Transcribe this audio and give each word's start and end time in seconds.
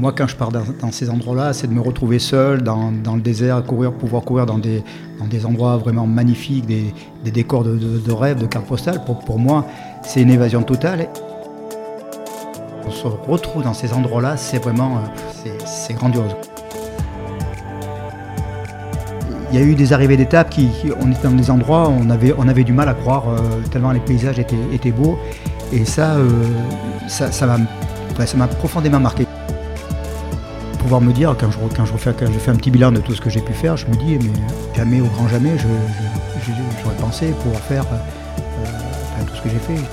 Moi, 0.00 0.12
quand 0.16 0.28
je 0.28 0.36
pars 0.36 0.52
dans, 0.52 0.92
ces 0.92 1.10
endroits-là, 1.10 1.52
c'est 1.52 1.66
de 1.66 1.72
me 1.72 1.80
retrouver 1.80 2.20
seul 2.20 2.62
dans, 2.62 2.92
le 2.92 3.20
désert, 3.20 3.64
courir, 3.64 3.92
pouvoir 3.92 4.22
courir 4.22 4.46
dans 4.46 4.58
des, 4.58 4.84
endroits 5.44 5.76
vraiment 5.76 6.06
magnifiques, 6.06 6.66
des, 6.66 6.94
décors 7.32 7.64
de, 7.64 7.76
de, 7.76 8.12
rêve, 8.12 8.38
de 8.38 8.46
cartes 8.46 8.66
postales. 8.66 9.02
Pour, 9.04 9.38
moi, 9.40 9.66
c'est 10.04 10.22
une 10.22 10.30
évasion 10.30 10.62
totale. 10.62 11.08
On 12.86 12.90
se 12.92 13.08
retrouve 13.08 13.64
dans 13.64 13.74
ces 13.74 13.92
endroits-là, 13.92 14.36
c'est 14.36 14.62
vraiment 14.62 14.98
euh, 14.98 15.50
c'est 15.66 15.94
grandiose. 15.94 16.36
Il 19.50 19.58
y 19.58 19.62
a 19.62 19.64
eu 19.64 19.74
des 19.74 19.92
arrivées 19.92 20.16
d'étapes 20.16 20.50
qui, 20.50 20.68
on 21.00 21.10
était 21.10 21.24
dans 21.24 21.32
des 21.32 21.50
endroits 21.50 21.88
où 21.88 21.94
on 22.00 22.10
avait, 22.10 22.34
on 22.38 22.46
avait 22.46 22.64
du 22.64 22.72
mal 22.72 22.88
à 22.88 22.94
croire 22.94 23.24
euh, 23.28 23.60
tellement 23.72 23.90
les 23.90 24.00
paysages 24.00 24.38
étaient, 24.38 24.92
beaux. 24.92 25.18
Et 25.72 25.84
ça, 25.84 26.14
euh, 26.14 26.28
ça 27.08 27.46
m'a 28.36 28.46
profondément 28.46 29.00
marqué 29.00 29.26
pouvoir 30.88 31.02
me 31.02 31.12
dire, 31.12 31.36
quand 31.38 31.50
je, 31.50 31.58
quand 31.76 31.84
je, 31.84 31.92
refais, 31.92 32.14
quand 32.18 32.32
je 32.32 32.38
fais 32.38 32.50
un 32.50 32.56
petit 32.56 32.70
bilan 32.70 32.90
de 32.90 33.00
tout 33.00 33.14
ce 33.14 33.20
que 33.20 33.28
j'ai 33.28 33.42
pu 33.42 33.52
faire, 33.52 33.76
je 33.76 33.86
me 33.88 33.92
dis, 33.92 34.16
mais 34.16 34.32
jamais, 34.74 35.02
au 35.02 35.04
grand 35.04 35.28
jamais, 35.28 35.50
j'aurais 35.58 36.96
pensé 36.96 37.26
pouvoir 37.42 37.60
faire 37.60 37.84
euh, 37.92 39.22
tout 39.26 39.36
ce 39.36 39.42
que 39.42 39.50
j'ai 39.50 39.58
fait. 39.58 39.84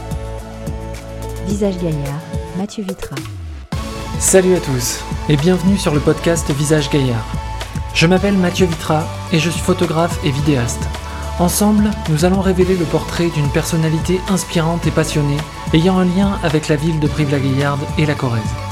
Visage 1.48 1.78
Gaillard, 1.80 2.22
Mathieu 2.58 2.86
Vitra. 2.86 3.18
Salut 4.20 4.56
à 4.56 4.62
tous 4.62 5.02
et 5.28 5.36
bienvenue 5.36 5.78
sur 5.78 5.94
le 5.94 6.00
podcast 6.00 6.50
Visage 6.52 6.90
Gaillard. 6.90 7.26
Je 7.94 8.08
m'appelle 8.08 8.38
Mathieu 8.38 8.66
Vitra 8.66 9.04
et 9.34 9.40
je 9.40 9.50
suis 9.50 9.60
photographe 9.60 10.18
et 10.24 10.32
vidéaste. 10.32 10.88
Ensemble, 11.40 11.92
nous 12.10 12.24
allons 12.24 12.40
révéler 12.40 12.78
le 12.78 12.86
portrait 12.86 13.28
d'une 13.32 13.50
personnalité 13.50 14.22
inspirante 14.30 14.88
et 14.88 14.92
passionnée 14.92 15.42
ayant 15.74 15.98
un 15.98 16.06
lien 16.06 16.40
avec 16.42 16.70
la 16.70 16.78
ville 16.78 17.02
de 17.02 17.10
Brive-la-Gaillarde 17.10 17.82
et 17.98 18.06
la 18.06 18.16
Corrèze. 18.16 18.65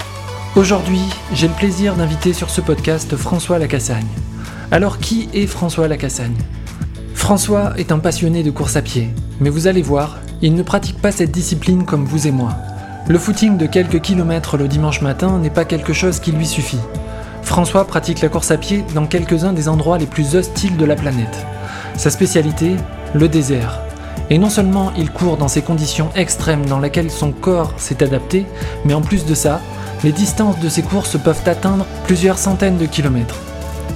Aujourd'hui, 0.55 1.01
j'ai 1.33 1.47
le 1.47 1.53
plaisir 1.55 1.95
d'inviter 1.95 2.31
sur 2.31 2.51
ce 2.51 2.61
podcast 2.61 3.17
François 3.17 3.57
Lacassagne. 3.57 4.05
Alors 4.69 4.99
qui 4.99 5.27
est 5.33 5.47
François 5.47 5.87
Lacassagne? 5.87 6.37
François 7.15 7.73
est 7.77 7.91
un 7.91 7.97
passionné 7.97 8.43
de 8.43 8.51
course 8.51 8.75
à 8.75 8.83
pied, 8.83 9.09
mais 9.39 9.49
vous 9.49 9.65
allez 9.65 9.81
voir, 9.81 10.19
il 10.43 10.53
ne 10.53 10.61
pratique 10.61 11.01
pas 11.01 11.11
cette 11.11 11.31
discipline 11.31 11.85
comme 11.85 12.05
vous 12.05 12.27
et 12.27 12.31
moi. 12.31 12.51
Le 13.07 13.17
footing 13.17 13.57
de 13.57 13.65
quelques 13.65 14.01
kilomètres 14.01 14.57
le 14.57 14.67
dimanche 14.67 15.01
matin 15.01 15.39
n'est 15.39 15.49
pas 15.49 15.65
quelque 15.65 15.91
chose 15.91 16.19
qui 16.19 16.31
lui 16.31 16.45
suffit. 16.45 16.81
François 17.41 17.87
pratique 17.87 18.21
la 18.21 18.29
course 18.29 18.51
à 18.51 18.57
pied 18.57 18.85
dans 18.93 19.07
quelques-uns 19.07 19.53
des 19.53 19.67
endroits 19.67 19.97
les 19.97 20.05
plus 20.05 20.35
hostiles 20.35 20.77
de 20.77 20.85
la 20.85 20.95
planète. 20.95 21.47
Sa 21.97 22.11
spécialité, 22.11 22.75
le 23.15 23.27
désert. 23.27 23.81
Et 24.29 24.37
non 24.37 24.51
seulement 24.51 24.93
il 24.95 25.09
court 25.09 25.37
dans 25.37 25.47
ces 25.47 25.63
conditions 25.63 26.11
extrêmes 26.15 26.67
dans 26.67 26.79
lesquelles 26.79 27.09
son 27.11 27.31
corps 27.31 27.73
s'est 27.77 28.03
adapté, 28.03 28.45
mais 28.85 28.93
en 28.93 29.01
plus 29.01 29.25
de 29.25 29.33
ça, 29.33 29.59
les 30.03 30.11
distances 30.11 30.59
de 30.59 30.69
ces 30.69 30.81
courses 30.81 31.17
peuvent 31.21 31.43
atteindre 31.45 31.85
plusieurs 32.05 32.37
centaines 32.37 32.77
de 32.77 32.85
kilomètres. 32.85 33.39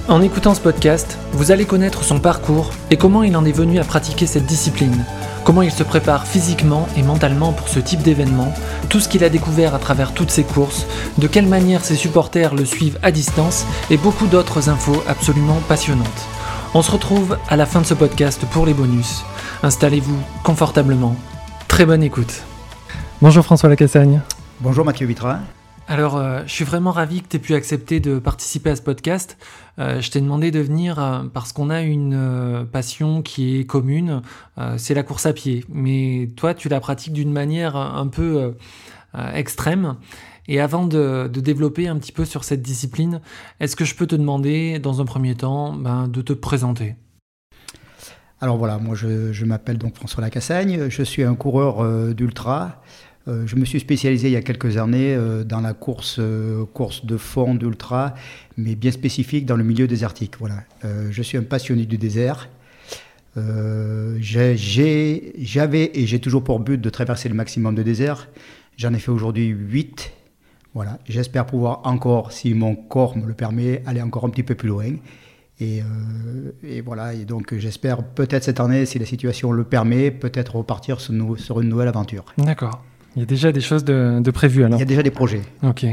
En 0.08 0.22
écoutant 0.22 0.54
ce 0.54 0.60
podcast, 0.60 1.18
vous 1.32 1.50
allez 1.50 1.66
connaître 1.66 2.02
son 2.02 2.18
parcours 2.18 2.70
et 2.90 2.96
comment 2.96 3.22
il 3.22 3.36
en 3.36 3.44
est 3.44 3.52
venu 3.52 3.78
à 3.78 3.84
pratiquer 3.84 4.26
cette 4.26 4.46
discipline, 4.46 5.04
comment 5.44 5.60
il 5.60 5.70
se 5.70 5.82
prépare 5.82 6.26
physiquement 6.26 6.88
et 6.96 7.02
mentalement 7.02 7.52
pour 7.52 7.68
ce 7.68 7.78
type 7.78 8.02
d'événement, 8.02 8.54
tout 8.88 9.00
ce 9.00 9.08
qu'il 9.08 9.22
a 9.22 9.28
découvert 9.28 9.74
à 9.74 9.78
travers 9.78 10.14
toutes 10.14 10.30
ces 10.30 10.44
courses, 10.44 10.86
de 11.18 11.26
quelle 11.26 11.46
manière 11.46 11.84
ses 11.84 11.94
supporters 11.94 12.54
le 12.54 12.64
suivent 12.64 12.98
à 13.02 13.10
distance 13.10 13.66
et 13.90 13.98
beaucoup 13.98 14.26
d'autres 14.26 14.70
infos 14.70 15.02
absolument 15.06 15.60
passionnantes. 15.68 16.26
On 16.72 16.82
se 16.82 16.90
retrouve 16.90 17.36
à 17.48 17.56
la 17.56 17.66
fin 17.66 17.82
de 17.82 17.86
ce 17.86 17.94
podcast 17.94 18.46
pour 18.50 18.64
les 18.64 18.74
bonus. 18.74 19.24
Installez-vous 19.62 20.18
confortablement. 20.42 21.16
Très 21.66 21.84
bonne 21.84 22.02
écoute. 22.02 22.42
Bonjour 23.20 23.44
François 23.44 23.68
Lacassagne. 23.68 24.22
Bonjour 24.60 24.86
Mathieu 24.86 25.06
Vitra. 25.06 25.40
Alors, 25.90 26.18
euh, 26.18 26.42
je 26.44 26.52
suis 26.52 26.66
vraiment 26.66 26.90
ravi 26.90 27.22
que 27.22 27.28
tu 27.28 27.36
aies 27.36 27.40
pu 27.40 27.54
accepter 27.54 27.98
de 27.98 28.18
participer 28.18 28.68
à 28.68 28.76
ce 28.76 28.82
podcast. 28.82 29.38
Euh, 29.78 30.02
je 30.02 30.10
t'ai 30.10 30.20
demandé 30.20 30.50
de 30.50 30.60
venir 30.60 30.98
euh, 30.98 31.22
parce 31.32 31.54
qu'on 31.54 31.70
a 31.70 31.80
une 31.80 32.66
passion 32.70 33.22
qui 33.22 33.58
est 33.58 33.64
commune, 33.64 34.20
c'est 34.76 34.92
la 34.92 35.02
course 35.02 35.24
à 35.24 35.32
pied. 35.32 35.64
Mais 35.70 36.30
toi, 36.36 36.52
tu 36.52 36.68
la 36.68 36.80
pratiques 36.80 37.14
d'une 37.14 37.32
manière 37.32 37.74
un 37.76 38.06
peu 38.08 38.54
extrême. 39.32 39.96
Et 40.46 40.60
avant 40.60 40.86
de, 40.86 41.30
développer 41.32 41.88
un 41.88 41.96
petit 41.96 42.12
peu 42.12 42.26
sur 42.26 42.44
cette 42.44 42.60
discipline, 42.60 43.22
est-ce 43.60 43.74
que 43.74 43.86
je 43.86 43.94
peux 43.94 44.06
te 44.06 44.16
demander, 44.16 44.78
dans 44.78 45.00
un 45.00 45.06
premier 45.06 45.36
temps, 45.36 45.72
ben, 45.72 46.06
de 46.06 46.20
te 46.20 46.34
présenter? 46.34 46.96
Alors 48.40 48.56
voilà, 48.56 48.78
moi 48.78 48.94
je, 48.94 49.32
je 49.32 49.44
m'appelle 49.46 49.78
donc 49.78 49.96
François 49.96 50.20
Lacassagne, 50.20 50.88
je 50.90 51.02
suis 51.02 51.22
un 51.24 51.34
coureur 51.34 52.14
d'ultra. 52.14 52.82
Euh, 53.28 53.46
je 53.46 53.56
me 53.56 53.64
suis 53.64 53.80
spécialisé 53.80 54.28
il 54.28 54.32
y 54.32 54.36
a 54.36 54.42
quelques 54.42 54.76
années 54.78 55.14
euh, 55.14 55.44
dans 55.44 55.60
la 55.60 55.74
course, 55.74 56.16
euh, 56.18 56.64
course 56.64 57.04
de 57.04 57.18
fond 57.18 57.54
d'ultra, 57.54 58.14
mais 58.56 58.74
bien 58.74 58.90
spécifique 58.90 59.44
dans 59.44 59.56
le 59.56 59.64
milieu 59.64 59.86
désertique. 59.86 60.34
Voilà. 60.38 60.64
je 61.10 61.22
suis 61.22 61.36
un 61.38 61.42
passionné 61.42 61.84
du 61.86 61.98
désert. 61.98 62.48
J'avais 64.20 65.20
et 65.94 66.06
j'ai 66.06 66.18
toujours 66.18 66.42
pour 66.42 66.58
but 66.58 66.80
de 66.80 66.90
traverser 66.90 67.28
le 67.28 67.36
maximum 67.36 67.74
de 67.74 67.82
désert. 67.82 68.28
J'en 68.76 68.92
ai 68.94 68.98
fait 68.98 69.10
aujourd'hui 69.10 69.46
8. 69.46 70.12
Voilà. 70.74 70.98
J'espère 71.08 71.46
pouvoir 71.46 71.82
encore, 71.84 72.32
si 72.32 72.54
mon 72.54 72.74
corps 72.74 73.16
me 73.16 73.26
le 73.26 73.34
permet, 73.34 73.82
aller 73.86 74.02
encore 74.02 74.24
un 74.24 74.30
petit 74.30 74.42
peu 74.42 74.56
plus 74.56 74.68
loin. 74.68 74.92
Et, 75.60 75.82
voilà, 76.84 77.14
donc 77.16 77.54
j'espère 77.56 78.02
peut-être 78.02 78.44
cette 78.44 78.60
année, 78.60 78.86
si 78.86 78.98
la 78.98 79.06
situation 79.06 79.52
le 79.52 79.64
permet, 79.64 80.10
peut-être 80.10 80.56
repartir 80.56 81.00
sur 81.00 81.60
une 81.60 81.68
nouvelle 81.68 81.88
aventure. 81.88 82.24
D'accord. 82.38 82.82
Il 83.18 83.22
y 83.22 83.24
a 83.24 83.26
déjà 83.26 83.50
des 83.50 83.60
choses 83.60 83.84
de, 83.84 84.30
prévues 84.30 84.62
alors. 84.62 84.78
Il 84.78 84.80
y 84.80 84.82
a 84.82 84.86
déjà 84.86 85.02
des 85.02 85.10
projets. 85.10 85.42
Ok. 85.64 85.84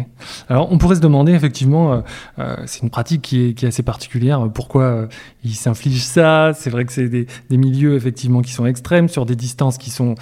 Alors 0.47 0.71
on 0.71 0.77
pourrait 0.77 0.97
se 0.97 1.01
demander 1.01 1.33
effectivement, 1.33 1.91
euh, 1.91 2.01
euh, 2.37 2.55
c'est 2.67 2.83
une 2.83 2.91
pratique 2.91 3.23
qui 3.23 3.47
est, 3.47 3.63
assez 3.63 3.81
particulière. 3.81 4.47
Pourquoi 4.53 4.83
euh, 4.83 5.07
ils 5.43 5.55
s'infligent 5.55 6.03
ça? 6.03 6.51
C'est 6.53 6.69
vrai 6.69 6.85
que 6.85 6.93
c'est 6.93 7.09
des, 7.09 7.25
des, 7.49 7.57
milieux 7.57 7.95
effectivement 7.95 8.43
qui 8.43 8.51
sont 8.51 8.67
extrêmes 8.67 9.09
sur 9.09 9.25
des 9.25 9.35
distances 9.35 9.79
qui 9.79 9.89
sont 9.89 10.13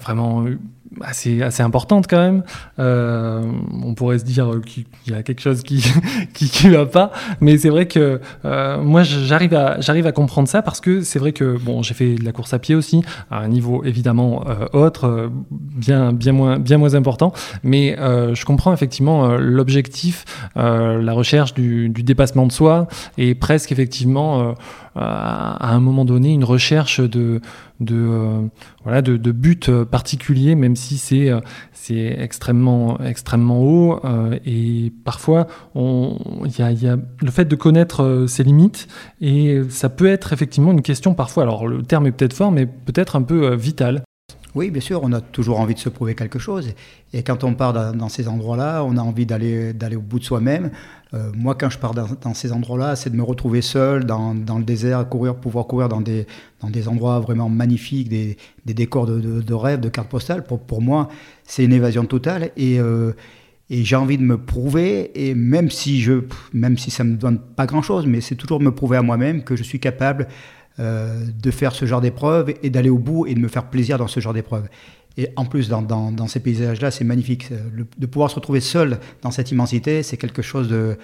vraiment 0.00 0.46
assez, 1.02 1.42
assez 1.42 1.62
importante 1.62 2.06
quand 2.08 2.18
même. 2.18 2.42
Euh, 2.78 3.42
on 3.84 3.94
pourrait 3.94 4.18
se 4.18 4.24
dire 4.24 4.50
qu'il 4.66 4.84
y 5.06 5.14
a 5.14 5.22
quelque 5.22 5.40
chose 5.40 5.62
qui 5.62 5.84
qui, 6.34 6.48
qui 6.48 6.68
va 6.68 6.86
pas, 6.86 7.12
mais 7.40 7.58
c'est 7.58 7.70
vrai 7.70 7.86
que 7.86 8.20
euh, 8.44 8.82
moi 8.82 9.02
j'arrive 9.02 9.54
à 9.54 9.80
j'arrive 9.80 10.06
à 10.06 10.12
comprendre 10.12 10.48
ça 10.48 10.62
parce 10.62 10.80
que 10.80 11.02
c'est 11.02 11.18
vrai 11.18 11.32
que 11.32 11.56
bon 11.58 11.82
j'ai 11.82 11.94
fait 11.94 12.14
de 12.14 12.24
la 12.24 12.32
course 12.32 12.52
à 12.54 12.58
pied 12.58 12.74
aussi 12.74 13.02
à 13.30 13.38
un 13.38 13.48
niveau 13.48 13.84
évidemment 13.84 14.44
euh, 14.48 14.66
autre, 14.72 15.06
euh, 15.06 15.28
bien 15.50 16.12
bien 16.12 16.32
moins 16.32 16.58
bien 16.58 16.78
moins 16.78 16.94
important, 16.94 17.32
mais 17.62 17.98
euh, 17.98 18.34
je 18.34 18.44
comprends 18.44 18.72
effectivement 18.72 19.36
l'objectif, 19.36 20.24
la 20.56 21.12
recherche 21.12 21.54
du, 21.54 21.88
du, 21.88 22.02
dépassement 22.02 22.46
de 22.46 22.52
soi 22.52 22.86
et 23.16 23.34
presque 23.34 23.72
effectivement 23.72 24.54
à 24.94 25.74
un 25.74 25.80
moment 25.80 26.04
donné 26.04 26.32
une 26.32 26.44
recherche 26.44 27.00
de 27.00 27.40
de, 27.80 27.96
euh, 27.96 28.46
voilà, 28.82 29.02
de, 29.02 29.16
de 29.16 29.32
but 29.32 29.70
particulier, 29.84 30.54
même 30.54 30.76
si 30.76 30.98
c'est 30.98 31.30
euh, 31.30 31.40
c'est 31.72 32.16
extrêmement, 32.18 32.98
extrêmement 33.00 33.60
haut. 33.60 34.00
Euh, 34.04 34.38
et 34.44 34.92
parfois, 35.04 35.46
il 35.74 36.58
y 36.58 36.62
a, 36.62 36.72
y 36.72 36.88
a, 36.88 36.96
le 37.20 37.30
fait 37.30 37.46
de 37.46 37.56
connaître 37.56 38.26
ses 38.28 38.44
limites, 38.44 38.88
et 39.20 39.62
ça 39.70 39.88
peut 39.88 40.06
être 40.06 40.32
effectivement 40.32 40.72
une 40.72 40.82
question 40.82 41.14
parfois, 41.14 41.44
alors 41.44 41.66
le 41.66 41.82
terme 41.82 42.06
est 42.06 42.12
peut-être 42.12 42.34
fort, 42.34 42.52
mais 42.52 42.66
peut-être 42.66 43.16
un 43.16 43.22
peu 43.22 43.54
vital. 43.54 44.02
Oui, 44.54 44.70
bien 44.70 44.80
sûr, 44.80 45.00
on 45.02 45.12
a 45.12 45.20
toujours 45.20 45.60
envie 45.60 45.74
de 45.74 45.78
se 45.78 45.88
prouver 45.88 46.14
quelque 46.14 46.38
chose. 46.38 46.72
Et 47.12 47.22
quand 47.22 47.44
on 47.44 47.54
part 47.54 47.72
dans, 47.94 48.08
ces 48.08 48.28
endroits-là, 48.28 48.82
on 48.82 48.96
a 48.96 49.00
envie 49.00 49.26
d'aller 49.26 49.96
au 49.96 50.00
bout 50.00 50.18
de 50.18 50.24
soi-même. 50.24 50.70
Euh, 51.14 51.30
moi, 51.34 51.54
quand 51.54 51.70
je 51.70 51.78
pars 51.78 51.94
dans, 51.94 52.34
ces 52.34 52.52
endroits-là, 52.52 52.96
c'est 52.96 53.10
de 53.10 53.16
me 53.16 53.22
retrouver 53.22 53.60
seul 53.60 54.04
dans, 54.04 54.34
le 54.34 54.64
désert, 54.64 55.08
courir, 55.08 55.36
pouvoir 55.36 55.66
courir 55.66 55.88
dans 55.88 56.00
des, 56.00 56.26
dans 56.60 56.70
des 56.70 56.88
endroits 56.88 57.20
vraiment 57.20 57.48
magnifiques, 57.48 58.08
des, 58.08 58.36
décors 58.64 59.06
de, 59.06 59.20
de, 59.20 59.54
rêve, 59.54 59.80
de 59.80 59.88
cartes 59.88 60.08
postales. 60.08 60.44
Pour, 60.44 60.60
pour 60.60 60.80
moi, 60.80 61.08
c'est 61.44 61.64
une 61.64 61.72
évasion 61.72 62.04
totale. 62.04 62.50
Et, 62.56 62.80
euh, 62.80 63.12
et 63.70 63.84
j'ai 63.84 63.96
envie 63.96 64.16
de 64.16 64.22
me 64.22 64.38
prouver, 64.38 65.10
et 65.14 65.34
même 65.34 65.70
si, 65.70 66.00
je, 66.00 66.24
même 66.54 66.78
si 66.78 66.90
ça 66.90 67.04
ne 67.04 67.10
me 67.10 67.16
donne 67.16 67.38
pas 67.38 67.66
grand-chose, 67.66 68.06
mais 68.06 68.22
c'est 68.22 68.34
toujours 68.34 68.60
me 68.60 68.70
prouver 68.70 68.96
à 68.96 69.02
moi-même 69.02 69.44
que 69.44 69.56
je 69.56 69.62
suis 69.62 69.78
capable 69.78 70.26
euh, 70.80 71.24
de 71.42 71.50
faire 71.50 71.74
ce 71.74 71.84
genre 71.86 72.00
d'épreuve 72.00 72.54
et 72.62 72.70
d'aller 72.70 72.90
au 72.90 72.98
bout 72.98 73.26
et 73.26 73.34
de 73.34 73.40
me 73.40 73.48
faire 73.48 73.64
plaisir 73.64 73.98
dans 73.98 74.06
ce 74.06 74.20
genre 74.20 74.34
d'épreuve. 74.34 74.68
Et 75.16 75.28
en 75.34 75.44
plus, 75.44 75.68
dans, 75.68 75.82
dans, 75.82 76.26
ces 76.28 76.38
paysages-là, 76.38 76.92
c'est 76.92 77.02
magnifique. 77.04 77.50
de 77.52 78.06
pouvoir 78.06 78.30
se 78.30 78.36
retrouver 78.36 78.60
seul 78.60 79.00
dans 79.20 79.32
cette 79.32 79.50
immensité, 79.50 80.04
c'est 80.04 80.16
quelque 80.16 80.42
chose 80.42 80.68
de... 80.68 80.96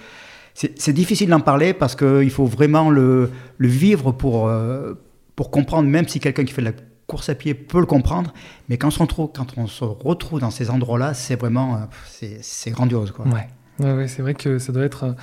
C'est 0.53 0.93
difficile 0.93 1.29
d'en 1.29 1.41
parler 1.41 1.73
parce 1.73 1.97
qu'il 1.97 2.31
faut 2.31 2.45
vraiment 2.45 2.89
le, 2.89 3.29
vivre 3.59 4.13
pour, 4.13 4.47
euh, 4.47 4.93
pour 5.35 5.51
comprendre, 5.51 5.89
même 5.89 6.07
si 6.07 6.21
quelqu'un 6.21 6.45
qui 6.45 6.53
fait 6.53 6.61
de 6.61 6.67
la 6.67 6.75
course 7.07 7.27
à 7.27 7.35
pied 7.35 7.53
peut 7.53 7.81
le 7.81 7.85
comprendre. 7.85 8.33
Mais 8.69 8.77
quand 8.77 8.87
on 8.87 8.91
se 8.91 8.99
retrouve, 8.99 9.31
quand 9.35 9.57
on 9.57 9.67
se 9.67 9.83
retrouve 9.83 10.39
dans 10.39 10.51
ces 10.51 10.69
endroits-là, 10.69 11.13
c'est 11.13 11.37
vraiment... 11.37 11.75
Euh, 11.75 12.27
c'est 12.39 12.71
grandiose. 12.71 13.11
Quoi. 13.11 13.25
Ouais. 13.27 13.47
Ouais, 13.79 14.07
c'est 14.07 14.21
vrai 14.21 14.33
que 14.33 14.57
ça 14.57 14.71
doit 14.71 14.85
être 14.85 15.15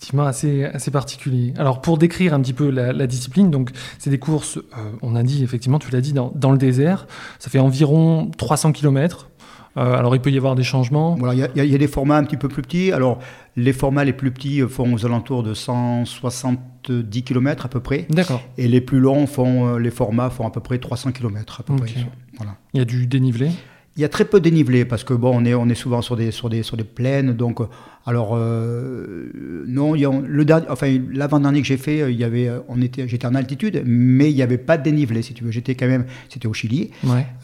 effectivement 0.00 0.24
assez, 0.24 0.64
assez 0.64 0.90
particulier. 0.90 1.52
Alors 1.58 1.82
pour 1.82 1.98
décrire 1.98 2.32
un 2.32 2.40
petit 2.40 2.54
peu 2.54 2.70
la, 2.70 3.06
discipline, 3.06 3.50
donc 3.50 3.70
c'est 3.98 4.08
des 4.08 4.18
courses, 4.18 4.56
euh, 4.56 4.92
on 5.02 5.14
a 5.14 5.22
dit 5.22 5.44
effectivement, 5.44 5.78
tu 5.78 5.90
l'as 5.90 6.00
dit, 6.00 6.14
dans, 6.14 6.32
dans, 6.34 6.52
le 6.52 6.56
désert. 6.56 7.06
Ça 7.38 7.50
fait 7.50 7.58
environ 7.58 8.30
300 8.38 8.72
km. 8.72 9.28
Euh, 9.76 9.94
alors 9.94 10.16
il 10.16 10.22
peut 10.22 10.30
y 10.30 10.38
avoir 10.38 10.54
des 10.54 10.62
changements. 10.62 11.16
Voilà, 11.16 11.48
il 11.54 11.64
y, 11.64 11.74
a 11.74 11.78
des 11.78 11.86
formats 11.86 12.16
un 12.16 12.24
petit 12.24 12.38
peu 12.38 12.48
plus 12.48 12.62
petits. 12.62 12.92
Alors 12.92 13.18
les 13.56 13.74
formats 13.74 14.04
les 14.04 14.14
plus 14.14 14.30
petits 14.30 14.62
font 14.62 14.90
aux 14.94 15.04
alentours 15.04 15.42
de 15.42 15.52
170 15.52 17.22
km 17.22 17.66
à 17.66 17.68
peu 17.68 17.80
près. 17.80 18.06
D'accord. 18.08 18.40
Et 18.56 18.68
les 18.68 18.80
plus 18.80 19.00
longs 19.00 19.26
font, 19.26 19.76
les 19.76 19.90
formats 19.90 20.30
font 20.30 20.46
à 20.46 20.50
peu 20.50 20.60
près 20.60 20.78
300 20.78 21.12
km 21.12 21.60
à 21.60 21.62
peu 21.62 21.76
près. 21.76 21.90
Voilà. 22.38 22.56
Il 22.72 22.78
y 22.78 22.80
a 22.80 22.86
du 22.86 23.06
dénivelé 23.06 23.50
il 23.96 24.02
y 24.02 24.04
a 24.04 24.08
très 24.08 24.24
peu 24.24 24.38
de 24.38 24.44
dénivelé 24.44 24.84
parce 24.84 25.04
que 25.04 25.14
bon, 25.14 25.32
on 25.34 25.44
est, 25.44 25.54
on 25.54 25.68
est 25.68 25.74
souvent 25.74 26.00
sur 26.00 26.16
des, 26.16 26.30
sur 26.30 26.48
des, 26.48 26.62
sur 26.62 26.76
des 26.76 26.84
plaines. 26.84 27.32
Donc, 27.32 27.60
alors, 28.06 28.30
euh, 28.34 29.30
non, 29.66 29.94
il 29.94 30.00
y 30.00 30.06
a, 30.06 30.10
le 30.10 30.46
enfin, 30.70 30.98
l'avant-dernier 31.12 31.60
que 31.60 31.66
j'ai 31.66 31.76
fait, 31.76 32.10
il 32.10 32.18
y 32.18 32.24
avait, 32.24 32.50
on 32.68 32.80
était, 32.80 33.06
j'étais 33.06 33.26
en 33.26 33.34
altitude, 33.34 33.82
mais 33.84 34.30
il 34.30 34.34
n'y 34.34 34.42
avait 34.42 34.58
pas 34.58 34.78
de 34.78 34.84
dénivelé, 34.84 35.22
si 35.22 35.34
tu 35.34 35.44
veux. 35.44 35.50
J'étais 35.50 35.74
quand 35.74 35.86
même, 35.86 36.06
c'était 36.28 36.46
au 36.46 36.54
Chili. 36.54 36.92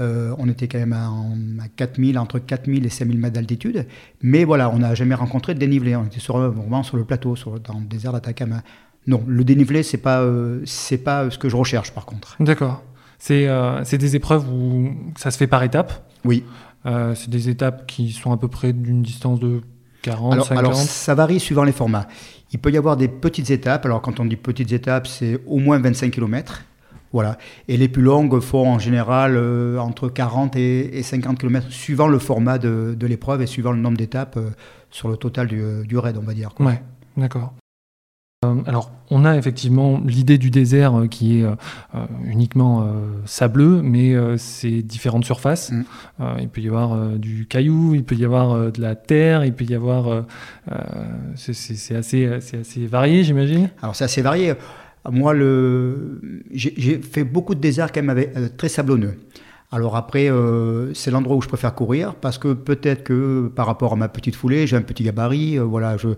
Euh, 0.00 0.34
on 0.38 0.48
était 0.48 0.66
quand 0.68 0.78
même 0.78 0.92
à, 0.92 1.08
à, 1.08 1.68
4000, 1.76 2.18
entre 2.18 2.38
4000 2.38 2.86
et 2.86 2.88
5000 2.88 3.18
mètres 3.18 3.34
d'altitude. 3.34 3.86
Mais 4.22 4.44
voilà, 4.44 4.70
on 4.70 4.78
n'a 4.78 4.94
jamais 4.94 5.14
rencontré 5.14 5.52
de 5.52 5.58
dénivelé. 5.58 5.94
On 5.96 6.04
était 6.04 6.20
sur, 6.20 6.38
vraiment 6.38 6.82
sur 6.82 6.96
le 6.96 7.04
plateau, 7.04 7.36
sur, 7.36 7.60
dans 7.60 7.78
le 7.78 7.86
désert 7.86 8.12
d'Atacama. 8.12 8.62
Non, 9.06 9.22
le 9.26 9.44
dénivelé, 9.44 9.82
c'est 9.82 9.98
pas, 9.98 10.22
euh, 10.22 10.62
c'est 10.64 10.98
pas 10.98 11.30
ce 11.30 11.38
que 11.38 11.48
je 11.48 11.56
recherche, 11.56 11.92
par 11.92 12.06
contre. 12.06 12.36
D'accord. 12.40 12.82
C'est, 13.18 13.48
c'est 13.84 13.98
des 13.98 14.14
épreuves 14.14 14.46
où 14.52 14.94
ça 15.16 15.30
se 15.30 15.38
fait 15.38 15.46
par 15.46 15.62
étapes? 15.62 16.05
Oui. 16.26 16.44
Euh, 16.86 17.14
c'est 17.14 17.30
des 17.30 17.48
étapes 17.48 17.86
qui 17.86 18.12
sont 18.12 18.32
à 18.32 18.36
peu 18.36 18.48
près 18.48 18.72
d'une 18.72 19.02
distance 19.02 19.40
de 19.40 19.60
40, 20.02 20.32
alors, 20.32 20.46
50 20.46 20.58
alors, 20.58 20.74
ça 20.76 21.14
varie 21.14 21.40
suivant 21.40 21.64
les 21.64 21.72
formats. 21.72 22.06
Il 22.52 22.60
peut 22.60 22.70
y 22.70 22.76
avoir 22.76 22.96
des 22.96 23.08
petites 23.08 23.50
étapes. 23.50 23.86
Alors, 23.86 24.02
quand 24.02 24.20
on 24.20 24.24
dit 24.24 24.36
petites 24.36 24.72
étapes, 24.72 25.06
c'est 25.06 25.40
au 25.46 25.58
moins 25.58 25.78
25 25.78 26.12
km. 26.12 26.62
Voilà. 27.12 27.38
Et 27.66 27.76
les 27.76 27.88
plus 27.88 28.02
longues 28.02 28.40
font 28.40 28.68
en 28.68 28.78
général 28.78 29.36
euh, 29.36 29.78
entre 29.78 30.08
40 30.08 30.54
et, 30.56 31.02
50 31.02 31.38
km, 31.38 31.66
suivant 31.70 32.08
le 32.08 32.18
format 32.18 32.58
de, 32.58 32.96
l'épreuve 33.06 33.42
et 33.42 33.46
suivant 33.46 33.72
le 33.72 33.78
nombre 33.78 33.96
d'étapes 33.96 34.36
euh, 34.36 34.50
sur 34.90 35.08
le 35.08 35.16
total 35.16 35.48
du, 35.48 35.86
du 35.86 35.98
raid, 35.98 36.16
on 36.18 36.24
va 36.24 36.34
dire. 36.34 36.50
Ouais, 36.60 36.80
d'accord. 37.16 37.54
Euh, 38.44 38.54
alors, 38.66 38.90
on 39.10 39.24
a 39.24 39.36
effectivement 39.36 40.00
l'idée 40.04 40.36
du 40.36 40.50
désert 40.50 40.98
euh, 40.98 41.06
qui 41.06 41.40
est 41.40 41.44
euh, 41.44 41.54
uniquement 42.24 42.86
sableux, 43.24 43.80
mais 43.82 44.14
c'est 44.36 44.82
différentes 44.82 45.24
surfaces. 45.24 45.72
Mm. 45.72 45.84
il 46.40 46.48
peut 46.48 46.60
y 46.60 46.68
avoir 46.68 47.18
du 47.18 47.46
caillou, 47.46 47.94
il 47.94 48.04
peut 48.04 48.14
y 48.14 48.24
avoir 48.24 48.70
de 48.70 48.80
la 48.80 48.94
terre, 48.94 49.44
il 49.44 49.52
peut 49.52 49.64
y 49.64 49.74
avoir. 49.74 50.24
c'est 51.36 51.96
assez, 51.96 52.26
assez 52.26 52.86
varié, 52.86 53.24
j'imagine. 53.24 53.70
Alors, 53.82 53.96
c'est 53.96 54.04
assez 54.04 54.22
varié. 54.22 54.54
Moi, 55.10 55.34
j'ai 56.52 57.00
fait 57.00 57.24
beaucoup 57.24 57.54
de 57.54 57.60
déserts 57.60 57.92
quand 57.92 58.02
même 58.02 58.10
avec, 58.10 58.56
très 58.56 58.68
sablonneux. 58.68 59.18
Alors 59.72 59.96
après, 59.96 60.30
euh, 60.30 60.94
c'est 60.94 61.10
l'endroit 61.10 61.36
où 61.36 61.42
je 61.42 61.48
préfère 61.48 61.74
courir 61.74 62.14
parce 62.14 62.38
que 62.38 62.52
peut-être 62.52 63.02
que 63.02 63.50
par 63.54 63.66
rapport 63.66 63.92
à 63.92 63.96
ma 63.96 64.08
petite 64.08 64.36
foulée, 64.36 64.66
j'ai 64.66 64.76
un 64.76 64.82
petit 64.82 65.02
gabarit, 65.02 65.58
euh, 65.58 65.62
voilà, 65.64 65.96
je, 65.96 66.10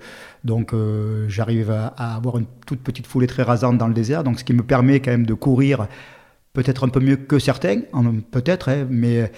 donc 0.45 0.75
euh, 0.75 1.27
j'arrive 1.29 1.71
à, 1.71 1.87
avoir 2.15 2.39
une 2.39 2.47
toute 2.67 2.81
petite 2.81 3.07
foulée 3.07 3.27
très 3.27 3.43
rasante 3.43 3.79
dans 3.79 3.89
le 3.89 3.95
désert, 3.95 4.23
donc 4.23 4.39
ce 4.39 4.45
qui 4.45 4.53
me 4.53 4.63
permet 4.63 5.01
quand 5.01 5.13
même 5.13 5.27
de 5.27 5.35
courir 5.35 5.89
peut-être 6.53 6.85
un 6.85 6.89
peu 6.89 7.01
mieux 7.01 7.17
que 7.17 7.39
certains, 7.39 7.81
peut-être, 8.31 8.69
hein, 8.69 8.87
mais 8.91 9.33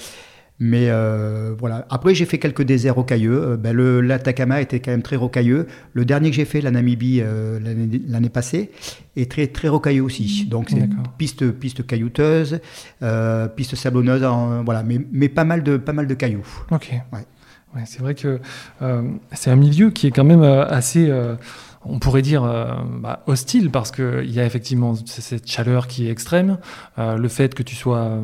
mais 0.63 0.91
euh, 0.91 1.55
voilà. 1.59 1.87
Après, 1.89 2.15
j'ai 2.15 2.27
fait 2.27 2.39
quelques 2.39 2.63
déserts 2.63 2.95
rocailleux. 2.95 3.53
Euh, 3.53 3.57
ben, 3.57 3.75
le 3.75 4.03
l'Atacama 4.03 4.61
était 4.61 4.79
quand 4.79 4.91
même 4.91 5.03
très 5.03 5.17
rocailleux. 5.17 5.67
Le 5.95 6.05
dernier 6.05 6.29
que 6.29 6.37
j'ai 6.37 6.45
fait, 6.45 6.61
la 6.61 6.71
Namibie, 6.71 7.23
euh, 7.23 7.59
l'année 8.07 8.29
passée, 8.29 8.71
est 9.17 9.31
très 9.31 9.47
très 9.47 9.69
rocailleux 9.69 10.03
aussi. 10.03 10.47
Donc 10.49 10.69
c'est 10.69 10.87
piste 11.17 11.51
piste 11.51 11.87
caillouteuse, 11.87 12.61
piste 13.57 13.75
sablonneuse, 13.75 14.23
voilà, 14.65 14.83
mais, 14.83 15.01
mais 15.11 15.31
pas 15.31 15.45
mal 15.45 15.63
de 15.63 15.79
pas 15.79 15.95
mal 15.95 16.07
de 16.07 16.15
cailloux. 16.15 16.47
Ok. 16.71 16.93
Ouais. 17.13 17.83
c'est 17.87 18.01
vrai 18.01 18.15
que 18.15 18.39
c'est 19.33 19.51
un 19.51 19.57
milieu 19.57 19.91
qui 19.91 20.09
est 20.09 20.11
quand 20.11 20.25
même 20.25 20.43
assez 20.43 21.11
on 21.85 21.99
pourrait 21.99 22.23
dire 22.23 22.45
euh, 22.45 22.75
bah, 23.01 23.23
hostile 23.27 23.71
parce 23.71 23.91
qu'il 23.91 24.31
y 24.31 24.41
a 24.41 24.45
effectivement 24.45 24.95
cette 24.95 25.51
chaleur 25.51 25.87
qui 25.87 26.07
est 26.07 26.11
extrême, 26.11 26.59
euh, 26.99 27.17
le 27.17 27.29
fait 27.29 27.55
que 27.55 27.63
tu 27.63 27.75
sois 27.75 27.99
euh, 27.99 28.21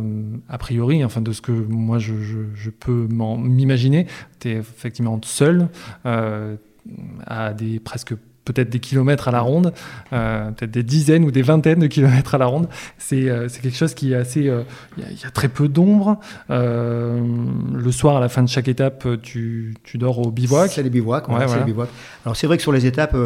a 0.48 0.58
priori, 0.58 1.04
enfin 1.04 1.20
de 1.20 1.32
ce 1.32 1.40
que 1.40 1.52
moi 1.52 1.98
je, 1.98 2.14
je 2.54 2.70
peux 2.70 3.06
m'imaginer, 3.08 4.06
tu 4.40 4.50
es 4.50 4.52
effectivement 4.56 5.18
seul 5.24 5.68
à 6.04 7.52
des 7.52 7.80
presque 7.80 8.14
peut-être 8.46 8.70
des 8.70 8.78
kilomètres 8.78 9.28
à 9.28 9.30
la 9.30 9.40
ronde, 9.40 9.74
euh, 10.14 10.50
peut-être 10.52 10.70
des 10.70 10.82
dizaines 10.82 11.24
ou 11.24 11.30
des 11.30 11.42
vingtaines 11.42 11.80
de 11.80 11.86
kilomètres 11.88 12.34
à 12.34 12.38
la 12.38 12.46
ronde. 12.46 12.68
C'est 12.96 13.28
euh, 13.28 13.48
quelque 13.48 13.76
chose 13.76 13.92
qui 13.92 14.12
est 14.12 14.16
assez... 14.16 14.48
Euh, 14.48 14.62
il 14.96 15.20
y, 15.20 15.26
a 15.26 15.30
très 15.30 15.48
peu 15.48 15.68
d'ombre. 15.68 16.18
le 16.48 17.90
soir, 17.90 18.16
à 18.16 18.20
la 18.20 18.30
fin 18.30 18.42
de 18.42 18.48
chaque 18.48 18.68
étape, 18.68 19.06
tu, 19.22 19.74
tu 19.84 19.98
dors 19.98 20.18
au 20.18 20.30
bivouac. 20.30 20.70
C'est 20.70 20.82
les 20.82 20.90
bivouacs. 20.90 21.28
Ouais, 21.28 21.44
les 21.44 21.64
bivouacs. 21.64 21.90
Alors 22.24 22.36
c'est 22.36 22.46
vrai 22.46 22.56
que 22.56 22.62
sur 22.62 22.72
les 22.72 22.86
étapes, 22.86 23.16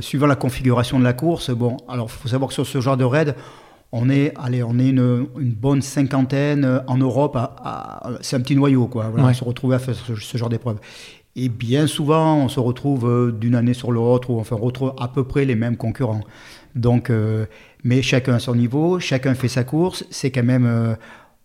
suivant 0.00 0.26
la 0.26 0.36
configuration 0.36 0.98
de 0.98 1.04
la 1.04 1.12
course, 1.12 1.50
bon, 1.50 1.76
alors 1.88 2.08
il 2.10 2.20
faut 2.20 2.28
savoir 2.28 2.48
que 2.48 2.54
sur 2.54 2.66
ce 2.66 2.80
genre 2.80 2.96
de 2.96 3.04
raid, 3.04 3.34
on 3.94 4.08
est, 4.08 4.32
allez, 4.42 4.62
on 4.62 4.78
est 4.78 4.88
une, 4.88 5.26
une 5.38 5.52
bonne 5.52 5.82
cinquantaine 5.82 6.82
en 6.86 6.96
Europe. 6.96 7.38
C'est 8.22 8.36
un 8.36 8.40
petit 8.40 8.56
noyau, 8.56 8.86
quoi. 8.86 9.08
Voilà, 9.12 9.28
On 9.28 9.34
se 9.34 9.44
retrouve 9.44 9.74
à 9.74 9.78
faire 9.78 9.94
ce, 9.94 10.14
ce 10.14 10.38
genre 10.38 10.48
d'épreuve. 10.48 10.78
Et 11.34 11.48
bien 11.48 11.86
souvent, 11.86 12.36
on 12.36 12.48
se 12.48 12.60
retrouve 12.60 13.08
euh, 13.08 13.32
d'une 13.32 13.54
année 13.54 13.72
sur 13.72 13.90
l'autre, 13.90 14.30
ou 14.30 14.38
enfin, 14.38 14.56
on 14.58 14.64
retrouve 14.64 14.92
à 14.98 15.08
peu 15.08 15.24
près 15.24 15.44
les 15.44 15.54
mêmes 15.54 15.76
concurrents. 15.76 16.20
Donc, 16.74 17.08
euh, 17.08 17.46
mais 17.84 18.02
chacun 18.02 18.34
à 18.34 18.38
son 18.38 18.54
niveau, 18.54 19.00
chacun 19.00 19.34
fait 19.34 19.48
sa 19.48 19.64
course. 19.64 20.04
C'est 20.10 20.30
quand 20.30 20.42
même, 20.42 20.66
euh, 20.66 20.94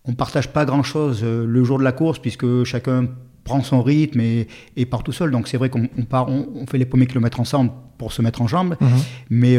on 0.03 0.13
partage 0.13 0.49
pas 0.49 0.65
grand 0.65 0.83
chose 0.83 1.23
le 1.23 1.63
jour 1.63 1.79
de 1.79 1.83
la 1.83 1.93
course, 1.93 2.19
puisque 2.19 2.63
chacun 2.65 3.07
prend 3.45 3.63
son 3.63 3.81
rythme 3.81 4.19
et, 4.19 4.49
et 4.75 4.85
part 4.85 5.03
tout 5.03 5.13
seul. 5.13 5.31
Donc 5.31 5.47
c'est 5.47 5.55
vrai 5.55 5.69
qu'on 5.69 5.87
part, 6.09 6.27
on, 6.27 6.65
fait 6.67 6.77
les 6.77 6.85
premiers 6.85 7.07
kilomètres 7.07 7.39
ensemble 7.39 7.71
pour 7.97 8.11
se 8.11 8.21
mettre 8.21 8.41
en 8.41 8.47
jambes, 8.47 8.75
mhm. 8.79 8.89
mais 9.29 9.57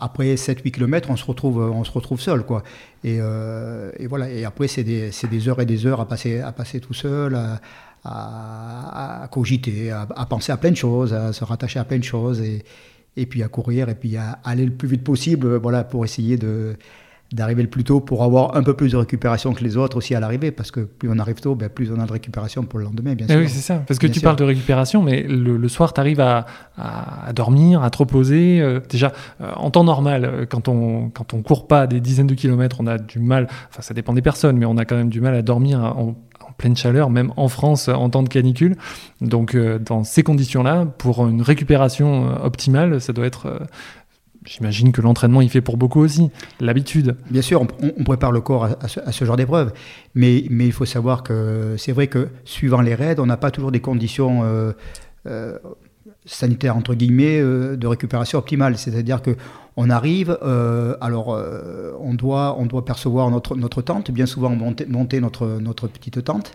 après 0.00 0.36
7-8 0.36 0.70
kilomètres, 0.70 1.10
on 1.10 1.16
se 1.16 1.24
retrouve, 1.24 1.58
on 1.58 1.84
se 1.84 1.90
retrouve 1.90 2.20
seul, 2.20 2.44
quoi. 2.44 2.62
Et, 3.02 3.16
et 3.16 4.06
voilà. 4.06 4.30
Et 4.30 4.44
après, 4.44 4.68
c'est 4.68 4.84
des, 4.84 5.10
des, 5.30 5.48
heures 5.48 5.60
et 5.60 5.66
des 5.66 5.84
heures 5.84 6.00
à 6.00 6.06
passer, 6.06 6.40
à 6.40 6.52
passer 6.52 6.80
tout 6.80 6.94
seul. 6.94 7.34
À, 7.34 7.60
à, 8.04 9.28
cogiter, 9.30 9.90
à, 9.90 10.06
penser 10.28 10.52
à 10.52 10.56
plein 10.56 10.70
de 10.70 10.76
choses, 10.76 11.12
à 11.12 11.32
se 11.32 11.44
rattacher 11.44 11.78
à 11.78 11.84
plein 11.84 11.98
de 11.98 12.04
choses 12.04 12.40
et, 12.40 12.64
et 13.16 13.26
puis 13.26 13.42
à 13.42 13.48
courir 13.48 13.88
et 13.88 13.94
puis 13.94 14.16
à 14.16 14.38
aller 14.44 14.64
le 14.64 14.72
plus 14.72 14.88
vite 14.88 15.04
possible 15.04 15.56
voilà, 15.56 15.84
pour 15.84 16.04
essayer 16.04 16.36
de, 16.36 16.76
d'arriver 17.32 17.62
le 17.62 17.68
plus 17.68 17.84
tôt 17.84 18.00
pour 18.00 18.24
avoir 18.24 18.56
un 18.56 18.62
peu 18.62 18.74
plus 18.74 18.92
de 18.92 18.96
récupération 18.96 19.52
que 19.52 19.62
les 19.62 19.76
autres 19.76 19.98
aussi 19.98 20.14
à 20.14 20.20
l'arrivée, 20.20 20.50
parce 20.50 20.70
que 20.70 20.80
plus 20.80 21.10
on 21.12 21.18
arrive 21.18 21.40
tôt, 21.40 21.54
ben 21.54 21.68
plus 21.68 21.92
on 21.92 22.00
a 22.00 22.06
de 22.06 22.12
récupération 22.12 22.62
pour 22.62 22.78
le 22.78 22.86
lendemain, 22.86 23.14
bien 23.14 23.26
eh 23.28 23.32
sûr. 23.32 23.40
Oui, 23.40 23.48
c'est 23.48 23.60
ça. 23.60 23.82
Parce 23.86 23.98
que 23.98 24.06
tu 24.06 24.20
parles 24.20 24.36
de 24.36 24.44
récupération, 24.44 25.02
mais 25.02 25.22
le, 25.22 25.68
soir, 25.68 25.92
tu 25.92 26.00
arrives 26.00 26.20
à, 26.20 26.46
à, 26.78 27.32
dormir, 27.34 27.82
à 27.82 27.90
te 27.90 27.98
reposer. 27.98 28.60
Euh, 28.60 28.80
déjà, 28.88 29.12
euh, 29.42 29.52
en 29.56 29.70
temps 29.70 29.84
normal, 29.84 30.24
euh, 30.24 30.46
quand 30.46 30.68
on 30.68 31.10
quand 31.10 31.34
on 31.34 31.42
court 31.42 31.66
pas 31.66 31.86
des 31.86 32.00
dizaines 32.00 32.26
de 32.26 32.34
kilomètres, 32.34 32.76
on 32.80 32.86
a 32.86 32.96
du 32.96 33.18
mal, 33.18 33.46
enfin 33.68 33.82
ça 33.82 33.92
dépend 33.92 34.14
des 34.14 34.22
personnes, 34.22 34.56
mais 34.56 34.66
on 34.66 34.78
a 34.78 34.86
quand 34.86 34.96
même 34.96 35.10
du 35.10 35.20
mal 35.20 35.34
à 35.34 35.42
dormir 35.42 35.80
en, 35.80 36.16
pleine 36.56 36.76
chaleur, 36.76 37.08
même 37.08 37.32
en 37.36 37.46
France 37.46 37.86
en 37.88 38.10
temps 38.10 38.24
de 38.24 38.28
canicule. 38.28 38.74
Donc 39.20 39.56
dans 39.56 40.02
ces 40.02 40.24
conditions-là, 40.24 40.86
pour 40.86 41.24
une 41.28 41.40
récupération 41.40 42.34
optimale, 42.42 43.00
ça 43.00 43.12
doit 43.12 43.26
être 43.26 43.60
J'imagine 44.48 44.92
que 44.92 45.02
l'entraînement, 45.02 45.42
il 45.42 45.50
fait 45.50 45.60
pour 45.60 45.76
beaucoup 45.76 46.00
aussi, 46.00 46.30
l'habitude. 46.58 47.16
Bien 47.30 47.42
sûr, 47.42 47.60
on, 47.60 48.04
prépare 48.04 48.32
le 48.32 48.40
corps 48.40 48.64
à, 48.64 49.12
ce, 49.12 49.24
genre 49.26 49.36
d'épreuve, 49.36 49.72
mais, 50.14 50.38
il 50.38 50.72
faut 50.72 50.86
savoir 50.86 51.22
que 51.22 51.74
c'est 51.76 51.92
vrai 51.92 52.06
que 52.06 52.28
suivant 52.46 52.80
les 52.80 52.94
raids, 52.94 53.16
on 53.18 53.26
n'a 53.26 53.36
pas 53.36 53.50
toujours 53.50 53.72
des 53.72 53.80
conditions 53.80 54.40
euh, 54.44 54.72
euh, 55.26 55.58
sanitaires, 56.24 56.78
entre 56.78 56.94
guillemets, 56.94 57.40
euh, 57.40 57.76
de 57.76 57.86
récupération 57.86 58.38
optimale. 58.38 58.78
C'est-à-dire 58.78 59.20
que 59.20 59.36
on 59.76 59.90
arrive, 59.90 60.36
alors 61.00 61.40
on, 62.00 62.14
doit, 62.14 62.56
on 62.58 62.66
doit 62.66 62.84
percevoir 62.84 63.30
notre, 63.30 63.54
notre 63.54 63.80
tente, 63.80 64.10
bien 64.10 64.26
souvent 64.26 64.50
monter, 64.50 64.86
monter 64.86 65.20
notre, 65.20 65.46
notre 65.60 65.86
petite 65.86 66.24
tente, 66.24 66.52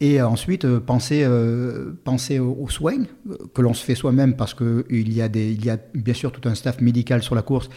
et 0.00 0.20
ensuite, 0.20 0.64
euh, 0.64 0.80
penser, 0.80 1.22
euh, 1.24 1.92
penser 2.02 2.40
aux, 2.40 2.68
soins 2.68 3.04
euh, 3.30 3.36
que 3.54 3.62
l'on 3.62 3.74
se 3.74 3.84
fait 3.84 3.94
soi-même 3.94 4.34
parce 4.34 4.52
qu'il 4.52 5.12
y, 5.12 5.22
a 5.22 5.26
il 5.26 5.64
y 5.64 5.70
a 5.70 5.78
bien 5.94 6.14
sûr 6.14 6.32
tout 6.32 6.48
un 6.48 6.54
staff 6.54 6.80
médical 6.80 7.22
sur 7.22 7.34
la 7.34 7.42
course, 7.42 7.70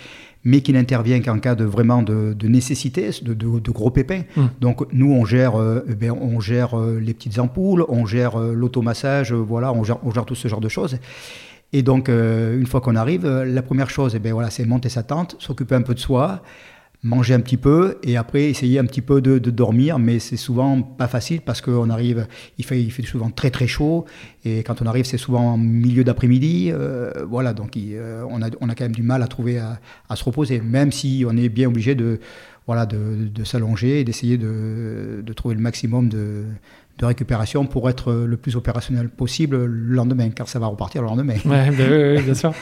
mais 0.43 0.61
qui 0.61 0.73
n'intervient 0.73 1.21
qu'en 1.21 1.37
cas 1.37 1.53
de 1.53 1.63
vraiment 1.63 2.01
de, 2.01 2.35
nécessité, 2.47 3.11
de, 3.21 3.33
de, 3.33 3.71
gros 3.71 3.91
pépins. 3.91 4.23
Mmh. 4.35 4.45
Donc 4.61 4.91
nous, 4.93 5.11
on 5.11 5.25
gère, 5.25 5.53
eh 5.87 6.09
on 6.09 6.39
gère 6.39 6.75
les 6.77 7.13
petites 7.13 7.37
ampoules, 7.37 7.85
on 7.87 8.05
gère 8.05 8.37
l'automassage, 8.39 9.33
voilà, 9.33 9.71
on 9.73 9.83
gère, 9.83 9.99
on 10.03 10.11
gère, 10.11 10.25
tout 10.25 10.35
ce 10.35 10.47
genre 10.47 10.61
de 10.61 10.69
choses. 10.69 10.97
Et 11.73 11.83
donc, 11.83 12.07
une 12.07 12.65
fois 12.65 12.79
qu'on 12.81 12.95
arrive, 12.95 13.27
la 13.27 13.61
première 13.61 13.89
chose, 13.89 14.15
eh 14.15 14.31
voilà, 14.31 14.49
c'est 14.49 14.65
monter 14.65 14.89
sa 14.89 15.03
tente, 15.03 15.35
s'occuper 15.39 15.75
un 15.75 15.81
peu 15.81 15.93
de 15.93 15.99
soi, 15.99 16.41
manger 17.03 17.35
un 17.35 17.39
petit 17.39 17.57
peu 17.57 17.99
et 18.03 18.17
après 18.17 18.45
essayer 18.45 18.79
un 18.79 18.85
petit 18.85 19.01
peu 19.01 19.21
de, 19.21 19.37
dormir, 19.37 19.99
mais 19.99 20.19
c'est 20.19 20.37
souvent 20.37 20.81
pas 20.81 21.07
facile 21.07 21.41
parce 21.41 21.61
qu'on 21.61 21.89
arrive, 21.89 22.27
il 22.57 22.65
fait, 22.65 22.81
il 22.81 22.91
fait 22.91 23.03
souvent 23.03 23.29
très 23.29 23.51
très 23.51 23.67
chaud 23.67 24.05
et 24.43 24.63
quand 24.63 24.81
on 24.81 24.85
arrive 24.85 25.05
c'est 25.05 25.17
souvent 25.17 25.53
en 25.53 25.57
milieu 25.57 26.03
d'après-midi, 26.03 26.69
euh, 26.71 27.11
voilà, 27.27 27.53
donc 27.53 27.77
euh, 27.77 28.23
on, 28.29 28.41
a, 28.41 28.49
on 28.61 28.69
a 28.69 28.75
quand 28.75 28.85
même 28.85 28.95
du 28.95 29.03
mal 29.03 29.21
à 29.21 29.27
trouver 29.27 29.59
à, 29.59 29.79
se 30.15 30.23
reposer, 30.23 30.59
même 30.59 30.91
si 30.91 31.23
on 31.27 31.37
est 31.37 31.49
bien 31.49 31.67
obligé 31.67 31.93
de, 31.93 32.19
voilà, 32.65 32.85
de, 32.85 33.43
s'allonger 33.43 34.01
et 34.01 34.03
d'essayer 34.03 34.37
de, 34.37 35.23
trouver 35.35 35.55
le 35.55 35.61
maximum 35.61 36.09
de, 36.09 36.45
de 36.97 37.05
récupération 37.05 37.65
pour 37.65 37.89
être 37.89 38.11
le 38.11 38.37
plus 38.37 38.55
opérationnel 38.55 39.09
possible 39.09 39.65
le 39.65 39.93
lendemain, 39.95 40.29
car 40.29 40.47
ça 40.47 40.57
va 40.59 40.65
repartir 40.67 41.01
le 41.03 41.07
lendemain. 41.07 41.35
Ouais, 41.45 41.69
ben 41.71 41.91
oui, 41.91 42.17
oui, 42.17 42.23
bien 42.23 42.33
sûr. 42.33 42.53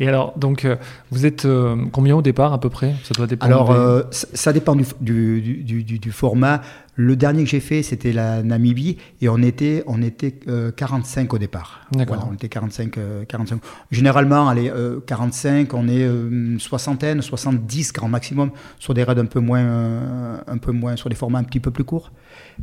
Et 0.00 0.08
alors, 0.08 0.36
donc, 0.36 0.64
euh, 0.64 0.76
vous 1.10 1.26
êtes 1.26 1.44
euh, 1.44 1.76
combien 1.92 2.16
au 2.16 2.22
départ 2.22 2.52
à 2.52 2.58
peu 2.60 2.70
près? 2.70 2.94
Ça 3.04 3.14
doit 3.14 3.26
dépendre. 3.28 3.52
Alors, 3.52 3.70
euh, 3.70 4.02
ça, 4.10 4.26
ça 4.34 4.52
dépend 4.52 4.74
du, 4.74 4.84
du, 5.00 5.62
du- 5.62 5.98
du- 5.98 6.10
format. 6.12 6.60
Le 6.96 7.16
dernier 7.16 7.42
que 7.42 7.50
j'ai 7.50 7.58
fait, 7.60 7.82
c'était 7.82 8.12
la 8.12 8.42
Namibie, 8.44 8.98
et 9.20 9.28
on 9.28 9.38
était, 9.38 9.82
on 9.88 10.00
était 10.00 10.38
euh, 10.46 10.70
45 10.70 11.32
au 11.34 11.38
départ. 11.38 11.80
D'accord. 11.92 12.16
Voilà, 12.16 12.30
on 12.30 12.34
était 12.34 12.48
45, 12.48 12.98
euh, 12.98 13.24
45. 13.24 13.60
Généralement, 13.90 14.48
allez, 14.48 14.70
euh, 14.70 15.00
45, 15.06 15.74
on 15.74 15.88
est 15.88 16.08
soixantaine, 16.60 17.20
70 17.20 17.92
grand 17.92 18.08
maximum, 18.08 18.50
sur 18.78 18.94
des 18.94 19.02
raids 19.02 19.18
un 19.18 19.24
peu 19.26 19.40
moins, 19.40 20.40
un 20.46 20.58
peu 20.58 20.70
moins, 20.72 20.94
sur 20.96 21.08
des 21.08 21.16
formats 21.16 21.38
un 21.40 21.44
petit 21.44 21.60
peu 21.60 21.70
plus 21.72 21.84
courts. 21.84 22.12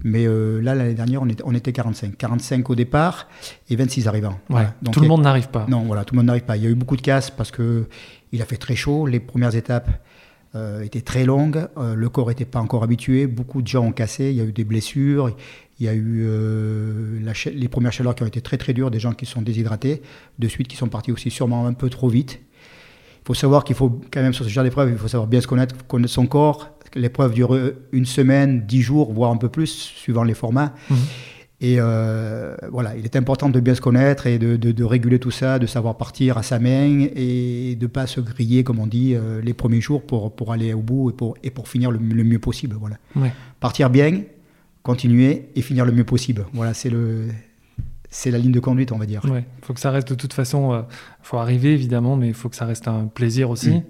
Mais 0.03 0.25
euh, 0.25 0.61
là, 0.61 0.75
l'année 0.75 0.93
dernière, 0.93 1.21
on 1.21 1.27
était, 1.27 1.43
on 1.45 1.53
était 1.53 1.71
45. 1.71 2.17
45 2.17 2.69
au 2.69 2.75
départ 2.75 3.27
et 3.69 3.75
26 3.75 4.07
arrivants. 4.07 4.29
Ouais, 4.29 4.37
Voilà. 4.49 4.73
Donc, 4.81 4.93
tout 4.93 5.01
le 5.01 5.07
monde 5.07 5.21
n'arrive 5.21 5.49
pas. 5.49 5.65
non, 5.69 5.83
voilà, 5.83 6.05
tout 6.05 6.15
le 6.15 6.17
monde 6.17 6.27
n'arrive 6.27 6.43
pas. 6.43 6.57
Il 6.57 6.63
y 6.63 6.67
a 6.67 6.69
eu 6.69 6.75
beaucoup 6.75 6.95
de 6.97 7.01
casse 7.01 7.29
parce 7.29 7.51
que 7.51 7.87
il 8.31 8.41
a 8.41 8.45
fait 8.45 8.57
très 8.57 8.75
chaud. 8.75 9.07
Les 9.07 9.19
premières 9.19 9.55
étapes 9.55 9.89
euh, 10.55 10.81
étaient 10.81 11.01
très 11.01 11.25
longues. 11.25 11.67
Euh, 11.77 11.95
le 11.95 12.09
corps 12.09 12.29
n'était 12.29 12.45
pas 12.45 12.59
encore 12.59 12.83
habitué. 12.83 13.27
Beaucoup 13.27 13.61
de 13.61 13.67
gens 13.67 13.85
ont 13.85 13.91
cassé. 13.91 14.31
Il 14.31 14.37
y 14.37 14.41
a 14.41 14.45
eu 14.45 14.53
des 14.53 14.63
blessures. 14.63 15.35
Il 15.79 15.85
y 15.85 15.89
a 15.89 15.93
eu 15.93 16.27
la 17.23 17.33
les 17.53 17.67
premières 17.67 17.91
chaleurs 17.91 18.13
qui 18.13 18.21
ont 18.21 18.27
été 18.27 18.41
très 18.41 18.57
très 18.57 18.73
dures. 18.73 18.91
Des 18.91 18.99
gens 18.99 19.13
qui 19.13 19.25
sont 19.25 19.41
déshydratés. 19.41 20.01
De 20.37 20.47
suite, 20.47 20.67
qui 20.67 20.75
sont 20.77 20.89
partis 20.89 21.11
aussi 21.11 21.31
sûrement 21.31 21.65
un 21.65 21.73
peu 21.73 21.89
trop 21.89 22.07
vite. 22.07 22.39
Faut 23.31 23.35
savoir 23.35 23.63
qu'il 23.63 23.77
faut 23.77 24.01
quand 24.11 24.21
même 24.21 24.33
sur 24.33 24.43
ce 24.43 24.49
genre 24.49 24.65
d'épreuve, 24.65 24.89
il 24.91 24.97
faut 24.97 25.07
savoir 25.07 25.25
bien 25.25 25.39
se 25.39 25.47
connaître, 25.47 25.73
connaître 25.87 26.11
son 26.11 26.27
corps. 26.27 26.69
L'épreuve 26.95 27.33
dure 27.33 27.57
une 27.93 28.05
semaine, 28.05 28.65
dix 28.67 28.81
jours, 28.81 29.13
voire 29.13 29.31
un 29.31 29.37
peu 29.37 29.47
plus, 29.47 29.67
suivant 29.67 30.23
les 30.25 30.33
formats. 30.33 30.73
Mhm. 30.89 30.97
Et 31.61 31.75
euh, 31.79 32.57
voilà, 32.69 32.97
il 32.97 33.05
est 33.05 33.15
important 33.15 33.47
de 33.47 33.57
bien 33.61 33.73
se 33.73 33.79
connaître 33.79 34.27
et 34.27 34.37
de, 34.37 34.57
de- 34.57 34.73
de 34.73 34.83
réguler 34.83 35.17
tout 35.17 35.31
ça, 35.31 35.59
de 35.59 35.65
savoir 35.65 35.95
partir 35.95 36.37
à 36.37 36.43
sa 36.43 36.59
main 36.59 37.07
et 37.15 37.77
de 37.79 37.87
pas 37.87 38.05
se 38.05 38.19
griller, 38.19 38.65
comme 38.65 38.79
on 38.79 38.87
dit, 38.87 39.13
euh, 39.15 39.39
les 39.41 39.53
premiers 39.53 39.79
jours 39.79 40.01
pour, 40.05 40.35
pour 40.35 40.51
aller 40.51 40.73
au 40.73 40.81
bout 40.81 41.11
et 41.11 41.13
pour, 41.13 41.37
et 41.41 41.51
pour 41.51 41.69
finir 41.69 41.89
le, 41.89 41.99
le 41.99 42.23
mieux 42.25 42.39
possible. 42.39 42.75
Voilà. 42.77 42.97
Ouais. 43.15 43.31
Partir 43.61 43.89
bien, 43.89 44.23
continuer 44.83 45.45
et 45.55 45.61
finir 45.61 45.85
le 45.85 45.93
mieux 45.93 46.03
possible. 46.03 46.47
Voilà, 46.51 46.73
c'est 46.73 46.89
le, 46.89 47.27
c'est 48.11 48.29
la 48.29 48.37
ligne 48.37 48.51
de 48.51 48.59
conduite, 48.59 48.91
on 48.91 48.97
va 48.97 49.07
dire. 49.07 49.25
Ouais, 49.25 49.45
faut 49.63 49.73
que 49.73 49.79
ça 49.79 49.89
reste 49.89 50.09
de 50.09 50.15
toute 50.15 50.33
façon. 50.33 50.85
Il 50.87 51.25
faut 51.25 51.37
arriver 51.37 51.73
évidemment, 51.73 52.15
mais 52.15 52.27
il 52.27 52.33
faut 52.35 52.49
que 52.49 52.55
ça 52.55 52.65
reste 52.65 52.87
un 52.87 53.07
plaisir 53.07 53.49
aussi. 53.49 53.71
Mm. 53.71 53.83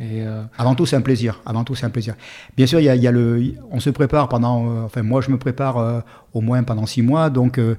Et 0.00 0.22
euh, 0.22 0.42
Avant 0.56 0.74
tout, 0.76 0.86
c'est 0.86 0.94
un 0.94 1.00
plaisir. 1.00 1.40
Avant 1.44 1.64
tout, 1.64 1.74
c'est 1.74 1.86
un 1.86 1.90
plaisir. 1.90 2.14
Bien 2.56 2.66
sûr, 2.66 2.78
il 2.78 2.84
y 2.84 2.88
a, 2.88 2.94
il 2.94 3.02
y 3.02 3.08
a 3.08 3.10
le, 3.10 3.54
on 3.70 3.80
se 3.80 3.90
prépare 3.90 4.28
pendant, 4.28 4.64
euh, 4.64 4.84
enfin 4.84 5.02
moi, 5.02 5.20
je 5.20 5.30
me 5.30 5.38
prépare 5.38 5.78
euh, 5.78 6.00
au 6.34 6.40
moins 6.40 6.62
pendant 6.62 6.86
six 6.86 7.02
mois. 7.02 7.30
Donc, 7.30 7.58
euh, 7.58 7.62
euh, 7.72 7.76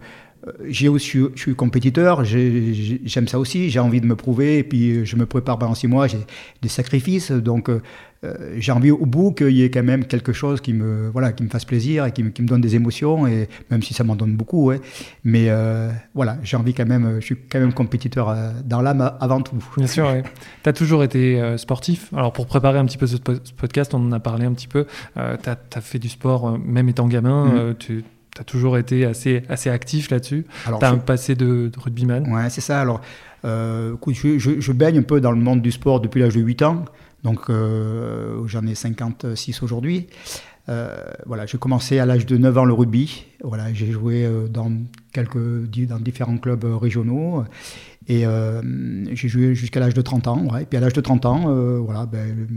j'ai 0.67 0.87
aussi, 0.87 1.19
je 1.35 1.39
suis 1.41 1.55
compétiteur. 1.55 2.23
j'ai- 2.23 2.73
j'ai- 2.73 3.01
J'aime 3.05 3.27
ça 3.27 3.39
aussi. 3.39 3.69
J'ai 3.69 3.79
envie 3.79 4.01
de 4.01 4.05
me 4.05 4.15
prouver. 4.15 4.59
Et 4.59 4.63
puis, 4.63 4.91
euh, 4.91 5.05
je 5.05 5.15
me 5.15 5.25
prépare 5.25 5.57
pendant 5.59 5.75
six 5.75 5.87
mois. 5.87 6.07
J'ai 6.07 6.19
des 6.61 6.69
sacrifices. 6.69 7.31
Donc, 7.31 7.69
euh, 7.69 7.81
euh, 8.23 8.55
j'ai 8.57 8.71
envie 8.71 8.91
au 8.91 9.05
bout 9.05 9.31
qu'il 9.31 9.51
y 9.51 9.63
ait 9.63 9.69
quand 9.69 9.83
même 9.83 10.05
quelque 10.05 10.33
chose 10.33 10.59
qui 10.61 10.73
me, 10.73 11.09
voilà, 11.09 11.31
qui 11.33 11.43
me 11.43 11.49
fasse 11.49 11.65
plaisir 11.65 12.05
et 12.05 12.11
qui 12.11 12.23
me, 12.23 12.29
qui 12.29 12.41
me 12.41 12.47
donne 12.47 12.61
des 12.61 12.75
émotions. 12.75 13.27
Et 13.27 13.47
même 13.71 13.81
si 13.81 13.93
ça 13.93 14.03
m'en 14.03 14.15
donne 14.15 14.35
beaucoup, 14.35 14.65
ouais. 14.65 14.79
Mais 15.23 15.45
euh, 15.49 15.89
voilà, 16.15 16.37
j'ai 16.43 16.55
envie 16.57 16.73
quand 16.73 16.85
même. 16.87 17.17
Je 17.19 17.25
suis 17.25 17.35
quand 17.49 17.59
même 17.59 17.73
compétiteur 17.73 18.29
euh, 18.29 18.51
dans 18.65 18.81
l'âme 18.81 19.11
avant 19.19 19.41
tout. 19.41 19.57
bien 19.77 19.87
sûr, 19.87 20.05
ouais. 20.07 20.23
tu 20.63 20.69
as 20.69 20.73
toujours 20.73 21.03
été 21.03 21.39
euh, 21.41 21.57
sportif? 21.57 22.13
Alors 22.13 22.31
pour 22.33 22.45
préparer 22.45 22.77
un 22.79 22.85
petit 22.85 22.97
peu 22.97 23.07
ce, 23.07 23.17
po- 23.17 23.35
ce 23.43 23.53
podcast, 23.53 23.93
on 23.93 24.05
en 24.05 24.11
a 24.13 24.19
parlé 24.19 24.45
un 24.45 24.53
petit 24.53 24.67
peu. 24.67 24.85
tu 25.15 25.19
as, 25.49 25.81
fait 25.81 25.99
du 25.99 26.09
sport 26.09 26.47
euh, 26.47 26.57
même 26.63 26.87
étant 26.89 27.07
gamin. 27.07 27.45
Mm. 27.45 27.57
euh, 27.57 27.73
tu 28.35 28.41
as 28.41 28.43
toujours 28.43 28.77
été 28.77 29.05
assez, 29.05 29.43
assez 29.49 29.69
actif 29.69 30.09
là-dessus. 30.11 30.45
Tu 30.65 30.85
as 30.85 30.89
je- 30.89 30.95
un 30.95 30.97
passé 30.99 31.35
de, 31.35 31.69
de 31.73 31.79
rugbyman. 31.79 32.31
Ouais, 32.31 32.49
c'est 32.49 32.61
ça. 32.61 32.79
Alors, 32.81 33.01
euh, 33.45 33.95
écoute, 33.95 34.15
je, 34.15 34.37
je- 34.37 34.59
je 34.59 34.71
baigne 34.71 34.99
un 34.99 35.03
peu 35.03 35.19
dans 35.21 35.31
le 35.31 35.39
monde 35.39 35.61
du 35.61 35.71
sport 35.71 35.99
depuis 35.99 36.21
l'âge 36.21 36.35
de 36.35 36.41
8 36.41 36.61
ans. 36.61 36.85
Donc, 37.23 37.49
euh, 37.49 38.41
j'en 38.47 38.65
ai 38.65 38.75
56 38.75 39.61
aujourd'hui. 39.63 40.07
Euh, 40.69 40.95
voilà, 41.25 41.45
j'ai 41.47 41.57
commencé 41.57 41.97
à 41.99 42.05
l'âge 42.05 42.25
de 42.25 42.37
9 42.37 42.57
ans 42.57 42.65
le 42.65 42.73
rugby. 42.73 43.25
Voilà, 43.43 43.73
j'ai 43.73 43.91
joué 43.91 44.29
dans, 44.51 44.71
quelques, 45.11 45.37
dans 45.87 45.97
différents 45.99 46.37
clubs 46.37 46.63
régionaux. 46.63 47.43
Et 48.11 48.25
euh, 48.25 48.61
j'ai 49.13 49.27
joué 49.27 49.53
jusqu'à 49.53 49.79
l'âge 49.79 49.93
de 49.93 50.01
30 50.01 50.27
ans. 50.27 50.57
Et 50.57 50.65
puis 50.65 50.77
à 50.77 50.81
l'âge 50.81 50.93
de 50.93 51.01
30 51.01 51.25
ans, 51.27 51.43
euh, 51.49 51.77
voilà, 51.77 52.07
ben, 52.07 52.47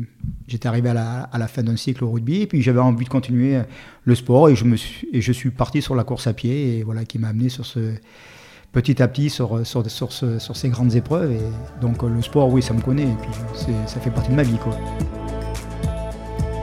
j'étais 0.48 0.66
arrivé 0.66 0.88
à 0.88 0.94
la, 0.94 1.20
à 1.24 1.36
la 1.38 1.46
fin 1.46 1.62
d'un 1.62 1.76
cycle 1.76 2.02
au 2.04 2.10
rugby. 2.10 2.40
Et 2.40 2.46
puis 2.46 2.62
j'avais 2.62 2.80
envie 2.80 3.04
de 3.04 3.10
continuer 3.10 3.60
le 4.04 4.14
sport. 4.14 4.48
Et 4.48 4.56
je, 4.56 4.64
me 4.64 4.76
suis, 4.76 5.06
et 5.12 5.20
je 5.20 5.30
suis 5.30 5.50
parti 5.50 5.82
sur 5.82 5.94
la 5.94 6.04
course 6.04 6.26
à 6.26 6.32
pied. 6.32 6.78
Et 6.78 6.82
voilà, 6.82 7.04
qui 7.04 7.18
m'a 7.18 7.28
amené 7.28 7.50
sur 7.50 7.66
ce, 7.66 7.92
petit 8.72 9.02
à 9.02 9.08
petit 9.08 9.28
sur, 9.28 9.66
sur, 9.66 9.88
sur, 9.90 10.10
ce- 10.12 10.38
sur 10.38 10.56
ces 10.56 10.70
grandes 10.70 10.94
épreuves. 10.96 11.32
Et 11.32 11.80
donc 11.82 12.02
euh, 12.02 12.08
le 12.08 12.22
sport, 12.22 12.48
oui, 12.50 12.62
ça 12.62 12.72
me 12.72 12.80
connaît. 12.80 13.02
Et 13.02 13.16
puis 13.20 13.30
ça 13.86 14.00
fait 14.00 14.10
partie 14.10 14.30
de 14.30 14.36
ma 14.36 14.42
vie. 14.44 14.56
Quoi. 14.56 14.74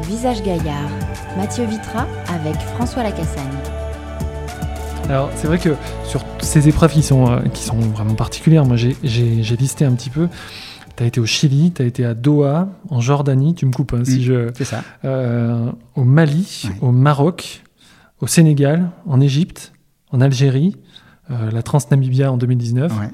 Visage 0.08 0.42
Gaillard, 0.42 0.90
Mathieu 1.38 1.66
Vitra 1.66 2.08
avec 2.34 2.56
François 2.76 3.04
Lacassagne. 3.04 3.59
Alors, 5.10 5.30
c'est 5.36 5.48
vrai 5.48 5.58
que 5.58 5.70
sur 6.06 6.24
ces 6.40 6.68
épreuves 6.70 6.92
qui 6.94 7.02
sont, 7.02 7.30
euh, 7.32 7.40
qui 7.54 7.64
sont 7.64 7.78
vraiment 7.80 8.14
particulières, 8.14 8.66
moi 8.66 8.76
j'ai- 8.76 8.96
listé 9.04 9.84
un 9.86 9.94
petit 9.94 10.10
peu. 10.12 10.28
Tu 10.96 11.04
as 11.04 11.08
été 11.08 11.20
au 11.20 11.26
Chili, 11.26 11.72
tu 11.72 11.82
as 11.82 11.86
été 11.86 12.06
à 12.06 12.14
Doha, 12.14 12.70
en 12.90 13.00
Jordanie, 13.02 13.56
tu 13.56 13.66
me 13.66 13.72
coupes 13.72 13.94
hein, 13.94 14.04
si 14.06 14.20
Mm. 14.20 14.22
je. 14.22 14.50
C'est 14.56 14.66
ça. 14.66 14.84
euh, 15.06 15.72
au 15.96 16.04
Mali, 16.04 16.70
au 16.82 16.92
Maroc, 16.92 17.64
au 18.22 18.28
Sénégal, 18.28 18.92
en 19.08 19.20
Égypte, 19.20 19.74
en 20.12 20.22
Algérie, 20.22 20.76
euh, 21.32 21.50
la 21.52 21.64
Transnamibia 21.64 22.32
en 22.32 22.38
2019. 22.38 22.92
Ouais. 23.00 23.08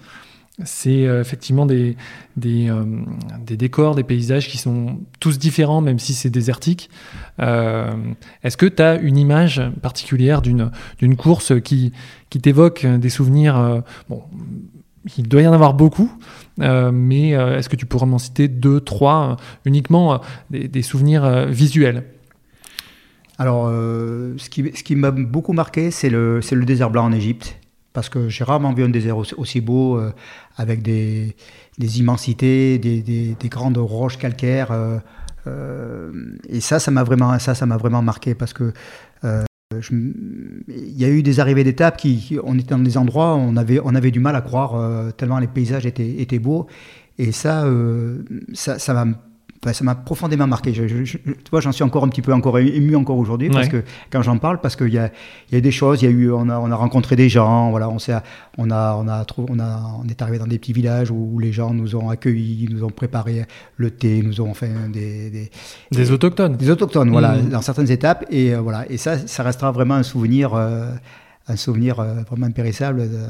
C'est 0.64 1.06
euh, 1.06 1.20
effectivement 1.20 1.68
euh, 1.70 1.94
des 2.38 3.58
décors, 3.58 3.96
des 3.96 4.04
paysages 4.04 4.48
qui 4.48 4.58
sont 4.58 5.00
tous 5.20 5.38
différents, 5.38 5.82
même 5.82 6.00
si 6.00 6.14
c'est 6.14 6.30
désertique. 6.30 6.90
Euh, 7.42 7.92
Est-ce 8.42 8.56
que 8.56 8.66
tu 8.66 8.82
as 8.82 8.96
une 8.96 9.18
image 9.18 9.62
particulière 9.82 10.42
d'une 10.42 10.72
course 11.18 11.60
qui, 11.62 11.92
t'évoque 12.42 12.86
des 12.86 13.10
souvenirs 13.10 13.84
Bon, 14.10 14.24
il 15.18 15.28
doit 15.28 15.42
y 15.42 15.48
en 15.48 15.54
avoir 15.54 15.74
beaucoup, 15.74 16.12
mais 16.58 17.30
est-ce 17.30 17.70
que 17.70 17.76
tu 17.76 17.86
pourrais 17.86 18.06
m'en 18.06 18.18
citer 18.18 18.48
deux, 18.48 18.80
trois, 18.80 19.38
uniquement 19.66 20.22
des, 20.50 20.82
souvenirs 20.82 21.48
visuels? 21.48 22.04
Alors, 23.38 23.68
ce 23.68 24.50
qui, 24.50 24.96
m'a 24.96 25.12
beaucoup 25.12 25.54
marqué, 25.54 25.92
c'est 25.92 26.10
le, 26.10 26.42
c'est 26.42 26.56
le 26.56 26.66
désert 26.66 26.90
blanc 26.90 27.06
en 27.06 27.12
Égypte. 27.12 27.58
Parce 27.96 28.10
que 28.10 28.30
j'ai 28.30 28.44
rarement 28.44 28.74
vu 28.74 28.84
un 28.84 28.90
désert 28.90 29.18
aussi, 29.18 29.62
beau, 29.62 29.98
euh, 29.98 30.12
avec 30.58 30.82
des, 30.84 31.36
immensités, 31.80 32.78
des, 32.78 33.02
des- 33.02 33.36
des 33.40 33.50
grandes 33.50 33.78
roches 33.78 34.18
calcaires. 34.18 34.72
euh, 34.72 35.00
euh, 35.48 36.12
et 36.50 36.60
ça, 36.60 36.78
ça 36.80 36.92
m'a 36.92 37.04
vraiment, 37.04 37.40
ça, 37.40 37.56
ça 37.56 37.66
m'a 37.66 37.78
vraiment 37.78 38.02
marqué 38.02 38.36
parce 38.36 38.54
que 38.54 38.74
y 40.70 41.06
a 41.06 41.10
eu 41.10 41.24
des 41.24 41.40
arrivées 41.40 41.64
d'étapes 41.64 41.98
qui, 41.98 42.38
on 42.44 42.58
était 42.58 42.70
dans 42.76 42.80
des 42.80 42.98
endroits 42.98 43.36
on 43.36 43.56
avait, 43.58 43.80
on 43.84 43.96
avait 43.96 44.12
du 44.12 44.20
mal 44.20 44.36
à 44.36 44.42
croire 44.42 44.74
tellement 45.16 45.40
les 45.40 45.48
paysages 45.48 45.86
étaient, 45.86 46.22
étaient 46.22 46.40
beaux. 46.40 46.68
Et 47.18 47.32
ça, 47.32 47.66
ça, 48.54 48.78
ça 48.80 48.94
m'a 48.94 49.06
ça 49.74 49.84
m'a 49.84 49.96
profondément 49.96 50.48
marqué. 50.48 50.74
Je, 50.74 50.88
je- 50.88 51.04
je- 51.04 51.18
tu 51.18 51.34
vois, 51.52 51.60
j'en 51.62 51.72
suis 51.72 51.84
encore 51.84 52.04
un 52.04 52.10
petit 52.10 52.22
peu 52.22 52.34
encore 52.34 52.60
ému 52.60 52.96
encore 52.96 53.18
aujourd'hui 53.18 53.50
parce 53.50 53.68
Ouais. 53.68 53.72
que 53.82 53.84
quand 54.12 54.22
j'en 54.22 54.38
parle, 54.38 54.60
parce 54.62 54.76
qu'il 54.76 54.94
y 54.94 54.98
a, 54.98 55.12
y 55.52 55.56
a 55.56 55.62
des 55.62 55.72
choses, 55.72 56.02
il 56.02 56.06
y 56.06 56.08
a 56.08 56.12
eu, 56.12 56.32
on 56.32 56.50
a, 56.50 56.58
on 56.60 56.72
a 56.72 56.76
rencontré 56.76 57.16
des 57.16 57.30
gens, 57.30 57.70
voilà, 57.72 57.90
on 57.90 58.00
s'est, 58.00 58.14
on 58.58 58.70
a, 58.72 58.96
on 58.96 59.08
a, 59.08 59.24
trouvé, 59.26 59.48
on 59.52 59.60
a, 59.60 59.82
on 60.04 60.08
est 60.08 60.22
arrivé 60.22 60.38
dans 60.40 60.48
des 60.48 60.60
petits 60.60 60.74
villages 60.74 61.12
où 61.12 61.40
les 61.40 61.52
gens 61.52 61.74
nous 61.74 61.96
ont 61.96 62.10
accueillis, 62.10 62.68
nous 62.72 62.84
ont 62.84 62.90
préparé 62.90 63.46
le 63.78 63.92
thé, 63.92 64.22
nous 64.24 64.42
ont 64.42 64.54
fait 64.54 64.72
des, 64.92 65.30
des, 65.30 65.50
Des 65.92 66.12
autochtones 66.12 66.56
des 66.56 66.70
autochtones, 66.70 67.10
voilà, 67.12 67.36
Mhm. 67.36 67.50
dans 67.50 67.62
certaines 67.62 67.92
étapes, 67.92 68.26
et 68.30 68.54
euh, 68.54 68.60
voilà, 68.62 68.86
et 68.90 68.98
ça, 68.98 69.18
ça 69.28 69.44
restera 69.44 69.72
vraiment 69.72 69.96
un 69.96 70.04
souvenir. 70.04 70.54
euh, 70.54 70.92
un 71.48 71.56
souvenir 71.56 72.00
euh, 72.00 72.24
vraiment 72.24 72.48
impérissable 72.48 73.02
euh, 73.02 73.28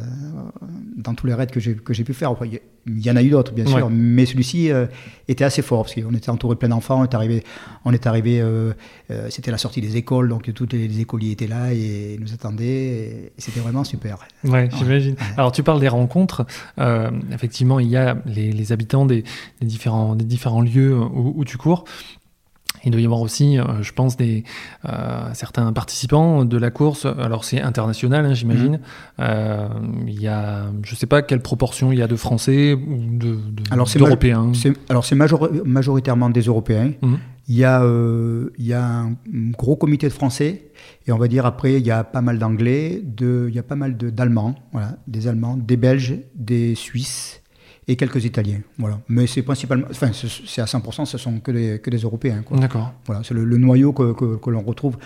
dans 0.96 1.14
tous 1.16 1.28
les 1.28 1.34
raids 1.34 1.48
que 1.48 1.60
j'ai 1.60 1.76
que 1.76 1.94
j'ai 1.94 2.04
pu 2.06 2.14
faire. 2.14 2.30
Après, 2.32 2.50
il 2.88 3.06
y- 3.06 3.12
en 3.12 3.16
a 3.18 3.22
eu 3.24 3.30
d'autres, 3.30 3.52
bien 3.52 3.66
sûr, 3.66 3.88
Ouais. 3.88 3.92
mais 3.92 4.26
celui-ci 4.26 4.72
euh, 4.72 4.86
était 5.28 5.44
assez 5.44 5.62
fort 5.62 5.84
parce 5.84 5.96
qu'on 5.96 6.14
était 6.14 6.30
entouré 6.30 6.56
de 6.56 6.60
plein 6.60 6.70
d'enfants. 6.70 7.02
On 7.02 7.04
est 7.04 7.14
arrivé, 7.14 7.44
on 7.84 7.92
est 7.92 8.08
arrivé, 8.08 8.40
euh, 8.40 8.72
euh, 9.12 9.28
c'était 9.30 9.52
la 9.52 9.58
sortie 9.58 9.82
des 9.82 9.98
écoles, 9.98 10.30
donc 10.30 10.52
tous 10.54 10.68
les, 10.72 10.88
les 10.88 11.02
écoliers 11.02 11.32
étaient 11.32 11.48
là 11.48 11.74
et 11.74 12.18
nous 12.22 12.34
attendaient. 12.34 12.66
Et, 12.66 13.32
c'était 13.38 13.60
vraiment 13.60 13.84
super. 13.84 14.18
Ouais, 14.46 14.70
j'imagine. 14.78 15.16
Alors, 15.36 15.52
tu 15.52 15.62
parles 15.62 15.82
des 15.82 15.90
rencontres. 15.90 16.46
Effectivement, 17.34 17.80
il 17.80 17.90
y 17.90 17.98
a 17.98 18.18
les, 18.26 18.52
les 18.52 18.72
habitants 18.72 19.06
des, 19.06 19.24
des 19.60 19.68
différents, 19.68 20.16
des 20.16 20.26
différents 20.26 20.62
lieux 20.62 20.98
où, 20.98 21.34
où 21.36 21.44
tu 21.46 21.58
cours. 21.58 21.84
Il 22.84 22.92
doit 22.92 23.02
y 23.02 23.06
avoir 23.06 23.22
aussi, 23.22 23.58
euh, 23.58 23.64
je 23.82 23.92
pense, 23.94 24.18
des, 24.18 24.44
euh, 24.88 24.90
certains 25.34 25.72
participants 25.74 26.46
de 26.46 26.58
la 26.58 26.70
course. 26.72 27.06
Alors, 27.20 27.44
c'est 27.44 27.62
international, 27.62 28.26
hein, 28.26 28.34
j'imagine. 28.34 28.74
Mhm. 28.74 28.80
Euh, 29.22 29.68
il 30.08 30.22
y 30.22 30.28
a, 30.28 30.66
je 30.84 30.92
ne 30.92 30.96
sais 30.98 31.08
pas 31.08 31.22
quelle 31.22 31.42
proportion 31.42 31.92
il 31.92 31.98
y 32.00 32.02
a 32.02 32.08
de 32.08 32.16
Français 32.16 32.74
ou 32.74 32.98
de, 33.18 33.36
de- 33.36 33.64
Alors, 33.72 33.88
c'est 33.88 34.00
d'Européens. 34.00 34.54
Major- 35.16 35.50
majoritairement 35.66 36.30
des 36.30 36.42
Européens. 36.42 36.92
Mhm. 37.02 37.18
Il 37.48 37.56
y, 37.56 37.64
a, 37.64 37.84
euh, 37.84 38.50
il 38.58 38.66
y 38.66 38.74
a 38.74 38.84
un 38.84 39.16
gros 39.52 39.76
comité 39.76 40.08
de 40.08 40.14
français, 40.14 40.72
et 41.06 41.12
on 41.12 41.18
va 41.20 41.28
dire 41.28 41.46
après, 41.46 41.74
il 41.76 41.86
y 41.86 41.92
a 41.92 42.04
pas 42.04 42.22
mal 42.22 42.40
d'anglais, 42.40 43.04
il 43.22 43.54
y 43.54 43.60
a 43.60 43.64
pas 43.64 43.76
mal 43.76 43.96
d'allemands, 43.98 44.56
voilà, 44.72 44.98
des 45.08 45.28
allemands, 45.28 45.56
des 45.56 45.78
belges, 45.78 46.16
des 46.34 46.74
suisses 46.74 47.44
et 47.88 47.96
quelques 47.96 48.26
italiens. 48.26 48.62
Voilà. 48.78 49.00
Mais 49.10 49.28
c'est 49.28 49.42
principalement, 49.42 49.88
enfin, 49.90 50.12
c'est 50.14 50.62
à 50.62 50.66
100%, 50.66 51.06
ce 51.06 51.18
sont 51.18 51.40
que 51.40 51.52
des, 51.52 51.80
que 51.80 51.90
des 51.90 52.00
européens. 52.00 52.44
D'accord. 52.52 52.94
Voilà, 53.06 53.22
c'est 53.24 53.34
le, 53.34 53.58
noyau 53.58 53.94
que, 53.94 54.14
que, 54.14 54.38
que 54.38 54.50
l'on 54.50 54.62
retrouve 54.62 54.98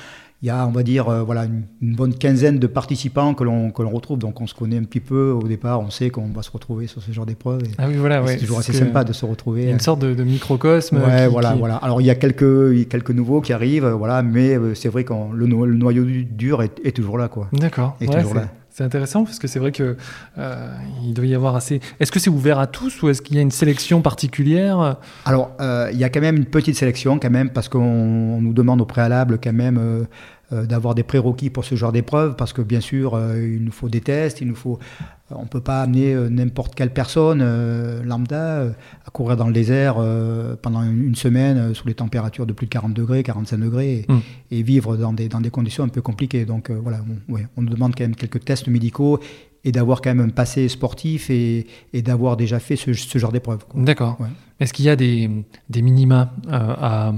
il 0.41 0.47
y 0.47 0.49
a, 0.49 0.65
on 0.65 0.71
va 0.71 0.83
dire, 0.83 1.09
euh, 1.09 1.23
voilà, 1.23 1.45
une, 1.45 1.95
bonne 1.95 2.13
quinzaine 2.13 2.59
de 2.59 2.67
participants 2.67 3.33
que 3.33 3.43
l'on, 3.43 3.71
que 3.71 3.81
l'on 3.83 3.89
retrouve. 3.89 4.19
Donc 4.19 4.39
on 4.39 4.47
se 4.47 4.53
connaît 4.53 4.77
un 4.77 4.83
petit 4.83 5.01
peu 5.01 5.31
au 5.31 5.47
départ, 5.47 5.81
on 5.81 5.89
sait 5.89 6.09
qu'on 6.09 6.27
va 6.27 6.43
se 6.43 6.51
retrouver 6.51 6.87
sur 6.87 7.01
ce 7.01 7.11
genre 7.11 7.25
d'épreuve. 7.25 7.61
Ah 7.77 7.87
oui, 7.89 7.95
voilà, 7.95 8.25
C'est 8.25 8.37
toujours 8.37 8.59
assez 8.59 8.71
sympa 8.71 9.03
de 9.03 9.11
se 9.11 9.25
retrouver. 9.25 9.69
Une 9.69 9.79
sorte 9.79 9.99
de, 9.99 10.23
microcosme. 10.23 10.97
Ouais, 10.97 11.27
voilà, 11.27 11.55
voilà. 11.55 11.75
Alors 11.77 11.99
il 11.99 12.05
y 12.05 12.09
a 12.09 12.15
quelques, 12.15 12.87
quelques 12.87 13.11
nouveaux 13.11 13.41
qui 13.41 13.51
arrivent, 13.51 13.87
voilà, 13.87 14.23
mais 14.23 14.55
euh, 14.55 14.75
c'est 14.75 14.89
vrai 14.89 15.03
que 15.03 15.13
le, 15.33 15.45
le, 15.45 15.75
noyau 15.75 16.05
dur 16.05 16.61
est, 16.61 16.79
est, 16.85 16.95
toujours 16.95 17.17
là. 17.17 17.27
Quoi. 17.27 17.49
D'accord. 17.51 17.97
Est 17.99 18.05
toujours 18.05 18.35
là. 18.35 18.47
C'est 18.79 18.85
intéressant 18.85 19.25
parce 19.25 19.39
que 19.39 19.47
c'est 19.49 19.59
vrai 19.59 19.73
que 19.73 19.97
euh, 20.37 20.73
il 21.03 21.13
doit 21.13 21.25
y 21.25 21.35
avoir 21.35 21.57
assez. 21.57 21.81
Est-ce 21.99 22.13
que 22.13 22.19
c'est 22.19 22.29
ouvert 22.29 22.59
à 22.59 22.65
tous 22.65 23.01
ou 23.01 23.09
est-ce 23.09 23.21
qu'il 23.21 23.35
y 23.35 23.39
a 23.39 23.41
une 23.41 23.51
sélection 23.51 24.01
particulière? 24.01 24.95
Alors, 25.25 25.51
il 25.91 25.97
y 25.97 26.05
a 26.05 26.09
quand 26.09 26.21
même 26.21 26.37
une 26.37 26.45
petite 26.45 26.77
sélection 26.77 27.19
quand 27.19 27.29
même 27.29 27.49
parce 27.49 27.67
qu'on 27.67 28.39
nous 28.39 28.53
demande 28.53 28.79
au 28.79 28.85
préalable 28.85 29.37
quand 29.43 29.51
même 29.51 29.77
euh, 29.77 30.05
d'avoir 30.51 30.95
des 30.95 31.03
prérequis 31.03 31.49
pour 31.49 31.65
ce 31.65 31.75
genre 31.75 31.91
d'épreuve, 31.91 32.35
parce 32.35 32.53
que 32.53 32.61
bien 32.61 32.81
sûr, 32.81 33.13
euh, 33.13 33.39
il 33.39 33.63
nous 33.63 33.71
faut 33.71 33.89
des 33.89 34.01
tests, 34.01 34.41
il 34.41 34.47
nous 34.47 34.55
faut, 34.55 34.79
euh, 35.31 35.35
on 35.35 35.43
ne 35.43 35.47
peut 35.47 35.61
pas 35.61 35.81
amener 35.81 36.15
n'importe 36.29 36.75
quelle 36.75 36.91
personne 36.91 37.43
lambda 38.03 38.63
à 39.05 39.11
courir 39.11 39.37
dans 39.37 39.47
le 39.47 39.53
désert 39.53 39.97
pendant 40.61 40.83
une 40.83 41.15
semaine 41.15 41.73
sous 41.73 41.87
les 41.87 41.93
températures 41.93 42.45
de 42.45 42.53
plus 42.53 42.65
de 42.65 42.71
40 42.71 42.93
degrés, 42.93 43.23
45 43.23 43.57
degrés, 43.57 44.05
et, 44.51 44.61
hmm. 44.61 44.65
vivre 44.65 44.97
dans 44.97 45.13
des, 45.13 45.29
dans 45.29 45.41
des 45.41 45.51
conditions 45.51 45.83
un 45.83 45.89
peu 45.89 46.01
compliquées. 46.01 46.45
Donc 46.45 46.71
voilà, 46.71 47.01
on 47.29 47.61
nous 47.61 47.69
demande 47.69 47.93
quand 47.95 48.03
même 48.03 48.15
quelques 48.15 48.43
tests 48.43 48.67
médicaux 48.67 49.19
et 49.63 49.71
d'avoir 49.71 50.01
quand 50.01 50.13
même 50.13 50.25
un 50.25 50.29
passé 50.29 50.69
sportif 50.69 51.29
et, 51.29 51.67
et 51.93 52.01
d'avoir 52.01 52.37
déjà 52.37 52.59
fait 52.59 52.75
ce, 52.75 52.93
ce 52.93 53.17
genre 53.17 53.31
d'épreuve. 53.31 53.65
D'accord. 53.75 54.17
Est-ce 54.59 54.73
qu'il 54.73 54.85
y 54.85 54.89
a 54.89 54.95
des, 54.95 55.29
des 55.69 55.81
minima 55.81 56.33
euh, 56.47 56.51
à, 56.51 57.13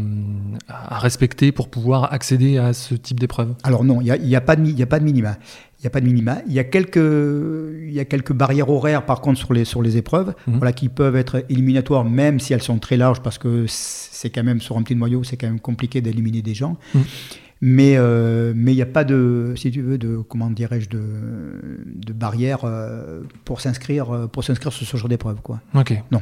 à, 0.67 1.00
respecter 1.00 1.51
pour 1.51 1.69
pouvoir 1.69 2.13
accéder 2.13 2.57
à 2.57 2.74
ce 2.74 2.93
type 2.93 3.19
d'épreuve? 3.19 3.55
Alors 3.63 3.83
non, 3.83 4.00
il 4.01 4.05
n'y 4.05 4.12
a, 4.12 4.17
y 4.17 4.36
a, 4.36 4.41
pas 4.41 4.55
de, 4.55 4.81
a 4.81 4.86
pas 4.86 5.00
de 5.00 5.05
minima. 5.05 5.38
Il 5.79 5.83
n'y 5.83 5.88
a 5.88 5.89
pas 5.89 6.01
de 6.01 6.05
minima. 6.05 6.38
Il 6.48 6.53
y 6.53 6.60
a 6.60 6.63
quelques, 6.63 6.98
il 6.98 7.91
y 7.91 8.00
a 8.00 8.05
quelques 8.05 8.33
barrières 8.33 8.69
horaires 8.69 9.05
par 9.05 9.21
contre 9.21 9.39
sur 9.39 9.53
les, 9.53 9.65
sur 9.65 9.81
les 9.81 9.98
épreuves, 9.98 10.36
mhm. 10.45 10.57
voilà, 10.57 10.74
qui 10.74 10.89
peuvent 10.89 11.15
être 11.15 11.43
éliminatoires 11.50 12.05
même 12.05 12.39
si 12.39 12.53
elles 12.53 12.62
sont 12.62 12.77
très 12.77 12.98
larges 12.98 13.21
parce 13.21 13.39
que 13.39 13.65
c'est 13.67 14.29
quand 14.29 14.43
même 14.43 14.62
sur 14.62 14.77
un 14.77 14.83
petit 14.83 14.95
noyau, 14.95 15.24
c'est 15.24 15.38
quand 15.38 15.48
même 15.48 15.60
compliqué 15.60 16.01
d'éliminer 16.01 16.43
des 16.43 16.53
gens. 16.53 16.77
Mhm. 16.93 17.03
Mais 17.62 17.96
euh, 17.96 18.53
mais 18.56 18.74
il 18.74 18.75
n'y 18.75 18.82
a 18.82 18.88
pas 18.88 19.03
de, 19.03 19.53
si 19.56 19.70
tu 19.70 19.82
veux, 19.84 20.00
de 20.00 20.18
comment 20.18 20.50
dirais-je, 20.50 20.89
de, 20.89 21.01
de 21.96 22.12
barrière 22.12 22.62
euh, 22.65 23.22
pour 23.46 23.62
s'inscrire 23.62 24.10
euh, 24.10 24.27
pour 24.27 24.44
s'inscrire 24.44 24.74
sur 24.74 24.88
ce 24.88 24.98
genre 24.98 25.10
d'épreuve, 25.10 25.41
quoi. 25.41 25.62
Ok. 25.75 25.94
Non. 26.12 26.22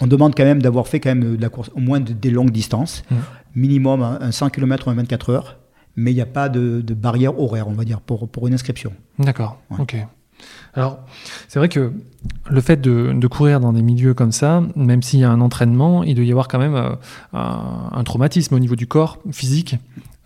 On 0.00 0.06
demande 0.06 0.34
quand 0.36 0.44
même 0.44 0.60
d'avoir 0.60 0.86
fait 0.86 1.00
quand 1.00 1.08
même 1.08 1.36
de 1.36 1.42
la 1.42 1.48
course 1.48 1.70
au 1.74 1.80
moins 1.80 2.00
des 2.00 2.30
longues 2.30 2.50
distances, 2.50 3.02
mmh. 3.10 3.14
minimum 3.56 4.02
un, 4.02 4.30
100 4.30 4.50
km 4.50 4.88
en 4.88 4.94
24 4.94 5.30
heures, 5.30 5.56
mais 5.96 6.12
il 6.12 6.14
n'y 6.14 6.20
a 6.20 6.26
pas 6.26 6.48
de, 6.48 6.82
de, 6.82 6.94
barrière 6.94 7.40
horaire, 7.40 7.66
on 7.66 7.72
va 7.72 7.84
dire, 7.84 8.00
pour, 8.00 8.28
pour 8.28 8.46
une 8.46 8.54
inscription. 8.54 8.92
D'accord. 9.18 9.60
Ok. 9.76 9.96
Alors, 10.74 11.00
c'est 11.48 11.58
vrai 11.58 11.68
que 11.68 11.92
le 12.48 12.60
fait 12.60 12.80
de, 12.80 13.12
de, 13.12 13.26
courir 13.26 13.58
dans 13.58 13.72
des 13.72 13.82
milieux 13.82 14.14
comme 14.14 14.30
ça, 14.30 14.62
même 14.76 15.02
s'il 15.02 15.18
y 15.18 15.24
a 15.24 15.30
un 15.30 15.40
entraînement, 15.40 16.04
il 16.04 16.14
doit 16.14 16.24
y 16.24 16.30
avoir 16.30 16.46
quand 16.46 16.60
même 16.60 16.76
un, 16.76 16.98
un, 17.32 18.04
traumatisme 18.04 18.54
au 18.54 18.60
niveau 18.60 18.76
du 18.76 18.86
corps 18.86 19.18
physique 19.32 19.76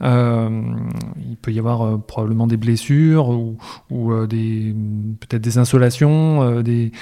il 0.02 1.36
peut 1.40 1.52
y 1.52 1.58
avoir 1.58 1.82
euh, 1.82 1.98
probablement 1.98 2.46
des 2.46 2.56
blessures 2.56 3.28
ou, 3.28 4.12
euh, 4.12 4.26
peut-être 4.26 5.42
des 5.42 5.58
insolations, 5.58 6.60
des, 6.62 6.92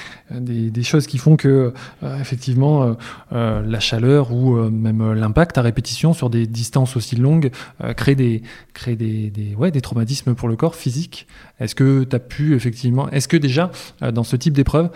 choses 0.83 1.07
qui 1.07 1.19
font 1.19 1.37
que 1.37 1.73
effectivement 2.21 2.97
la 3.31 3.81
chaleur 3.81 4.33
ou 4.33 4.57
même 4.71 5.13
l'impact 5.13 5.59
à 5.59 5.63
répétition 5.63 6.13
sur 6.13 6.31
des 6.31 6.47
distances 6.47 6.97
aussi 6.97 7.17
longues 7.17 7.51
crée 7.97 8.15
des 8.15 9.81
traumatismes 9.83 10.35
pour 10.35 10.49
le 10.49 10.57
corps 10.57 10.75
physique. 10.75 11.27
Est-ce 11.61 11.75
que 11.75 12.05
tu 12.05 12.17
as 12.17 12.19
pu 12.19 12.55
effectivement, 12.55 13.09
est-ce 13.11 13.29
que 13.29 13.37
déjà 13.37 13.71
dans 14.01 14.25
ce 14.25 14.37
type 14.37 14.55
d'épreuve, 14.55 14.91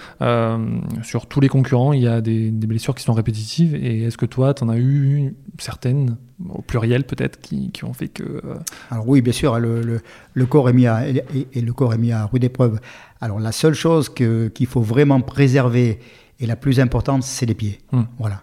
sur 1.02 1.26
tous 1.26 1.40
les 1.40 1.48
concurrents, 1.48 1.92
il 1.92 2.02
y 2.02 2.08
a 2.08 2.20
des, 2.20 2.50
des 2.50 2.66
blessures 2.66 2.94
qui 2.94 3.04
sont 3.04 3.12
répétitives 3.12 3.74
et 3.74 4.02
est-ce 4.04 4.16
que 4.16 4.26
toi, 4.26 4.54
tu 4.54 4.64
en 4.64 4.68
as 4.68 4.78
eu 4.78 5.34
certaines 5.58 6.16
au 6.48 6.62
pluriel 6.62 7.04
peut-être, 7.04 7.40
qui, 7.40 7.70
qui, 7.70 7.84
ont 7.84 7.92
fait 7.92 8.08
que... 8.08 8.22
Euh, 8.22 8.54
Alors 8.90 9.08
oui, 9.08 9.22
bien 9.22 9.32
sûr, 9.32 9.58
le, 9.58 10.00
le, 10.32 10.46
corps 10.46 10.68
est 10.68 10.72
mis 10.72 10.86
à, 10.86 11.08
et, 11.08 11.60
le 11.60 11.72
corps 11.72 11.94
est 11.94 11.98
mis 11.98 12.12
à 12.12 12.26
rude 12.26 12.44
épreuve. 12.44 12.80
Alors 13.20 13.40
la 13.40 13.52
seule 13.52 13.74
chose 13.74 14.08
qu'il 14.08 14.66
faut 14.66 14.80
vraiment 14.80 15.20
préserver, 15.20 16.00
et 16.40 16.46
la 16.46 16.56
plus 16.56 16.80
importante, 16.80 17.22
c'est 17.22 17.46
les 17.46 17.54
pieds. 17.54 17.78
Hmm. 17.92 18.02
Voilà. 18.18 18.42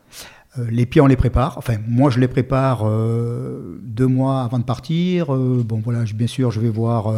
Euh, 0.59 0.65
les 0.69 0.85
pieds, 0.85 1.01
on 1.01 1.07
les 1.07 1.15
prépare. 1.15 1.57
Enfin, 1.57 1.77
moi, 1.87 2.09
je 2.09 2.19
les 2.19 2.27
prépare 2.27 2.81
euh, 2.83 3.79
deux 3.83 4.07
mois 4.07 4.41
avant 4.43 4.59
de 4.59 4.63
partir. 4.63 5.27
bon, 5.27 5.81
voilà, 5.83 6.03
bien 6.13 6.27
sûr, 6.27 6.51
je 6.51 6.59
vais 6.59 6.69
voir 6.69 7.13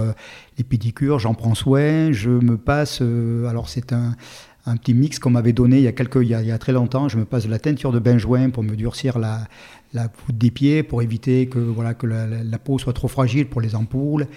les 0.58 0.64
pédicures, 0.64 1.20
j'en 1.20 1.34
prends 1.34 1.56
soin. 1.56 2.12
Je 2.12 2.30
me 2.30 2.58
passe. 2.58 3.02
alors, 3.02 3.70
c'est 3.70 3.94
un, 3.94 4.16
un, 4.66 4.78
petit 4.78 4.94
mix 4.94 5.20
qu'on 5.20 5.32
m'avait 5.32 5.54
donné 5.54 5.78
il 5.78 5.84
y, 5.84 5.88
a 5.88 5.92
quelques, 5.92 6.20
il, 6.22 6.28
y 6.28 6.36
a, 6.36 6.42
il 6.42 6.48
y 6.48 6.52
a 6.52 6.58
très 6.58 6.74
longtemps. 6.74 7.10
Je 7.10 7.18
me 7.18 7.26
passe 7.26 7.46
de 7.46 7.52
la 7.52 7.60
teinture 7.60 7.92
de 7.92 8.00
benjoin 8.00 8.50
pour 8.50 8.64
me 8.64 8.76
durcir 8.76 9.18
la, 9.18 9.48
la 9.94 10.10
des 10.30 10.52
pieds 10.52 10.84
pour 10.84 11.02
éviter 11.02 11.48
que, 11.48 11.60
voilà, 11.60 11.94
que 11.94 12.08
la, 12.08 12.58
peau 12.58 12.78
soit 12.80 12.94
trop 12.94 13.08
fragile 13.08 13.48
pour 13.48 13.62
les 13.62 13.76
ampoules. 13.76 14.28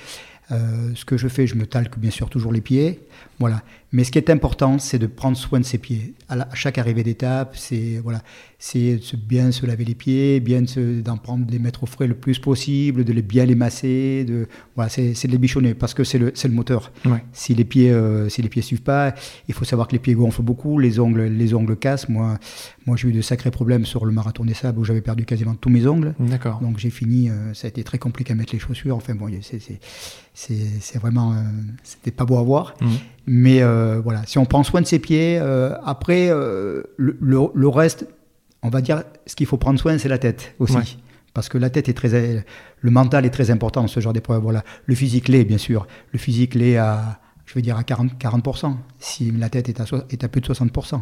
Euh, 0.52 0.92
ce 0.94 1.04
que 1.04 1.16
je 1.16 1.26
fais, 1.26 1.46
je 1.46 1.56
me 1.56 1.66
talque 1.66 1.98
bien 1.98 2.10
sûr 2.10 2.30
toujours 2.30 2.52
les 2.52 2.60
pieds. 2.60 3.00
Voilà. 3.38 3.62
Mais 3.92 4.04
ce 4.04 4.10
qui 4.10 4.18
est 4.18 4.30
important, 4.30 4.78
c'est 4.78 4.98
de 4.98 5.06
prendre 5.06 5.36
soin 5.36 5.60
de 5.60 5.64
ses 5.64 5.78
pieds. 5.78 6.14
À, 6.28 6.48
chaque 6.54 6.76
arrivée 6.76 7.04
d'étape, 7.04 7.56
c'est 7.56 8.00
voilà, 8.02 8.20
c'est 8.58 8.98
bien 9.16 9.52
se 9.52 9.64
laver 9.64 9.84
les 9.84 9.94
pieds, 9.94 10.40
bien 10.40 10.62
d'en 11.04 11.16
prendre, 11.16 11.46
de 11.46 11.52
les 11.52 11.58
mettre 11.58 11.84
au 11.84 11.86
frais 11.86 12.06
le 12.06 12.14
plus 12.14 12.38
possible, 12.38 13.04
de 13.04 13.12
les 13.12 13.22
bien 13.22 13.44
les 13.44 13.54
masser, 13.54 14.24
de 14.24 14.48
voilà, 14.74 14.90
c'est 14.90 15.26
de 15.26 15.32
les 15.32 15.38
bichonner 15.38 15.74
parce 15.74 15.94
que 15.94 16.04
c'est 16.04 16.18
le, 16.18 16.32
le 16.42 16.50
moteur. 16.50 16.90
Si 17.32 17.54
les 17.54 17.64
pieds 17.64 17.90
euh, 17.90 18.28
si 18.28 18.42
les 18.42 18.48
pieds 18.48 18.62
suivent 18.62 18.82
pas, 18.82 19.14
il 19.48 19.54
faut 19.54 19.64
savoir 19.64 19.86
que 19.86 19.92
les 19.92 19.98
pieds 19.98 20.14
gonflent 20.14 20.42
beaucoup, 20.42 20.78
les 20.78 20.98
ongles 20.98 21.22
les 21.22 21.54
ongles 21.54 21.76
cassent. 21.76 22.08
Moi 22.08 22.38
moi 22.86 22.96
j'ai 22.96 23.08
eu 23.08 23.12
de 23.12 23.20
sacrés 23.20 23.50
problèmes 23.50 23.84
sur 23.84 24.04
le 24.04 24.12
marathon 24.12 24.44
des 24.44 24.54
sables 24.54 24.78
où 24.78 24.84
j'avais 24.84 25.00
perdu 25.00 25.24
quasiment 25.24 25.54
tous 25.54 25.70
mes 25.70 25.86
ongles. 25.86 26.14
D'accord. 26.18 26.60
Donc 26.60 26.78
j'ai 26.78 26.90
fini, 26.90 27.30
euh, 27.30 27.54
ça 27.54 27.66
a 27.66 27.68
été 27.68 27.84
très 27.84 27.98
compliqué 27.98 28.32
à 28.32 28.36
mettre 28.36 28.52
les 28.52 28.58
chaussures. 28.58 28.96
Enfin 28.96 29.14
bon, 29.14 29.28
c'est 30.34 30.98
vraiment 30.98 31.32
euh, 31.32 31.36
c'était 31.82 32.10
pas 32.10 32.24
beau 32.24 32.38
à 32.38 32.42
voir. 32.42 32.74
Mmh. 32.80 32.86
Mais 33.26 33.62
euh, 33.62 34.00
voilà, 34.02 34.22
si 34.26 34.38
on 34.38 34.44
prend 34.44 34.62
soin 34.62 34.80
de 34.80 34.86
ses 34.86 34.98
pieds, 34.98 35.38
euh, 35.40 35.76
après, 35.84 36.28
euh, 36.30 36.82
le, 36.96 37.18
le, 37.20 37.68
reste, 37.68 38.06
on 38.62 38.68
va 38.68 38.80
dire, 38.80 39.02
ce 39.26 39.34
qu'il 39.34 39.46
faut 39.46 39.56
prendre 39.56 39.80
soin, 39.80 39.98
c'est 39.98 40.08
la 40.08 40.18
tête 40.18 40.54
aussi. 40.58 40.98
Parce 41.34 41.48
que 41.48 41.58
la 41.58 41.68
tête 41.68 41.88
est 41.88 41.92
très. 41.92 42.44
Le 42.80 42.90
mental 42.90 43.26
est 43.26 43.30
très 43.30 43.50
important 43.50 43.82
dans 43.82 43.88
ce 43.88 44.00
genre 44.00 44.14
d'épreuve. 44.14 44.42
Voilà. 44.42 44.64
Le 44.86 44.94
physique 44.94 45.28
l'est, 45.28 45.44
bien 45.44 45.58
sûr. 45.58 45.86
Le 46.12 46.18
physique 46.18 46.54
l'est 46.54 46.78
à, 46.78 47.20
je 47.44 47.54
veux 47.54 47.60
dire, 47.60 47.76
à 47.76 47.82
40%, 47.82 48.16
40% 48.16 48.74
si 49.00 49.30
la 49.32 49.50
tête 49.50 49.68
est 49.68 49.80
à, 49.80 49.84
est 50.08 50.24
à 50.24 50.28
plus 50.28 50.40
de 50.40 50.46
60%. 50.46 51.00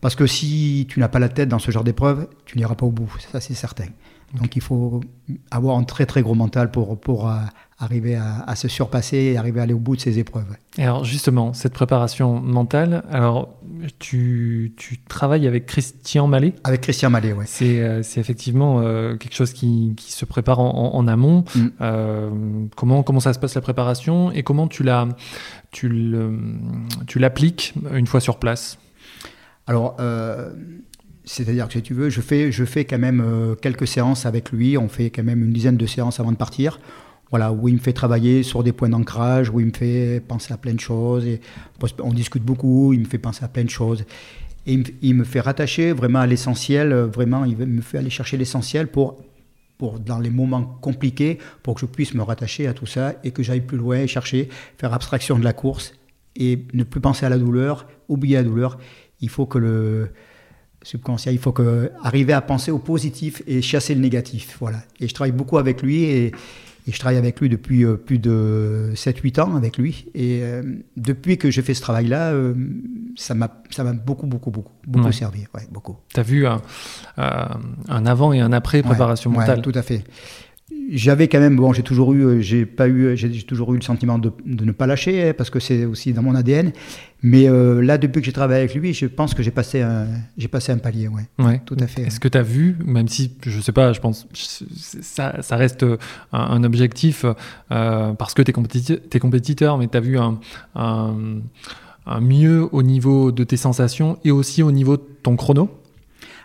Parce 0.00 0.14
que 0.14 0.26
si 0.26 0.86
tu 0.88 1.00
n'as 1.00 1.08
pas 1.08 1.18
la 1.18 1.28
tête 1.28 1.50
dans 1.50 1.58
ce 1.58 1.70
genre 1.70 1.84
d'épreuve, 1.84 2.28
tu 2.46 2.56
n'iras 2.56 2.76
pas 2.76 2.86
au 2.86 2.90
bout. 2.90 3.12
Ça, 3.30 3.40
c'est 3.40 3.52
certain. 3.52 3.86
Donc 4.34 4.56
il 4.56 4.62
faut 4.62 5.00
avoir 5.50 5.78
un 5.78 5.84
très 5.84 6.06
très 6.06 6.22
gros 6.22 6.34
mental 6.34 6.70
pour, 6.70 7.00
pour 7.00 7.30
arriver 7.80 8.16
à, 8.16 8.56
se 8.56 8.66
surpasser 8.66 9.16
et 9.16 9.36
arriver 9.36 9.60
à 9.60 9.62
aller 9.62 9.72
au 9.72 9.78
bout 9.78 9.94
de 9.94 10.00
ces 10.00 10.18
épreuves. 10.18 10.56
Et 10.78 10.82
alors 10.82 11.04
justement, 11.04 11.52
cette 11.52 11.72
préparation 11.72 12.40
mentale, 12.40 13.04
alors 13.08 13.54
tu, 14.00 14.74
tu 14.76 14.98
travailles 14.98 15.46
avec 15.46 15.66
Christian 15.66 16.26
Mallet? 16.26 16.54
Avec 16.64 16.80
Christian 16.80 17.10
Mallet, 17.10 17.32
oui. 17.32 17.44
C'est, 17.46 17.80
euh, 17.80 18.00
effectivement 18.00 18.80
euh, 18.80 19.16
quelque 19.16 19.34
chose 19.34 19.52
qui, 19.52 19.94
qui, 19.96 20.10
se 20.10 20.24
prépare 20.24 20.58
en, 20.58 20.94
en, 20.94 21.06
amont. 21.06 21.44
Mm. 21.54 21.66
Euh, 21.80 22.30
comment, 22.74 23.04
comment 23.04 23.20
ça 23.20 23.32
se 23.32 23.38
passe 23.38 23.54
la 23.54 23.60
préparation? 23.60 24.32
Et 24.32 24.42
comment 24.42 24.66
tu, 24.66 24.82
la, 24.82 25.06
tu 25.70 25.88
l'appliques 27.16 27.74
une 27.94 28.08
fois 28.08 28.20
sur 28.20 28.38
place? 28.40 28.78
Alors, 29.68 29.96
c'est-à-dire 31.28 31.66
que 31.68 31.74
si 31.74 31.82
tu 31.82 31.94
veux, 31.94 32.08
je 32.08 32.20
fais, 32.20 32.50
je 32.50 32.64
fais 32.64 32.84
quand 32.84 32.98
même 32.98 33.54
quelques 33.60 33.86
séances 33.86 34.24
avec 34.24 34.50
lui. 34.50 34.78
On 34.78 34.88
fait 34.88 35.10
quand 35.10 35.22
même 35.22 35.44
une 35.44 35.52
dizaine 35.52 35.76
de 35.76 35.86
séances 35.86 36.20
avant 36.20 36.32
de 36.32 36.36
partir 36.36 36.78
voilà, 37.30 37.52
où 37.52 37.68
il 37.68 37.74
me 37.74 37.80
fait 37.80 37.92
travailler 37.92 38.42
sur 38.42 38.62
des 38.62 38.72
points 38.72 38.88
d'ancrage, 38.88 39.50
où 39.50 39.60
il 39.60 39.66
me 39.66 39.72
fait 39.72 40.22
penser 40.26 40.52
à 40.52 40.56
plein 40.56 40.74
de 40.74 40.80
choses. 40.80 41.26
Et 41.26 41.40
on 42.00 42.12
discute 42.12 42.42
beaucoup, 42.42 42.92
il 42.92 43.00
me 43.00 43.04
fait 43.04 43.18
penser 43.18 43.44
à 43.44 43.48
plein 43.48 43.64
de 43.64 43.70
choses. 43.70 44.04
Et 44.66 44.82
il 45.02 45.14
me, 45.14 45.24
fait 45.24 45.40
rattacher 45.40 45.92
vraiment 45.92 46.20
à 46.20 46.26
l'essentiel, 46.26 46.92
vraiment, 46.92 47.44
il 47.44 47.56
me 47.56 47.80
fait 47.80 47.98
aller 47.98 48.10
chercher 48.10 48.36
l'essentiel 48.36 48.88
pour, 48.88 49.22
pour, 49.78 49.98
dans 49.98 50.18
les 50.18 50.30
moments 50.30 50.62
compliqués, 50.80 51.38
pour 51.62 51.74
que 51.74 51.80
je 51.80 51.86
puisse 51.86 52.14
me 52.14 52.22
rattacher 52.22 52.66
à 52.66 52.74
tout 52.74 52.86
ça 52.86 53.14
et 53.24 53.30
que 53.30 53.42
j'aille 53.42 53.62
plus 53.62 53.78
loin, 53.78 54.06
chercher, 54.06 54.48
faire 54.76 54.92
abstraction 54.92 55.38
de 55.38 55.44
la 55.44 55.52
course 55.52 55.94
et 56.36 56.66
ne 56.74 56.82
plus 56.82 57.00
penser 57.00 57.24
à 57.24 57.30
la 57.30 57.38
douleur, 57.38 57.86
oublier 58.08 58.36
la 58.36 58.42
douleur. 58.42 58.78
Il 59.20 59.30
faut 59.30 59.46
que 59.46 59.58
le, 59.58 60.10
subconscient. 60.82 61.32
Il 61.32 61.38
faut 61.38 61.52
que, 61.52 61.90
arriver 62.02 62.32
à 62.32 62.40
penser 62.40 62.70
au 62.70 62.78
positif 62.78 63.42
et 63.46 63.62
chasser 63.62 63.94
le 63.94 64.00
négatif. 64.00 64.56
Voilà. 64.60 64.78
Et 65.00 65.08
je 65.08 65.14
travaille 65.14 65.32
beaucoup 65.32 65.58
avec 65.58 65.82
lui 65.82 66.04
et, 66.04 66.26
et 66.26 66.92
je 66.92 66.98
travaille 66.98 67.18
avec 67.18 67.38
lui 67.40 67.48
depuis 67.48 67.84
euh, 67.84 67.96
plus 67.96 68.18
de 68.18 68.92
7-8 68.94 69.40
ans 69.42 69.56
avec 69.56 69.76
lui. 69.76 70.06
Et 70.14 70.40
euh, 70.42 70.62
depuis 70.96 71.36
que 71.36 71.50
j'ai 71.50 71.62
fait 71.62 71.74
ce 71.74 71.82
travail-là, 71.82 72.32
euh, 72.32 72.54
ça 73.16 73.34
m'a 73.34 73.48
beaucoup, 74.04 74.26
beaucoup, 74.26 74.50
beaucoup, 74.50 74.72
beaucoup 74.86 75.06
Ouais. 75.06 75.12
servi. 75.12 75.40
Ouais, 75.54 75.66
beaucoup. 75.70 75.96
Tu 76.14 76.20
as 76.20 76.22
vu 76.22 76.46
un, 76.46 76.62
un 77.18 78.06
avant 78.06 78.32
et 78.32 78.40
un 78.40 78.52
après 78.52 78.82
préparation 78.82 79.30
Ouais, 79.32 79.38
mentale. 79.38 79.56
ouais, 79.58 79.62
tout 79.62 79.72
à 79.74 79.82
fait. 79.82 80.04
J'avais 80.90 81.28
quand 81.28 81.40
même, 81.40 81.56
bon, 81.56 81.72
j'ai 81.72 81.82
toujours 81.82 82.12
eu, 82.12 82.24
euh, 82.24 82.40
j'ai 82.40 82.66
pas 82.66 82.88
eu, 82.88 83.16
j'ai 83.16 83.32
j'ai 83.32 83.42
toujours 83.42 83.72
eu 83.72 83.76
le 83.76 83.82
sentiment 83.82 84.18
de, 84.18 84.30
de 84.44 84.64
ne 84.64 84.72
pas 84.72 84.86
lâcher 84.86 85.28
hein, 85.28 85.34
parce 85.36 85.48
que 85.48 85.60
c'est 85.60 85.86
aussi 85.86 86.12
dans 86.12 86.22
mon 86.22 86.34
ADN. 86.34 86.72
Mais 87.22 87.48
euh, 87.48 87.80
là, 87.80 87.96
depuis 87.96 88.20
que 88.20 88.26
j'ai 88.26 88.32
travaillé 88.32 88.60
avec 88.60 88.74
lui, 88.74 88.92
je 88.92 89.06
pense 89.06 89.32
que 89.32 89.42
j'ai 89.42 89.50
passé 89.50 89.80
un, 89.80 90.06
j'ai 90.36 90.48
passé 90.48 90.70
un 90.72 90.78
palier, 90.78 91.08
ouais. 91.08 91.22
Ouais. 91.38 91.62
Tout 91.64 91.76
à 91.80 91.86
fait. 91.86 92.02
Est-ce 92.02 92.20
que 92.20 92.28
tu 92.28 92.36
as 92.36 92.42
vu, 92.42 92.76
même 92.84 93.08
si 93.08 93.32
je 93.44 93.60
sais 93.60 93.72
pas, 93.72 93.92
je 93.92 94.00
pense 94.00 94.26
ça, 94.34 95.40
ça 95.40 95.56
reste 95.56 95.84
un, 95.84 95.98
un 96.38 96.64
objectif 96.64 97.24
euh, 97.24 98.12
parce 98.12 98.34
que 98.34 98.42
tu 98.42 98.50
es, 98.50 99.18
compétiteur, 99.20 99.78
mais 99.78 99.88
tu 99.88 99.96
as 99.96 100.00
vu 100.00 100.18
un, 100.18 100.38
un, 100.74 101.40
un 102.06 102.20
mieux 102.20 102.68
au 102.72 102.82
niveau 102.82 103.32
de 103.32 103.42
tes 103.44 103.56
sensations 103.56 104.18
et 104.24 104.30
aussi 104.30 104.62
au 104.62 104.70
niveau 104.70 104.96
de 104.96 105.02
ton 105.22 105.36
chrono? 105.36 105.70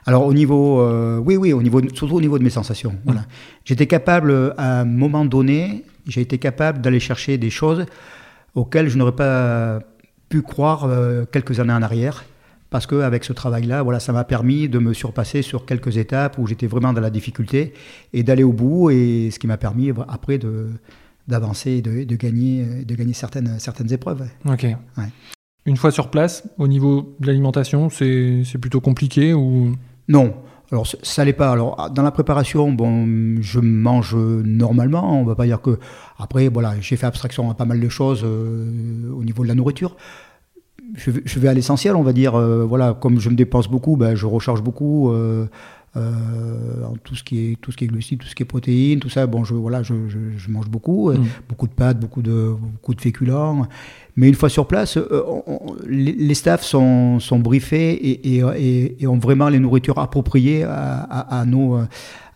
Alors 0.06 0.26
au 0.26 0.34
niveau, 0.34 0.82
euh, 0.82 1.18
oui, 1.18 1.38
oui, 1.38 1.54
au 1.54 1.62
niveau, 1.62 1.82
surtout 1.94 2.16
au 2.16 2.22
niveau 2.22 2.38
de 2.38 2.44
mes 2.44 2.50
sensations. 2.50 2.96
Voilà. 3.06 3.26
J'étais 3.64 3.88
capable, 3.88 4.54
à 4.58 4.82
un 4.82 4.86
moment 4.86 5.26
donné, 5.26 5.86
j'ai 6.08 6.22
été 6.22 6.38
capable 6.38 6.82
d'aller 6.82 7.00
chercher 7.00 7.38
des 7.38 7.50
choses 7.50 7.86
auxquelles 8.56 8.90
je 8.90 8.98
n'aurais 8.98 9.16
pas 9.16 9.80
pu 10.30 10.42
croire 10.42 10.86
euh, 10.86 11.26
quelques 11.32 11.60
années 11.60 11.74
en 11.74 11.82
arrière. 11.82 12.26
Parce 12.70 12.88
qu'avec 12.88 13.24
ce 13.24 13.34
travail-là, 13.34 13.84
voilà, 13.84 14.00
ça 14.00 14.14
m'a 14.14 14.24
permis 14.24 14.68
de 14.68 14.80
me 14.80 14.94
surpasser 14.94 15.44
sur 15.44 15.66
quelques 15.66 15.98
étapes 15.98 16.40
où 16.40 16.48
j'étais 16.48 16.66
vraiment 16.66 16.92
dans 16.92 17.02
la 17.02 17.12
difficulté 17.12 17.74
et 18.14 18.24
d'aller 18.24 18.44
au 18.44 18.52
bout. 18.52 18.90
Et 18.90 19.30
ce 19.32 19.38
qui 19.38 19.46
m'a 19.48 19.58
permis 19.58 19.92
après 20.10 20.38
de 20.38 20.70
d'avancer 21.28 21.72
et 21.72 21.82
de, 21.82 22.04
de 22.04 22.16
gagner, 22.18 22.84
de 22.84 22.96
gagner 22.96 23.14
certaines, 23.14 23.58
certaines 23.58 23.94
épreuves. 23.94 24.28
Ok. 24.46 24.66
Une 25.66 25.78
fois 25.78 25.92
sur 25.92 26.10
place, 26.10 26.44
au 26.58 26.68
niveau 26.68 27.16
de 27.22 27.28
l'alimentation, 27.28 27.90
c'est 27.90 28.42
c'est 28.44 28.58
plutôt 28.58 28.82
compliqué 28.82 29.34
ou? 29.34 29.76
Non. 30.08 30.34
Alors 30.72 30.88
ça 31.04 31.24
l'est 31.24 31.34
pas. 31.34 31.52
Alors 31.52 31.90
dans 31.94 32.02
la 32.04 32.12
préparation, 32.12 32.72
bon, 32.72 33.38
je 33.42 33.60
mange 33.60 34.16
normalement. 34.16 35.20
On 35.20 35.24
va 35.24 35.36
pas 35.36 35.46
dire 35.46 35.62
que. 35.62 35.78
Après, 36.18 36.48
voilà, 36.50 36.74
j'ai 36.80 36.96
fait 36.96 37.06
abstraction 37.06 37.50
à 37.52 37.54
pas 37.54 37.66
mal 37.66 37.80
de 37.80 37.90
choses 37.90 38.24
euh, 38.24 39.12
au 39.16 39.24
niveau 39.24 39.44
de 39.44 39.48
la 39.50 39.56
nourriture. 39.56 39.96
Je 40.96 41.12
vais, 41.12 41.22
je 41.26 41.40
vais 41.40 41.48
à 41.48 41.54
l'essentiel, 41.54 41.96
on 41.96 42.04
va 42.04 42.14
dire. 42.14 42.36
euh, 42.36 42.64
voilà, 42.66 42.94
comme 42.94 43.20
je 43.20 43.30
me 43.30 43.36
dépense 43.36 43.68
beaucoup, 43.68 43.98
ben, 43.98 44.16
je 44.16 44.26
recharge 44.26 44.62
beaucoup. 44.64 45.12
euh, 45.12 45.48
euh, 45.96 46.86
en 46.86 46.96
tout 47.04 47.14
ce 47.16 47.24
qui 47.24 47.52
est 47.52 47.62
tout 47.62 47.72
ce 47.72 47.78
qui 47.78 47.84
est 47.84 47.88
glucides, 47.88 48.18
tout 48.20 48.26
ce 48.28 48.34
qui 48.34 48.42
est 48.42 48.48
protéines, 48.48 49.00
tout 49.00 49.10
ça. 49.10 49.28
Bon, 49.28 49.44
je 49.44 49.54
voilà, 49.54 49.84
je, 49.84 49.94
je- 50.08 50.38
je 50.38 50.50
mange 50.50 50.68
beaucoup, 50.68 51.12
euh, 51.12 51.18
Mm. 51.18 51.26
beaucoup 51.50 51.68
de 51.68 51.74
pâtes, 51.74 52.00
beaucoup 52.00 52.24
de 52.24 52.56
beaucoup 52.74 52.96
de 52.96 53.02
féculents. 53.02 53.68
Mais 54.16 54.28
une 54.28 54.36
fois 54.36 54.50
sur 54.50 54.68
place, 54.68 54.98
euh, 54.98 55.24
on- 55.48 55.76
les, 55.88 56.36
staffs 56.36 56.64
sont, 56.64 57.20
sont 57.20 57.40
briefés 57.40 57.92
et, 57.94 58.36
et- 58.38 58.44
et- 58.58 59.04
et 59.04 59.08
ont 59.08 59.18
vraiment 59.18 59.50
les 59.50 59.60
nourritures 59.60 59.98
appropriées 59.98 60.64
à, 60.64 61.00
à- 61.02 61.40
à 61.42 61.46
nos, 61.46 61.78
euh, 61.78 61.86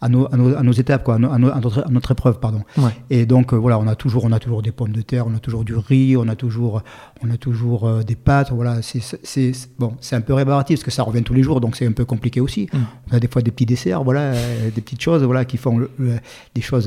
à, 0.01 0.09
nos, 0.09 0.25
à, 0.31 0.37
nos, 0.37 0.55
à 0.55 0.63
nos 0.63 0.71
étapes, 0.71 1.03
quoi, 1.03 1.15
à, 1.15 1.17
à 1.35 1.37
notre, 1.37 1.85
à 1.85 1.89
notre 1.89 2.11
épreuve. 2.11 2.39
Pardon. 2.39 2.61
Ouais. 2.77 2.89
Et 3.11 3.25
donc, 3.27 3.53
euh, 3.53 3.57
voilà, 3.57 3.77
on 3.79 3.87
a, 3.87 3.95
toujours, 3.95 4.25
on 4.25 4.31
a 4.31 4.39
toujours 4.39 4.61
des 4.63 4.71
pommes 4.71 4.91
de 4.91 5.01
terre, 5.01 5.25
on 5.27 5.35
a 5.35 5.39
toujours 5.39 5.63
du 5.63 5.75
riz, 5.75 6.17
on 6.17 6.27
a 6.27 6.35
toujours, 6.35 6.81
on 7.23 7.29
a 7.29 7.37
toujours 7.37 7.87
euh, 7.87 8.01
des 8.01 8.15
pâtes. 8.15 8.51
Voilà, 8.51 8.81
c'est, 8.81 9.51
bon, 9.77 9.93
c'est 10.01 10.15
un 10.15 10.21
peu 10.21 10.33
rébarbatif 10.33 10.79
parce 10.79 10.85
que 10.85 10.91
ça 10.91 11.03
revient 11.03 11.21
tous 11.23 11.33
les 11.35 11.43
jours, 11.43 11.61
donc 11.61 11.75
c'est 11.75 11.85
un 11.85 11.91
peu 11.91 12.05
compliqué 12.05 12.41
aussi. 12.41 12.67
Mm. 12.73 12.77
On 13.11 13.15
a 13.15 13.19
des 13.19 13.27
fois 13.27 13.41
des 13.43 13.51
petits 13.51 13.65
desserts, 13.67 14.03
voilà, 14.03 14.21
euh, 14.33 14.69
des 14.73 14.81
petites 14.81 15.01
choses 15.01 15.23
voilà, 15.23 15.45
qui 15.45 15.57
font 15.57 15.77
le- 15.77 15.91
le- 15.99 16.17
des 16.55 16.61
choses 16.61 16.85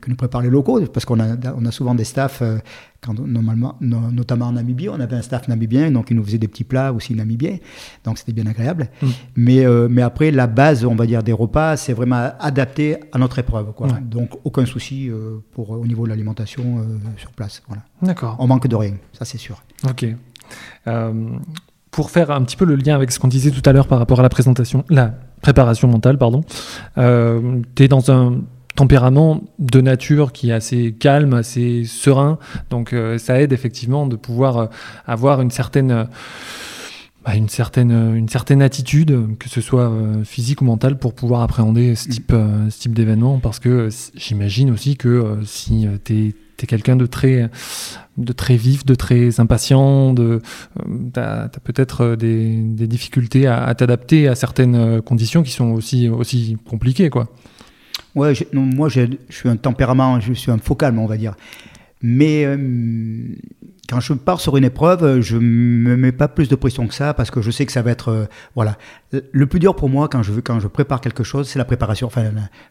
que 0.00 0.10
nous 0.10 0.16
préparent 0.16 0.42
les 0.42 0.50
locaux, 0.50 0.80
parce 0.92 1.04
qu'on 1.06 1.20
a, 1.20 1.36
on 1.56 1.64
a 1.64 1.70
souvent 1.70 1.94
des 1.94 2.04
staffs, 2.04 2.42
quand, 3.06 3.18
normalement, 3.18 3.76
no- 3.80 4.10
notamment 4.10 4.46
en 4.46 4.52
Namibie, 4.52 4.88
on 4.88 4.98
avait 5.00 5.16
un 5.16 5.22
staff 5.22 5.46
namibien, 5.48 5.90
donc 5.90 6.10
il 6.10 6.16
nous 6.16 6.24
faisait 6.24 6.38
des 6.38 6.48
petits 6.48 6.64
plats 6.64 6.92
aussi 6.92 7.14
namibiens, 7.14 7.58
donc 8.04 8.18
c'était 8.18 8.32
bien 8.32 8.46
agréable. 8.46 8.88
Mm. 9.00 9.06
Mais, 9.36 9.64
euh, 9.64 9.88
mais 9.90 10.02
après, 10.02 10.30
la 10.30 10.46
base, 10.46 10.84
on 10.84 10.94
va 10.96 11.06
dire, 11.06 11.22
des 11.22 11.32
repas, 11.32 11.76
c'est 11.76 11.92
vraiment 11.92 12.30
adapté 12.40 12.96
à 13.12 13.18
notre 13.18 13.38
épreuve. 13.38 13.72
Quoi. 13.72 13.88
Donc 14.02 14.30
aucun 14.44 14.66
souci 14.66 15.08
euh, 15.08 15.38
pour, 15.52 15.70
au 15.70 15.86
niveau 15.86 16.04
de 16.04 16.10
l'alimentation 16.10 16.78
euh, 16.78 16.82
sur 17.16 17.30
place. 17.30 17.62
Voilà. 17.68 17.82
D'accord. 18.02 18.36
On 18.38 18.46
manque 18.46 18.66
de 18.66 18.76
rien, 18.76 18.94
ça 19.12 19.24
c'est 19.24 19.38
sûr. 19.38 19.62
Ok. 19.88 20.06
Pour 21.90 22.10
faire 22.10 22.30
un 22.30 22.42
petit 22.42 22.56
peu 22.56 22.66
le 22.66 22.76
lien 22.76 22.94
avec 22.94 23.10
ce 23.10 23.18
qu'on 23.18 23.28
disait 23.28 23.50
tout 23.50 23.62
à 23.64 23.72
l'heure 23.72 23.88
par 23.88 23.98
rapport 23.98 24.20
à 24.20 24.22
la 24.22 24.28
présentation, 24.28 24.84
la 24.90 25.14
préparation 25.40 25.88
mentale, 25.88 26.18
pardon, 26.18 26.42
tu 26.96 27.82
es 27.82 27.88
dans 27.88 28.10
un 28.10 28.42
tempérament 28.76 29.42
de 29.58 29.80
nature 29.80 30.32
qui 30.32 30.50
est 30.50 30.52
assez 30.52 30.92
calme, 30.92 31.34
assez 31.34 31.84
serein, 31.84 32.38
donc 32.70 32.92
euh, 32.92 33.18
ça 33.18 33.40
aide 33.40 33.52
effectivement 33.52 34.06
de 34.06 34.16
pouvoir 34.16 34.56
euh, 34.56 34.66
avoir 35.06 35.40
une 35.40 35.50
certaine, 35.50 35.90
euh, 35.90 36.04
bah, 37.24 37.34
une 37.34 37.48
certaine, 37.48 37.90
une 38.14 38.28
certaine 38.28 38.62
attitude, 38.62 39.36
que 39.38 39.48
ce 39.48 39.60
soit 39.60 39.90
physique 40.24 40.62
ou 40.62 40.66
mentale, 40.66 40.98
pour 40.98 41.14
pouvoir 41.14 41.40
appréhender 41.40 41.96
ce 41.96 42.08
type, 42.08 42.32
ce 42.32 42.78
type 42.78 42.94
d'événement, 42.94 43.40
parce 43.40 43.58
que 43.58 43.88
j'imagine 44.14 44.70
aussi 44.70 44.96
que 44.96 45.38
si 45.44 45.88
tu 46.04 46.28
es, 46.28 46.66
quelqu'un 46.66 46.96
de 46.96 47.06
très 47.06 47.50
de 48.16 48.32
très 48.32 48.56
vif, 48.56 48.86
de 48.86 48.94
très 48.94 49.40
impatient, 49.40 50.14
de, 50.14 50.40
tu 51.12 51.20
as, 51.20 51.50
peut-être 51.64 52.14
des, 52.14 52.56
des 52.56 52.86
difficultés 52.86 53.46
à, 53.46 53.64
à 53.64 53.74
t'adapter 53.74 54.28
à 54.28 54.34
certaines 54.34 55.02
conditions 55.02 55.42
qui 55.42 55.50
sont 55.50 55.72
aussi, 55.72 56.08
aussi 56.08 56.56
compliquées. 56.68 57.10
Quoi. 57.10 57.28
Ouais, 58.16 58.32
non, 58.52 58.62
moi 58.62 58.88
je 58.88 59.02
suis 59.28 59.48
un 59.48 59.56
tempérament, 59.56 60.18
je 60.20 60.32
suis 60.32 60.50
un 60.50 60.58
faux 60.58 60.74
calme, 60.74 60.98
on 60.98 61.06
va 61.06 61.16
dire. 61.18 61.34
Mais 62.02 62.44
euh, 62.44 62.56
quand 63.88 64.00
je 64.00 64.12
pars 64.14 64.40
sur 64.40 64.56
une 64.56 64.64
épreuve, 64.64 65.20
je 65.20 65.36
me 65.36 65.96
mets 65.96 66.12
pas 66.12 66.28
plus 66.28 66.48
de 66.48 66.54
pression 66.54 66.86
que 66.86 66.94
ça 66.94 67.14
parce 67.14 67.30
que 67.30 67.40
je 67.40 67.50
sais 67.50 67.66
que 67.66 67.72
ça 67.72 67.82
va 67.82 67.90
être 67.90 68.08
euh, 68.08 68.24
voilà. 68.54 68.76
Le 69.32 69.46
plus 69.46 69.60
dur 69.60 69.76
pour 69.76 69.88
moi 69.88 70.08
quand 70.08 70.22
je 70.22 70.32
veux, 70.32 70.40
quand 70.42 70.60
je 70.60 70.68
prépare 70.68 71.00
quelque 71.00 71.24
chose, 71.24 71.48
c'est 71.48 71.58
la 71.58 71.64
préparation. 71.64 72.06
Enfin, 72.06 72.24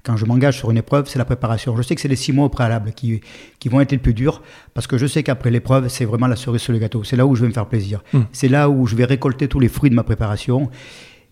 quand 0.03 0.17
je 0.17 0.25
m'engage 0.25 0.57
sur 0.57 0.71
une 0.71 0.77
épreuve, 0.77 1.07
c'est 1.07 1.19
la 1.19 1.25
préparation. 1.25 1.75
Je 1.77 1.81
sais 1.83 1.95
que 1.95 2.01
c'est 2.01 2.07
les 2.07 2.15
six 2.15 2.33
mois 2.33 2.45
au 2.45 2.49
préalable 2.49 2.91
qui 2.91 3.21
qui 3.59 3.69
vont 3.69 3.81
être 3.81 3.91
les 3.91 3.97
plus 3.97 4.13
durs 4.13 4.41
parce 4.73 4.87
que 4.87 4.97
je 4.97 5.05
sais 5.05 5.23
qu'après 5.23 5.51
l'épreuve, 5.51 5.87
c'est 5.89 6.05
vraiment 6.05 6.27
la 6.27 6.35
cerise 6.35 6.61
sur 6.61 6.73
le 6.73 6.79
gâteau. 6.79 7.03
C'est 7.03 7.15
là 7.15 7.25
où 7.25 7.35
je 7.35 7.41
vais 7.41 7.47
me 7.47 7.53
faire 7.53 7.67
plaisir. 7.67 8.03
Mm. 8.13 8.21
C'est 8.31 8.47
là 8.47 8.69
où 8.69 8.85
je 8.87 8.95
vais 8.95 9.05
récolter 9.05 9.47
tous 9.47 9.59
les 9.59 9.69
fruits 9.69 9.89
de 9.89 9.95
ma 9.95 10.03
préparation 10.03 10.69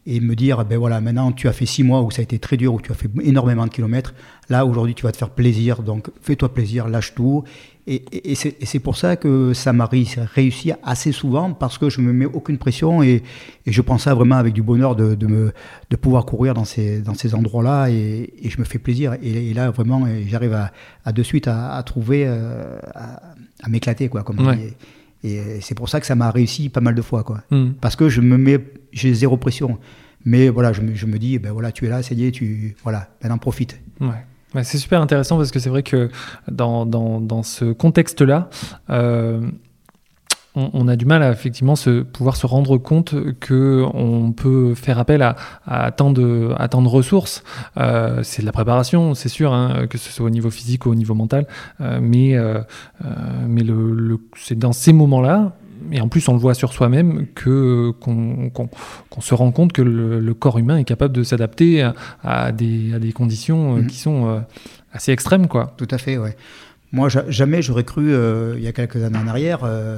et 0.05 0.19
me 0.19 0.35
dire, 0.35 0.65
ben 0.65 0.77
voilà, 0.77 0.99
maintenant 0.99 1.31
tu 1.31 1.47
as 1.47 1.53
fait 1.53 1.65
six 1.65 1.83
mois 1.83 2.01
où 2.01 2.11
ça 2.11 2.19
a 2.21 2.23
été 2.23 2.37
très 2.39 2.57
dur, 2.57 2.73
où 2.73 2.81
tu 2.81 2.91
as 2.91 2.95
fait 2.95 3.09
énormément 3.21 3.65
de 3.65 3.71
kilomètres. 3.71 4.13
Là, 4.49 4.65
aujourd'hui, 4.65 4.93
tu 4.95 5.03
vas 5.03 5.11
te 5.13 5.17
faire 5.17 5.29
plaisir, 5.29 5.81
donc 5.83 6.09
fais-toi 6.21 6.53
plaisir, 6.53 6.89
lâche 6.89 7.15
tout. 7.15 7.43
Et, 7.87 8.03
et- 8.11 8.31
et 8.31 8.65
c'est 8.65 8.79
pour 8.79 8.95
ça 8.97 9.15
que 9.17 9.53
ça 9.53 9.71
m'a 9.73 9.85
réussi, 9.87 10.71
assez 10.83 11.11
souvent, 11.11 11.53
parce 11.53 11.77
que 11.77 11.89
je 11.89 12.01
me 12.01 12.11
mets 12.13 12.25
aucune 12.25 12.57
pression 12.57 13.01
et, 13.03 13.23
et 13.65 13.71
je 13.71 13.81
prends 13.81 13.97
ça 13.97 14.13
vraiment 14.13 14.35
avec 14.35 14.53
du 14.53 14.61
bonheur 14.61 14.95
de, 14.95 15.15
de 15.15 15.27
me, 15.27 15.53
de 15.89 15.95
pouvoir 15.95 16.25
courir 16.25 16.53
dans 16.53 16.65
ces, 16.65 16.99
dans 17.01 17.13
ces 17.13 17.33
endroits-là 17.35 17.87
et, 17.89 18.33
je 18.45 18.57
me 18.59 18.63
fais 18.65 18.79
plaisir. 18.79 19.15
Et, 19.21 19.53
là, 19.53 19.69
vraiment, 19.71 20.05
j'arrive 20.27 20.53
à, 20.53 20.71
à 21.05 21.11
de 21.13 21.23
suite 21.23 21.47
à, 21.47 21.75
à 21.75 21.83
trouver, 21.83 22.23
euh, 22.25 22.77
à, 22.93 23.21
à 23.61 23.69
m'éclater, 23.69 24.07
quoi. 24.09 24.23
Comme 24.23 24.39
Ouais. 24.47 24.73
Et, 25.23 25.35
et 25.35 25.61
c'est 25.61 25.75
pour 25.75 25.89
ça 25.89 25.99
que 25.99 26.05
ça 26.05 26.15
m'a 26.15 26.31
réussi 26.31 26.69
pas 26.69 26.81
mal 26.81 26.95
de 26.95 27.01
fois, 27.01 27.23
quoi 27.23 27.43
Mm. 27.51 27.71
parce 27.81 27.95
que 27.95 28.09
je 28.09 28.21
me 28.21 28.37
mets, 28.37 28.59
j'ai 28.91 29.13
zéro 29.13 29.37
pression. 29.37 29.77
Mais 30.25 30.47
voilà, 30.49 30.71
je 30.73 30.81
me, 30.81 30.95
je 30.95 31.05
me 31.05 31.17
dis, 31.19 31.37
ben 31.39 31.51
voilà, 31.51 31.71
tu 31.71 31.85
es 31.85 31.89
là, 31.89 32.01
ça 32.01 32.15
y 32.15 32.25
est, 32.25 32.31
tu, 32.31 32.75
voilà, 32.83 33.09
maintenant 33.21 33.37
profite. 33.37 33.79
Ouais. 33.99 34.07
Ouais, 34.55 34.63
c'est 34.63 34.77
super 34.77 35.01
intéressant 35.01 35.35
parce 35.37 35.51
que 35.51 35.59
c'est 35.59 35.69
vrai 35.69 35.81
que 35.83 36.09
dans, 36.49 36.85
dans, 36.85 37.19
dans 37.19 37.41
ce 37.43 37.73
contexte-là, 37.73 38.49
euh, 38.91 39.41
on, 40.55 40.69
on 40.73 40.87
a 40.87 40.95
du 40.95 41.05
mal 41.05 41.23
à 41.23 41.31
effectivement 41.31 41.75
se, 41.75 42.01
pouvoir 42.01 42.35
se 42.35 42.45
rendre 42.45 42.77
compte 42.77 43.15
que 43.39 43.83
on 43.93 44.31
peut 44.31 44.75
faire 44.75 44.99
appel 44.99 45.21
à, 45.21 45.35
à, 45.65 45.91
tant, 45.91 46.11
de, 46.11 46.51
à 46.57 46.67
tant 46.67 46.81
de 46.81 46.87
ressources. 46.87 47.43
Euh, 47.77 48.21
c'est 48.23 48.41
de 48.41 48.45
la 48.45 48.51
préparation, 48.51 49.13
c'est 49.15 49.29
sûr, 49.29 49.51
hein, 49.53 49.87
que 49.89 49.97
ce 49.97 50.11
soit 50.11 50.25
au 50.25 50.29
niveau 50.29 50.49
physique 50.51 50.85
ou 50.85 50.91
au 50.91 50.95
niveau 50.95 51.15
mental, 51.15 51.47
euh, 51.81 51.99
mais, 52.01 52.35
euh, 52.35 52.59
mais 53.47 53.63
le, 53.63 53.93
le- 53.93 54.19
c'est 54.37 54.57
dans 54.57 54.73
ces 54.73 54.93
moments-là. 54.93 55.53
Et 55.91 55.99
en 55.99 56.07
plus, 56.07 56.27
on 56.29 56.33
le 56.33 56.39
voit 56.39 56.53
sur 56.53 56.71
soi-même 56.71 57.25
que 57.35 57.91
qu'on 57.99 59.19
se 59.19 59.33
rend 59.33 59.51
compte 59.51 59.73
que 59.73 59.81
le, 59.81 60.19
le 60.21 60.33
corps 60.33 60.57
humain 60.57 60.77
est 60.77 60.85
capable 60.85 61.13
de 61.13 61.23
s'adapter 61.23 61.81
à, 61.81 61.93
à 62.23 62.51
des, 62.53 62.93
à 62.93 62.99
des 62.99 63.11
conditions 63.11 63.73
Mhm. 63.77 63.87
qui 63.87 63.97
sont 63.97 64.43
assez 64.93 65.11
extrêmes, 65.11 65.47
quoi. 65.47 65.73
Tout 65.77 65.87
à 65.91 65.97
fait, 65.97 66.17
ouais. 66.17 66.37
Moi, 66.93 67.09
ja- 67.09 67.25
jamais 67.27 67.61
j'aurais 67.61 67.83
cru, 67.83 68.13
euh, 68.13 68.53
il 68.57 68.63
y 68.63 68.67
a 68.67 68.71
quelques 68.71 69.03
années 69.03 69.17
en 69.17 69.27
arrière, 69.27 69.61
euh, 69.63 69.97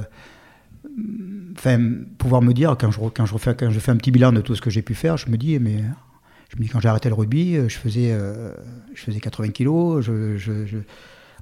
enfin, 1.56 1.78
pouvoir 2.18 2.42
me 2.42 2.52
dire, 2.52 2.76
quand 2.78 2.90
je, 2.90 2.98
quand, 2.98 3.10
quand 3.10 3.70
je 3.70 3.78
fais 3.78 3.90
un 3.90 3.96
petit 3.96 4.10
bilan 4.10 4.32
de 4.32 4.40
tout 4.40 4.54
ce 4.54 4.60
que 4.60 4.70
j'ai 4.70 4.82
pu 4.82 4.94
faire, 4.94 5.16
je 5.16 5.28
me 5.30 5.36
dis, 5.36 5.58
mais 5.58 5.82
je 6.48 6.62
dis, 6.62 6.68
quand 6.68 6.80
j'ai 6.80 6.88
arrêté 6.88 7.08
le 7.08 7.14
rugby, 7.14 7.56
euh, 7.56 7.68
je 7.68 7.76
faisais, 7.76 8.12
euh, 8.12 8.52
je 8.94 9.02
faisais 9.02 9.20
80 9.20 9.50
kilos, 9.50 10.04
je, 10.04 10.78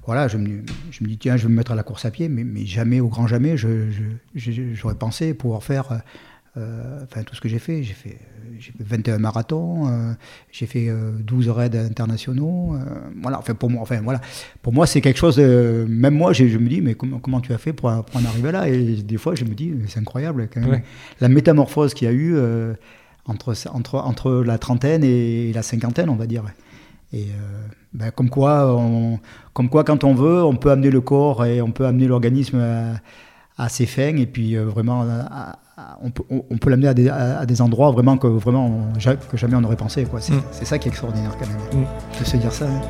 voilà, 0.05 0.27
je 0.27 0.37
me, 0.37 0.63
je 0.91 1.03
me 1.03 1.09
dis, 1.09 1.17
tiens, 1.17 1.37
je 1.37 1.43
vais 1.43 1.49
me 1.49 1.55
mettre 1.55 1.71
à 1.71 1.75
la 1.75 1.83
course 1.83 2.05
à 2.05 2.11
pied, 2.11 2.29
mais, 2.29 2.43
mais 2.43 2.65
jamais, 2.65 2.99
au 2.99 3.07
grand 3.07 3.27
jamais, 3.27 3.55
j'aurais 3.57 4.95
pensé 4.95 5.33
pouvoir 5.33 5.63
faire 5.63 5.91
euh, 5.91 5.97
enfin 6.55 7.23
tout 7.23 7.35
ce 7.35 7.41
que 7.41 7.49
j'ai 7.49 7.59
fait. 7.59 7.83
J'ai 7.83 7.93
fait, 7.93 8.17
fait 8.59 8.73
21 8.79 9.17
marathons, 9.17 10.15
j'ai 10.51 10.65
fait 10.65 10.89
12 11.19 11.49
raids 11.49 11.77
internationaux. 11.77 12.75
voilà, 13.21 13.39
enfin 13.39 13.53
pour 13.53 13.69
moi, 13.69 13.81
enfin 13.81 14.01
voilà, 14.01 14.21
pour 14.61 14.73
moi 14.73 14.87
c'est 14.87 15.01
quelque 15.01 15.17
chose. 15.17 15.37
même 15.37 16.15
moi, 16.15 16.33
je 16.33 16.57
me 16.57 16.69
dis 16.69 16.81
mais 16.81 16.95
comment, 16.95 17.19
comment 17.19 17.41
tu 17.41 17.53
as 17.53 17.57
fait 17.57 17.73
pour, 17.73 17.91
pour, 18.05 18.21
en 18.21 18.25
arriver 18.25 18.51
là? 18.51 18.69
Et 18.69 18.95
des 19.01 19.17
fois, 19.17 19.35
je 19.35 19.43
me 19.45 19.53
dis 19.53 19.73
c'est 19.87 19.99
incroyable 19.99 20.49
quand 20.53 20.61
même. 20.61 20.81
La 21.19 21.29
métamorphose 21.29 21.93
qu'il 21.93 22.07
y 22.07 22.11
a 22.11 22.13
eu 22.13 22.37
entre, 23.25 23.53
entre, 23.73 23.95
entre 23.95 24.31
la 24.31 24.57
trentaine 24.57 25.03
et 25.03 25.51
la 25.53 25.63
cinquantaine, 25.63 26.09
on 26.09 26.15
va 26.15 26.27
dire. 26.27 26.43
Et 27.13 27.27
ben, 27.95 28.11
comme, 28.11 28.29
quoi, 28.29 28.77
comme 29.53 29.69
quoi, 29.69 29.85
quand 29.85 30.03
on 30.03 30.13
veut, 30.13 30.43
on 30.43 30.57
peut 30.57 30.69
amener 30.69 30.89
le 30.89 30.99
corps 30.99 31.45
et 31.45 31.61
on 31.61 31.71
peut 31.71 31.85
amener 31.85 32.07
l'organisme 32.07 32.61
à, 33.57 33.69
ses 33.69 33.85
fins. 33.85 34.17
Et 34.17 34.25
puis, 34.25 34.57
euh, 34.57 34.65
vraiment, 34.65 35.05
on 36.01 36.09
peut, 36.09 36.23
on 36.29 36.57
peut 36.57 36.69
l'amener 36.69 36.87
à 37.09 37.45
des, 37.45 37.61
endroits 37.61 37.91
vraiment 37.91 38.17
que, 38.17 38.27
vraiment, 38.27 38.87
que 39.29 39.37
jamais 39.37 39.55
on 39.55 39.61
n'aurait 39.61 39.75
pensé. 39.75 40.05
Quoi. 40.05 40.21
C'est, 40.21 40.33
mm. 40.33 40.43
c'est 40.51 40.65
ça 40.65 40.77
qui 40.77 40.87
est 40.87 40.91
extraordinaire, 40.91 41.35
quand 41.37 41.47
même, 41.47 41.83
mm. 41.83 42.19
de 42.19 42.25
se 42.25 42.37
dire 42.37 42.51
ça. 42.51 42.65
Hein. 42.65 42.81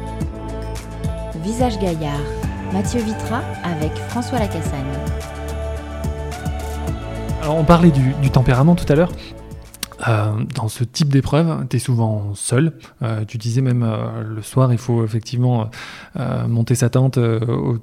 Visage 1.44 1.80
Gaillard, 1.80 2.20
Mathieu 2.74 3.02
Vitra 3.02 3.42
avec 3.64 3.96
François 4.10 4.40
Lacassagne. 4.40 4.86
Alors, 7.42 7.58
on 7.58 7.64
parlait 7.64 7.92
du, 7.92 8.14
du 8.22 8.30
tempérament 8.32 8.76
tout 8.76 8.92
à 8.92 8.96
l'heure. 8.96 9.12
Euh, 10.08 10.44
dans 10.54 10.68
ce 10.68 10.84
type 10.84 11.10
d'épreuve, 11.10 11.66
tu 11.70 11.78
es 11.78 11.80
souvent 11.80 12.36
seul. 12.36 12.74
Euh, 13.02 13.26
tu 13.26 13.38
disais 13.38 13.62
même 13.62 13.84
euh, 13.84 14.24
le 14.24 14.42
soir, 14.42 14.72
il 14.72 14.78
faut 14.78 15.04
effectivement 15.04 15.70
monter 16.48 16.76
sa 16.76 16.90
tente 16.90 17.20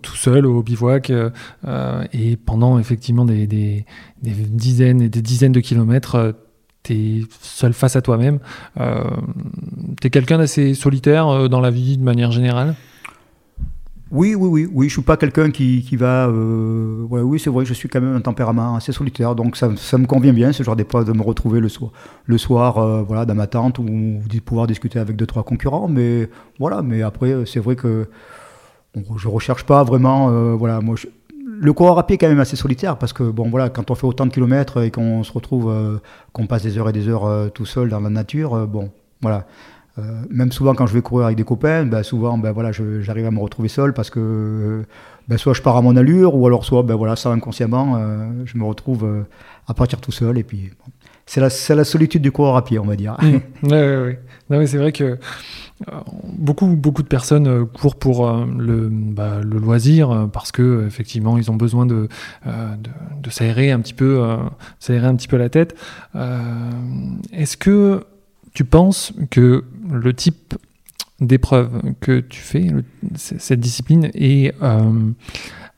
tout 0.02 0.16
seul 0.16 0.46
au 0.46 0.62
bivouac. 0.62 1.12
et 2.12 2.36
pendant 2.36 2.78
effectivement 2.78 3.24
des, 3.24 3.46
des, 3.46 3.84
dizaines 4.22 5.02
et 5.02 5.08
des 5.08 5.22
dizaines 5.22 5.52
de 5.52 5.60
kilomètres, 5.60 6.34
tu 6.82 7.26
seul 7.40 7.72
face 7.72 7.96
à 7.96 8.02
toi-même. 8.02 8.38
tu 8.76 10.06
es 10.06 10.10
quelqu'un 10.10 10.38
d'assez 10.38 10.74
solitaire 10.74 11.48
dans 11.48 11.60
la 11.60 11.70
vie 11.70 11.98
de 11.98 12.04
manière 12.04 12.32
générale? 12.32 12.74
Oui, 14.12 14.34
oui, 14.34 14.48
oui, 14.48 14.68
oui. 14.70 14.88
Je 14.88 14.92
suis 14.92 15.02
pas 15.02 15.16
quelqu'un 15.16 15.50
qui, 15.50 15.82
qui, 15.82 15.96
va. 15.96 16.26
Euh, 16.28 17.06
oui, 17.08 17.40
c'est 17.40 17.48
vrai. 17.48 17.64
Je 17.64 17.72
suis 17.72 17.88
quand 17.88 18.00
même 18.00 18.14
un 18.14 18.20
tempérament 18.20 18.76
assez 18.76 18.92
solitaire, 18.92 19.34
donc 19.34 19.56
ça, 19.56 19.70
ça 19.76 19.96
me 19.96 20.06
convient 20.06 20.34
bien 20.34 20.52
ce 20.52 20.62
genre 20.62 20.76
d'épreuve 20.76 21.06
de 21.06 21.12
me 21.12 21.22
retrouver 21.22 21.60
le 21.60 21.70
soir, 21.70 21.92
le 22.26 22.36
soir, 22.36 22.76
euh, 22.76 23.02
voilà, 23.02 23.24
dans 23.24 23.34
ma 23.34 23.46
tente 23.46 23.78
ou 23.78 23.84
de 23.84 24.40
pouvoir 24.40 24.66
discuter 24.66 24.98
avec 24.98 25.16
deux 25.16 25.24
trois 25.24 25.44
concurrents. 25.44 25.88
Mais 25.88 26.28
voilà. 26.58 26.82
Mais 26.82 27.00
après, 27.00 27.46
c'est 27.46 27.60
vrai 27.60 27.74
que 27.74 28.06
je 29.16 29.28
recherche 29.28 29.64
pas 29.64 29.82
vraiment. 29.82 30.28
Euh, 30.30 30.52
voilà, 30.56 30.82
moi. 30.82 30.96
le 31.46 31.72
coureur 31.72 31.98
à 31.98 32.06
pied 32.06 32.16
est 32.16 32.18
quand 32.18 32.28
même 32.28 32.40
assez 32.40 32.56
solitaire 32.56 32.98
parce 32.98 33.14
que 33.14 33.22
bon 33.22 33.48
voilà 33.48 33.70
quand 33.70 33.90
on 33.90 33.94
fait 33.94 34.06
autant 34.06 34.26
de 34.26 34.32
kilomètres 34.32 34.82
et 34.82 34.90
qu'on 34.90 35.22
se 35.24 35.32
retrouve 35.32 36.00
qu'on 36.32 36.46
passe 36.46 36.62
des 36.64 36.76
heures 36.76 36.90
et 36.90 36.92
des 36.92 37.08
heures 37.08 37.50
tout 37.52 37.66
seul 37.66 37.88
dans 37.88 38.00
la 38.00 38.10
nature 38.10 38.66
bon 38.66 38.90
voilà 39.20 39.46
euh, 39.98 40.22
même 40.30 40.52
souvent 40.52 40.74
quand 40.74 40.86
je 40.86 40.94
vais 40.94 41.02
courir 41.02 41.26
avec 41.26 41.36
des 41.36 41.44
copains, 41.44 41.84
ben 41.84 42.02
souvent 42.02 42.38
ben 42.38 42.52
voilà, 42.52 42.70
j'arrive 42.72 43.26
à 43.26 43.30
me 43.30 43.40
retrouver 43.40 43.68
seul 43.68 43.92
parce 43.92 44.08
que 44.08 44.84
ben 45.28 45.36
soit 45.36 45.52
je 45.52 45.60
pars 45.60 45.76
à 45.76 45.82
mon 45.82 45.96
allure 45.96 46.34
ou 46.34 46.46
alors 46.46 46.64
soit 46.64 46.82
ben 46.82 46.94
voilà, 46.94 47.14
ça 47.14 47.30
inconsciemment, 47.30 47.96
euh, 47.98 48.30
je 48.46 48.56
me 48.56 48.64
retrouve 48.64 49.04
euh, 49.04 49.22
à 49.68 49.74
partir 49.74 50.00
tout 50.00 50.12
seul 50.12 50.38
et 50.38 50.44
puis 50.44 50.70
c'est 51.26 51.40
la, 51.40 51.48
la, 51.76 51.84
solitude 51.84 52.22
du 52.22 52.32
coureur 52.32 52.56
à 52.56 52.64
pied, 52.64 52.78
on 52.78 52.84
va 52.84 52.96
dire. 52.96 53.16
Oui, 53.22 53.40
oui, 53.62 54.16
oui. 54.50 54.66
c'est 54.66 54.78
vrai 54.78 54.92
que 54.92 55.18
beaucoup, 56.24 56.66
beaucoup 56.66 57.02
de 57.02 57.08
personnes 57.08 57.66
courent 57.66 57.96
pour 57.96 58.30
le, 58.30 58.88
bah, 58.90 59.40
le, 59.42 59.58
loisir 59.58 60.28
parce 60.32 60.52
que 60.52 60.84
effectivement 60.86 61.38
ils 61.38 61.50
ont 61.50 61.54
besoin 61.54 61.86
de, 61.86 62.08
de, 62.46 62.90
de 63.22 63.30
s'aérer 63.30 63.70
un 63.70 63.80
petit 63.80 63.94
peu, 63.94 64.36
s'aérer 64.80 65.06
un 65.06 65.14
petit 65.14 65.28
peu 65.28 65.36
la 65.36 65.48
tête. 65.48 65.76
Est-ce 67.32 67.56
que 67.56 68.04
tu 68.54 68.64
penses 68.64 69.12
que 69.30 69.64
le 69.92 70.12
type 70.14 70.54
d'épreuve 71.20 71.80
que 72.00 72.20
tu 72.20 72.40
fais, 72.40 72.68
cette 73.16 73.60
discipline, 73.60 74.10
est 74.14 74.54
euh, 74.62 75.10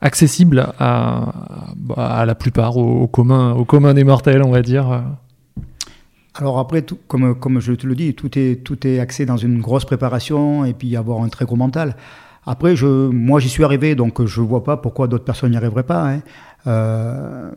accessible 0.01 0.73
à, 0.79 2.23
la 2.25 2.35
plupart, 2.35 2.77
au, 2.77 3.07
commun, 3.07 3.53
au 3.53 3.65
commun 3.65 3.93
des 3.93 4.03
mortels, 4.03 4.43
on 4.43 4.51
va 4.51 4.61
dire 4.61 5.03
alors 6.37 6.59
après, 6.59 6.85
comme, 7.07 7.33
comme 7.39 7.61
je 7.61 7.71
te 7.71 7.87
le 7.87 7.95
dis, 7.95 8.13
tout 8.13 8.37
est, 8.37 8.61
tout 8.61 8.85
est 8.85 8.99
axé 8.99 9.25
dans 9.25 9.37
une 9.37 9.61
grosse 9.61 9.85
préparation 9.85 10.65
et 10.65 10.73
puis 10.73 10.97
avoir 10.97 11.21
un 11.21 11.29
très 11.29 11.45
gros 11.45 11.55
mental. 11.55 11.95
Après, 12.45 12.75
je, 12.75 12.85
moi 12.85 13.39
j'y 13.39 13.49
suis 13.49 13.63
arrivé, 13.63 13.95
donc 13.95 14.23
je 14.23 14.41
ne 14.41 14.45
vois 14.45 14.63
pas 14.63 14.77
pourquoi 14.77 15.07
d'autres 15.07 15.23
personnes 15.23 15.51
n'y 15.51 15.57
arriveraient 15.57 15.83
pas. 15.83 16.11
Hein. 16.11 16.21
Euh, 16.67 17.51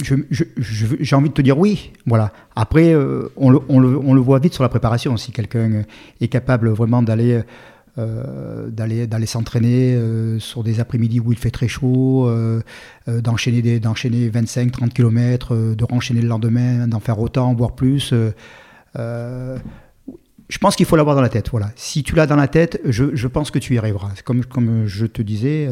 j'ai 0.00 1.16
envie 1.16 1.28
de 1.28 1.34
te 1.34 1.42
dire 1.42 1.58
oui. 1.58 1.92
Voilà. 2.06 2.32
Après, 2.56 2.92
euh, 2.92 3.28
on, 3.36 3.50
le, 3.50 3.60
on, 3.68 3.80
le, 3.80 3.98
on, 3.98 4.14
le, 4.14 4.20
voit 4.20 4.38
vite 4.38 4.54
sur 4.54 4.62
la 4.62 4.68
préparation. 4.68 5.16
Si 5.16 5.32
quelqu'un 5.32 5.84
est 6.20 6.28
capable 6.28 6.70
vraiment 6.70 7.02
d'aller 7.02 7.40
euh, 7.98 8.68
d'aller 8.70 9.26
s'entraîner 9.26 9.94
euh, 9.94 10.38
sur 10.38 10.62
des 10.62 10.80
après-midi 10.80 11.20
où 11.20 11.32
il 11.32 11.38
fait 11.38 11.50
très 11.50 11.68
chaud, 11.68 12.30
d'enchaîner 13.06 13.80
d'enchaîner 13.80 14.30
25-30 14.30 14.90
km, 14.90 15.74
de 15.74 15.84
renchaîner 15.84 16.22
le 16.22 16.28
lendemain, 16.28 16.86
d'en 16.88 17.00
faire 17.00 17.18
autant, 17.18 17.54
voire 17.54 17.74
plus 17.74 18.14
je 20.52 20.58
pense 20.58 20.76
qu'il 20.76 20.84
faut 20.84 20.96
l'avoir 20.96 21.16
dans 21.16 21.22
la 21.22 21.30
tête. 21.30 21.48
Voilà. 21.50 21.72
Si 21.76 22.02
tu 22.02 22.14
l'as 22.14 22.26
dans 22.26 22.36
la 22.36 22.46
tête, 22.46 22.78
je, 22.84 23.26
pense 23.26 23.50
que 23.50 23.58
tu 23.58 23.74
y 23.74 23.78
arriveras. 23.78 24.10
Comme, 24.22 24.44
comme 24.44 24.86
je 24.86 25.06
te 25.06 25.22
disais, 25.22 25.70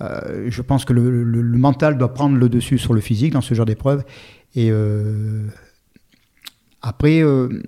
euh, 0.00 0.46
je 0.48 0.62
pense 0.62 0.86
que 0.86 0.94
le, 0.94 1.42
mental 1.58 1.98
doit 1.98 2.14
prendre 2.14 2.38
le 2.38 2.48
dessus 2.48 2.78
sur 2.78 2.94
le 2.94 3.02
physique 3.02 3.34
dans 3.34 3.42
ce 3.42 3.52
genre 3.52 3.66
d'épreuve. 3.66 4.02
Et 4.54 4.70
euh, 4.70 5.46
après, 6.80 7.22
euh, 7.22 7.62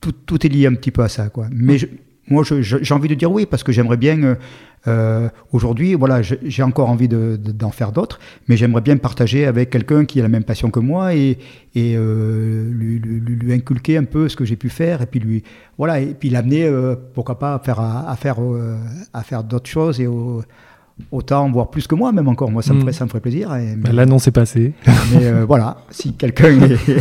tout, 0.00 0.44
est 0.44 0.48
lié 0.48 0.66
un 0.66 0.74
petit 0.74 0.90
peu 0.90 1.04
à 1.04 1.08
ça. 1.08 1.28
Quoi. 1.28 1.46
Mais 1.52 1.76
moi, 2.26 2.42
j'ai 2.42 2.92
envie 2.92 3.08
de 3.08 3.14
dire 3.14 3.30
oui, 3.30 3.46
parce 3.46 3.62
que 3.62 3.70
j'aimerais 3.70 3.96
bien 3.96 4.38
euh, 4.88 5.28
aujourd'hui, 5.52 5.94
voilà, 5.94 6.22
j'ai 6.22 6.62
encore 6.62 6.88
envie 6.88 7.08
d'en 7.08 7.70
faire 7.70 7.92
d'autres, 7.92 8.18
mais 8.48 8.56
j'aimerais 8.56 8.80
bien 8.80 8.96
partager 8.96 9.44
avec 9.46 9.70
quelqu'un 9.70 10.04
qui 10.04 10.20
a 10.20 10.22
la 10.22 10.28
même 10.28 10.44
passion 10.44 10.70
que 10.70 10.80
moi 10.80 11.14
et, 11.14 11.38
euh, 11.76 12.70
lui, 12.70 13.52
inculquer 13.52 13.98
un 13.98 14.04
peu 14.04 14.28
ce 14.28 14.36
que 14.36 14.44
j'ai 14.44 14.56
pu 14.56 14.70
faire 14.70 15.02
et 15.02 15.06
puis 15.06 15.20
lui, 15.20 15.42
voilà, 15.76 16.00
et 16.00 16.14
puis 16.14 16.30
l'amener, 16.30 16.64
euh, 16.64 16.94
pourquoi 17.14 17.38
pas, 17.38 17.54
à 17.54 17.58
faire, 18.16 18.38
faire, 19.22 19.44
d'autres 19.44 19.68
choses 19.68 20.00
et 20.00 20.08
autant, 21.10 21.50
voire 21.50 21.70
plus 21.70 21.86
que 21.86 21.94
moi, 21.94 22.12
même 22.12 22.28
encore. 22.28 22.50
Moi, 22.50 22.62
ça, 22.62 22.72
me, 22.72 22.78
hmm. 22.78 22.80
ferait, 22.82 22.92
ça 22.92 23.04
me 23.04 23.10
ferait 23.10 23.20
plaisir. 23.20 23.54
Et, 23.54 23.76
bah, 23.76 23.90
L'annonce 23.92 24.28
est 24.28 24.32
passée. 24.32 24.72
Mais 25.12 25.30
voilà, 25.42 25.78
si 25.90 26.14
quelqu'un. 26.14 26.58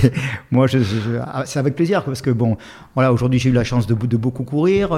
moi, 0.51 0.67
je, 0.67 0.79
ah, 1.21 1.43
c'est 1.45 1.59
avec 1.59 1.75
plaisir 1.75 2.03
parce 2.03 2.21
que, 2.21 2.29
bon, 2.29 2.57
voilà, 2.95 3.13
aujourd'hui, 3.13 3.39
j'ai 3.39 3.49
eu 3.49 3.53
la 3.53 3.63
chance 3.63 3.87
de, 3.87 3.93
de 3.93 4.17
beaucoup 4.17 4.43
courir. 4.43 4.93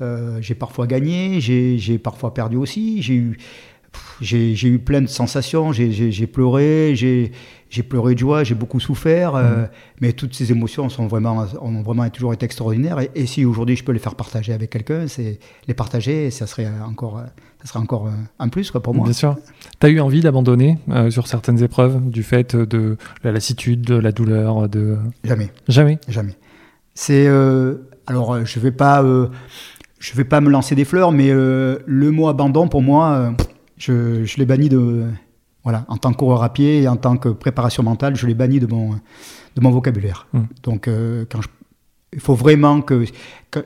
Euh, 0.00 0.38
j'ai 0.40 0.54
parfois 0.54 0.86
gagné, 0.86 1.40
j'ai 1.40 1.98
parfois 1.98 2.32
perdu 2.34 2.56
aussi. 2.56 3.02
J'ai 3.02 3.14
eu, 3.14 3.38
j'ai 4.20 4.68
eu 4.68 4.78
plein 4.78 5.00
de 5.00 5.06
sensations. 5.06 5.72
J'ai 5.72 6.26
pleuré, 6.26 6.92
j'ai 6.94 7.32
pleuré 7.82 8.14
de 8.14 8.18
joie, 8.18 8.44
j'ai 8.44 8.54
beaucoup 8.54 8.80
souffert. 8.80 9.34
Euh, 9.34 9.64
mmh. 9.64 9.68
mais 10.00 10.12
toutes 10.12 10.34
ces 10.34 10.50
émotions 10.50 10.88
sont 10.88 11.06
vraiment, 11.06 11.46
ont 11.60 11.82
vraiment 11.82 12.08
toujours 12.10 12.32
été 12.32 12.44
extraordinaires. 12.44 12.98
Et, 13.14 13.26
si 13.26 13.44
aujourd'hui 13.44 13.76
je 13.76 13.84
peux 13.84 13.92
les 13.92 13.98
faire 13.98 14.14
partager 14.14 14.52
avec 14.52 14.70
quelqu'un, 14.70 15.06
c'est 15.06 15.38
les 15.66 15.74
partager, 15.74 16.30
ça 16.30 16.46
serait 16.46 16.68
encore, 16.84 17.22
ça 17.62 17.68
serait 17.68 17.80
encore 17.80 18.08
un 18.38 18.48
plus 18.48 18.70
quoi, 18.70 18.82
pour 18.82 18.94
moi. 18.94 19.04
Bien 19.04 19.12
sûr. 19.12 19.36
Tu 19.80 19.86
as 19.86 19.90
eu 19.90 20.00
envie 20.00 20.20
d'abandonner 20.20 20.78
euh, 20.90 21.10
sur 21.10 21.26
certaines 21.26 21.62
épreuves 21.62 22.08
du 22.08 22.22
fait 22.22 22.56
de 22.56 22.96
la 23.22 23.32
lassitude, 23.32 23.82
de 23.82 23.94
la 23.94 24.12
douleur 24.12 24.68
de... 24.68 24.96
Jamais. 25.24 25.50
Jamais 25.68 25.98
Jamais. 26.08 26.36
C'est. 26.94 27.28
alors, 28.06 28.44
je 28.44 28.58
vais 28.58 28.72
pas 28.72 29.02
je 29.98 30.14
vais 30.14 30.24
pas 30.24 30.40
me 30.40 30.50
lancer 30.50 30.74
des 30.74 30.84
fleurs, 30.84 31.12
mais 31.12 31.30
euh, 31.30 31.78
le 31.86 32.10
mot 32.10 32.28
abandon, 32.28 32.68
pour 32.68 32.82
moi, 32.82 33.12
euh, 33.12 33.30
je, 33.76 34.24
je 34.24 34.36
l'ai 34.36 34.46
banni 34.46 34.68
de. 34.68 35.06
Voilà, 35.64 35.84
en 35.88 35.96
tant 35.96 36.12
que 36.12 36.16
coureur 36.16 36.42
à 36.42 36.52
pied 36.52 36.82
et 36.82 36.88
en 36.88 36.96
tant 36.96 37.16
que 37.16 37.28
préparation 37.28 37.82
mentale, 37.82 38.16
je 38.16 38.26
l'ai 38.26 38.34
banni 38.34 38.60
de 38.60 38.66
mon, 38.66 38.92
de 38.92 39.60
mon 39.60 39.70
vocabulaire. 39.70 40.26
Mmh. 40.32 40.40
Donc, 40.62 40.88
euh, 40.88 41.24
quand 41.30 41.40
il 42.12 42.20
faut 42.20 42.34
vraiment 42.34 42.80
que. 42.80 43.04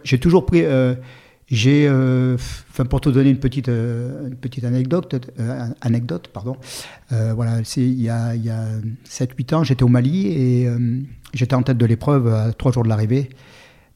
J'ai 0.02 0.18
toujours 0.18 0.46
pris. 0.46 0.64
j'ai. 1.46 1.88
Enfin, 1.88 2.85
pour 2.87 3.00
te 3.00 3.09
donner 3.09 3.31
une 3.31 3.38
petite, 3.38 3.68
une 3.68 4.37
petite 4.40 4.64
anecdote, 4.64 5.31
anecdote 5.81 6.28
pardon. 6.33 6.57
voilà, 7.11 7.61
il 7.76 8.02
y 8.02 8.09
a, 8.09 8.35
y 8.35 8.50
a 8.50 8.64
7-8 9.07 9.55
ans, 9.55 9.62
j'étais 9.62 9.85
au 9.85 9.88
Mali 9.88 10.26
et 10.26 10.68
j'étais 11.35 11.55
en 11.55 11.62
tête 11.62 11.78
de 11.78 11.87
l'épreuve 11.87 12.26
à 12.26 12.52
trois 12.52 12.72
jours 12.72 12.83
de 12.83 12.88
l'arrivée. 12.88 13.31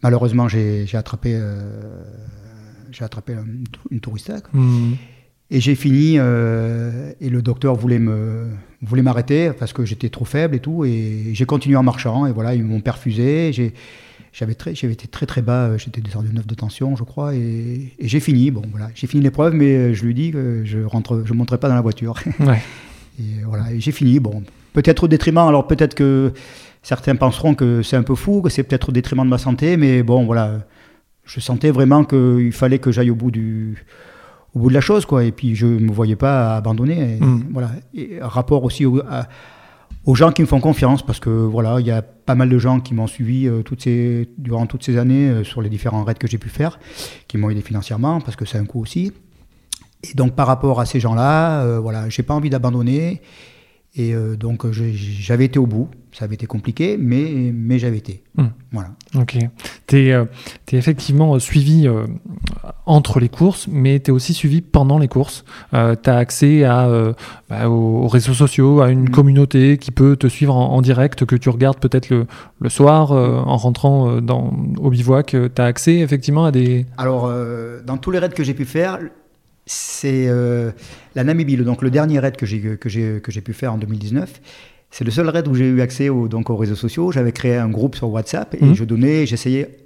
Malheureusement, 0.02 0.46
j'ai 0.48 0.86
attrapé, 0.94 1.32
euh, 1.34 2.02
j'ai 2.92 3.04
attrapé 3.04 3.34
une, 3.90 4.00
touriste. 4.00 4.32
Mmh. 4.52 4.92
Et 5.50 5.60
j'ai 5.60 5.76
fini, 5.76 6.16
euh, 6.18 7.12
et 7.20 7.28
le 7.28 7.40
docteur 7.40 7.76
voulait 7.76 8.00
me 8.00 8.48
voulait 8.82 9.02
m'arrêter 9.02 9.52
parce 9.58 9.72
que 9.72 9.84
j'étais 9.84 10.08
trop 10.08 10.24
faible 10.24 10.56
et 10.56 10.60
tout. 10.60 10.84
Et 10.84 11.30
j'ai 11.32 11.46
continué 11.46 11.76
en 11.76 11.82
marchant, 11.82 12.26
et 12.26 12.32
voilà, 12.32 12.54
ils 12.54 12.64
m'ont 12.64 12.80
perfusé. 12.80 13.52
J'avais 14.32 14.52
été 14.52 15.06
très 15.06 15.24
très 15.24 15.42
bas, 15.42 15.76
j'étais 15.76 16.00
descendu 16.00 16.32
9 16.32 16.46
de 16.46 16.54
tension, 16.54 16.96
je 16.96 17.04
crois, 17.04 17.34
et, 17.34 17.92
j'ai 18.00 18.20
fini. 18.20 18.50
Bon, 18.50 18.62
voilà, 18.70 18.90
j'ai 18.94 19.06
fini 19.06 19.22
l'épreuve, 19.22 19.54
mais 19.54 19.94
je 19.94 20.04
lui 20.04 20.14
dis 20.14 20.32
que 20.32 20.62
je 20.64 20.80
rentre, 20.80 21.22
je 21.24 21.32
monterai 21.32 21.58
pas 21.58 21.68
dans 21.68 21.76
la 21.76 21.80
voiture. 21.80 22.16
et 23.20 23.42
voilà, 23.44 23.66
j'ai 23.78 23.92
fini. 23.92 24.18
Bon, 24.18 24.42
peut-être 24.72 25.04
au 25.04 25.08
détriment, 25.08 25.48
alors 25.48 25.68
peut-être 25.68 25.94
que 25.94 26.32
certains 26.82 27.14
penseront 27.14 27.54
que 27.54 27.82
c'est 27.82 27.96
un 27.96 28.02
peu 28.02 28.16
fou, 28.16 28.42
que 28.42 28.50
c'est 28.50 28.64
peut-être 28.64 28.88
au 28.88 28.92
détriment 28.92 29.24
de 29.24 29.30
ma 29.30 29.38
santé, 29.38 29.76
mais 29.76 30.02
bon, 30.02 30.26
voilà, 30.26 30.66
je 31.24 31.38
sentais 31.38 31.70
vraiment 31.70 32.04
qu'il 32.04 32.52
fallait 32.52 32.80
que 32.80 32.90
j'aille 32.90 33.10
au 33.10 33.14
bout 33.14 33.30
du 33.30 33.84
au 34.56 34.60
bout 34.60 34.68
de 34.70 34.74
la 34.74 34.80
chose, 34.80 35.04
quoi. 35.04 35.22
Et 35.24 35.32
puis 35.32 35.54
je 35.54 35.66
me 35.66 35.92
voyais 35.92 36.16
pas 36.16 36.56
abandonner. 36.56 37.16
Et, 37.18 37.20
Mm. 37.24 37.44
Voilà. 37.52 37.70
Et 37.94 38.18
rapport 38.22 38.64
aussi 38.64 38.86
au- 38.86 39.00
à- 39.00 39.26
aux 40.06 40.14
gens 40.14 40.30
qui 40.32 40.40
me 40.42 40.46
font 40.46 40.60
confiance, 40.60 41.04
parce 41.04 41.20
que 41.20 41.28
voilà, 41.30 41.78
il 41.80 41.86
y 41.86 41.90
a 41.90 42.00
pas 42.00 42.34
mal 42.34 42.48
de 42.48 42.58
gens 42.58 42.80
qui 42.80 42.94
m'ont 42.94 43.06
suivi 43.08 43.46
euh, 43.48 43.62
toutes 43.62 43.82
ces, 43.82 44.28
durant 44.38 44.66
toutes 44.66 44.84
ces 44.84 44.96
années 44.98 45.28
euh, 45.28 45.44
sur 45.44 45.60
les 45.62 45.68
différents 45.68 46.04
raids 46.04 46.14
que 46.14 46.26
j'ai 46.28 46.38
pu 46.38 46.48
faire, 46.48 46.78
qui 47.28 47.36
m'ont 47.38 47.50
aidé 47.50 47.60
financièrement, 47.60 48.20
parce 48.20 48.36
que 48.36 48.44
c'est 48.46 48.56
un 48.58 48.64
coût 48.64 48.80
aussi. 48.80 49.12
Et 50.08 50.14
donc 50.14 50.34
par 50.34 50.46
rapport 50.46 50.80
à 50.80 50.86
ces 50.86 51.00
gens-là, 51.00 51.62
euh, 51.62 51.78
voilà, 51.80 52.08
j'ai 52.08 52.22
pas 52.22 52.34
envie 52.34 52.50
d'abandonner. 52.50 53.20
Et 53.98 54.14
euh, 54.14 54.36
donc 54.36 54.66
j'avais 54.70 55.46
été 55.46 55.58
au 55.58 55.66
bout. 55.66 55.88
Ça 56.12 56.24
avait 56.24 56.34
été 56.34 56.46
compliqué, 56.46 56.96
mais, 56.98 57.52
mais 57.52 57.78
j'avais 57.78 57.98
été. 57.98 58.22
Mm. 58.36 58.44
Voilà. 58.72 58.90
Ok. 59.16 59.36
Tu 59.86 59.96
es, 60.10 60.26
effectivement 60.72 61.34
euh, 61.34 61.38
suivi 61.38 61.86
euh, 61.86 62.06
entre 62.86 63.20
les 63.20 63.28
courses, 63.28 63.68
mais 63.70 64.00
tu 64.00 64.10
es 64.10 64.14
aussi 64.14 64.32
suivi 64.32 64.62
pendant 64.62 64.98
les 64.98 65.08
courses. 65.08 65.44
tu 65.72 65.76
as 65.76 66.16
accès 66.16 66.64
à, 66.64 66.88
euh, 66.88 67.12
bah, 67.50 67.68
aux, 67.68 68.04
aux 68.04 68.08
réseaux 68.08 68.32
sociaux, 68.34 68.80
à 68.80 68.90
une 68.90 69.02
Mm. 69.04 69.10
communauté 69.10 69.78
qui 69.78 69.90
peut 69.90 70.16
te 70.16 70.26
suivre 70.26 70.54
en, 70.56 70.72
en 70.74 70.80
direct, 70.82 71.24
que 71.26 71.36
tu 71.36 71.48
regardes 71.50 71.78
peut-être 71.78 72.08
le, 72.10 72.26
le 72.60 72.68
soir 72.68 73.12
euh, 73.12 73.36
en 73.38 73.56
rentrant 73.56 74.08
euh, 74.10 74.20
dans, 74.20 74.52
au 74.78 74.90
bivouac. 74.90 75.36
Tu 75.54 75.62
as 75.62 75.64
accès 75.64 75.96
effectivement 75.98 76.44
à 76.46 76.50
des. 76.52 76.86
Alors, 76.98 77.26
euh, 77.26 77.80
dans 77.84 77.98
tous 77.98 78.10
les 78.10 78.18
raids 78.18 78.30
que 78.30 78.44
j'ai 78.44 78.54
pu 78.54 78.64
faire, 78.64 78.98
c'est 79.66 80.26
euh, 80.28 80.70
la 81.14 81.24
Namibie, 81.24 81.56
le- 81.56 81.64
donc 81.64 81.82
le 81.82 81.90
dernier 81.90 82.18
raid 82.20 82.36
que 82.36 82.46
j'ai 82.46 82.60
que 82.78 82.88
j'ai 82.88 83.20
que 83.20 83.32
j'ai 83.32 83.40
pu 83.40 83.52
faire 83.52 83.72
en 83.72 83.78
2019. 83.78 84.40
C'est 84.90 85.04
le 85.04 85.10
seul 85.10 85.28
raid 85.28 85.46
où 85.48 85.54
j'ai 85.54 85.68
eu 85.68 85.80
accès 85.80 86.08
au, 86.08 86.28
donc 86.28 86.48
aux 86.48 86.56
réseaux 86.56 86.76
sociaux. 86.76 87.10
J'avais 87.12 87.32
créé 87.32 87.56
un 87.56 87.68
groupe 87.68 87.96
sur 87.96 88.08
WhatsApp 88.10 88.54
et 88.54 88.64
Mhm. 88.64 88.74
je 88.74 88.84
donnais, 88.84 89.26
j'essayais 89.26 89.76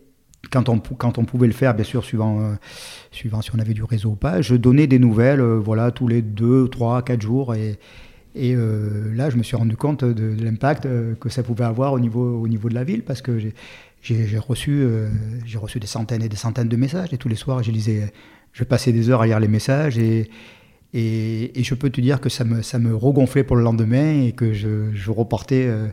quand 0.52 0.68
on 0.68 0.78
quand 0.78 1.16
on 1.18 1.24
pouvait 1.24 1.46
le 1.46 1.52
faire, 1.54 1.74
bien 1.74 1.84
sûr, 1.84 2.04
suivant 2.04 2.40
euh, 2.40 2.54
suivant 3.10 3.40
si 3.40 3.50
on 3.54 3.58
avait 3.58 3.72
du 3.74 3.82
réseau 3.82 4.10
ou 4.10 4.16
pas. 4.16 4.42
Je 4.42 4.54
donnais 4.54 4.86
des 4.86 4.98
nouvelles, 4.98 5.40
euh, 5.40 5.58
voilà, 5.58 5.90
tous 5.90 6.06
les 6.08 6.20
deux, 6.22 6.68
trois, 6.68 7.02
quatre 7.02 7.22
jours 7.22 7.54
et 7.54 7.78
et 8.36 8.54
là, 8.54 9.28
je 9.28 9.36
me 9.36 9.42
suis 9.42 9.56
rendu 9.56 9.76
compte 9.76 10.04
de, 10.04 10.12
de 10.12 10.44
l'impact 10.44 10.86
que 11.18 11.28
ça 11.28 11.42
pouvait 11.42 11.64
avoir 11.64 11.92
au 11.92 11.98
niveau, 11.98 12.40
au 12.40 12.46
niveau 12.46 12.68
de 12.68 12.74
la 12.74 12.84
ville, 12.84 13.02
parce 13.02 13.22
que 13.22 13.40
j'ai- 13.40 14.38
reçu, 14.38 14.86
j'ai 15.44 15.58
reçu 15.58 15.80
des 15.80 15.88
centaines 15.88 16.22
et 16.22 16.28
des 16.28 16.36
centaines 16.36 16.68
de 16.68 16.76
messages, 16.76 17.12
et 17.12 17.16
tous 17.18 17.28
les 17.28 17.34
soirs, 17.34 17.64
je 17.64 17.72
lisais, 17.72 18.12
je 18.52 18.64
passais 18.64 18.92
des 18.92 19.10
heures 19.10 19.22
à 19.22 19.26
lire 19.26 19.40
les 19.40 19.48
messages, 19.48 19.98
et, 19.98 20.28
et, 20.92 21.58
et 21.58 21.62
je 21.62 21.74
peux 21.74 21.90
te 21.90 22.00
dire 22.00 22.20
que 22.20 22.28
ça 22.28 22.44
me, 22.44 22.62
ça 22.62 22.78
me 22.78 22.94
regonflait 22.94 23.44
pour 23.44 23.56
le 23.56 23.62
lendemain, 23.62 24.22
et 24.24 24.32
que 24.32 24.52
je, 24.52 24.92
je 24.92 25.10
repartais 25.10 25.66
euh, 25.66 25.86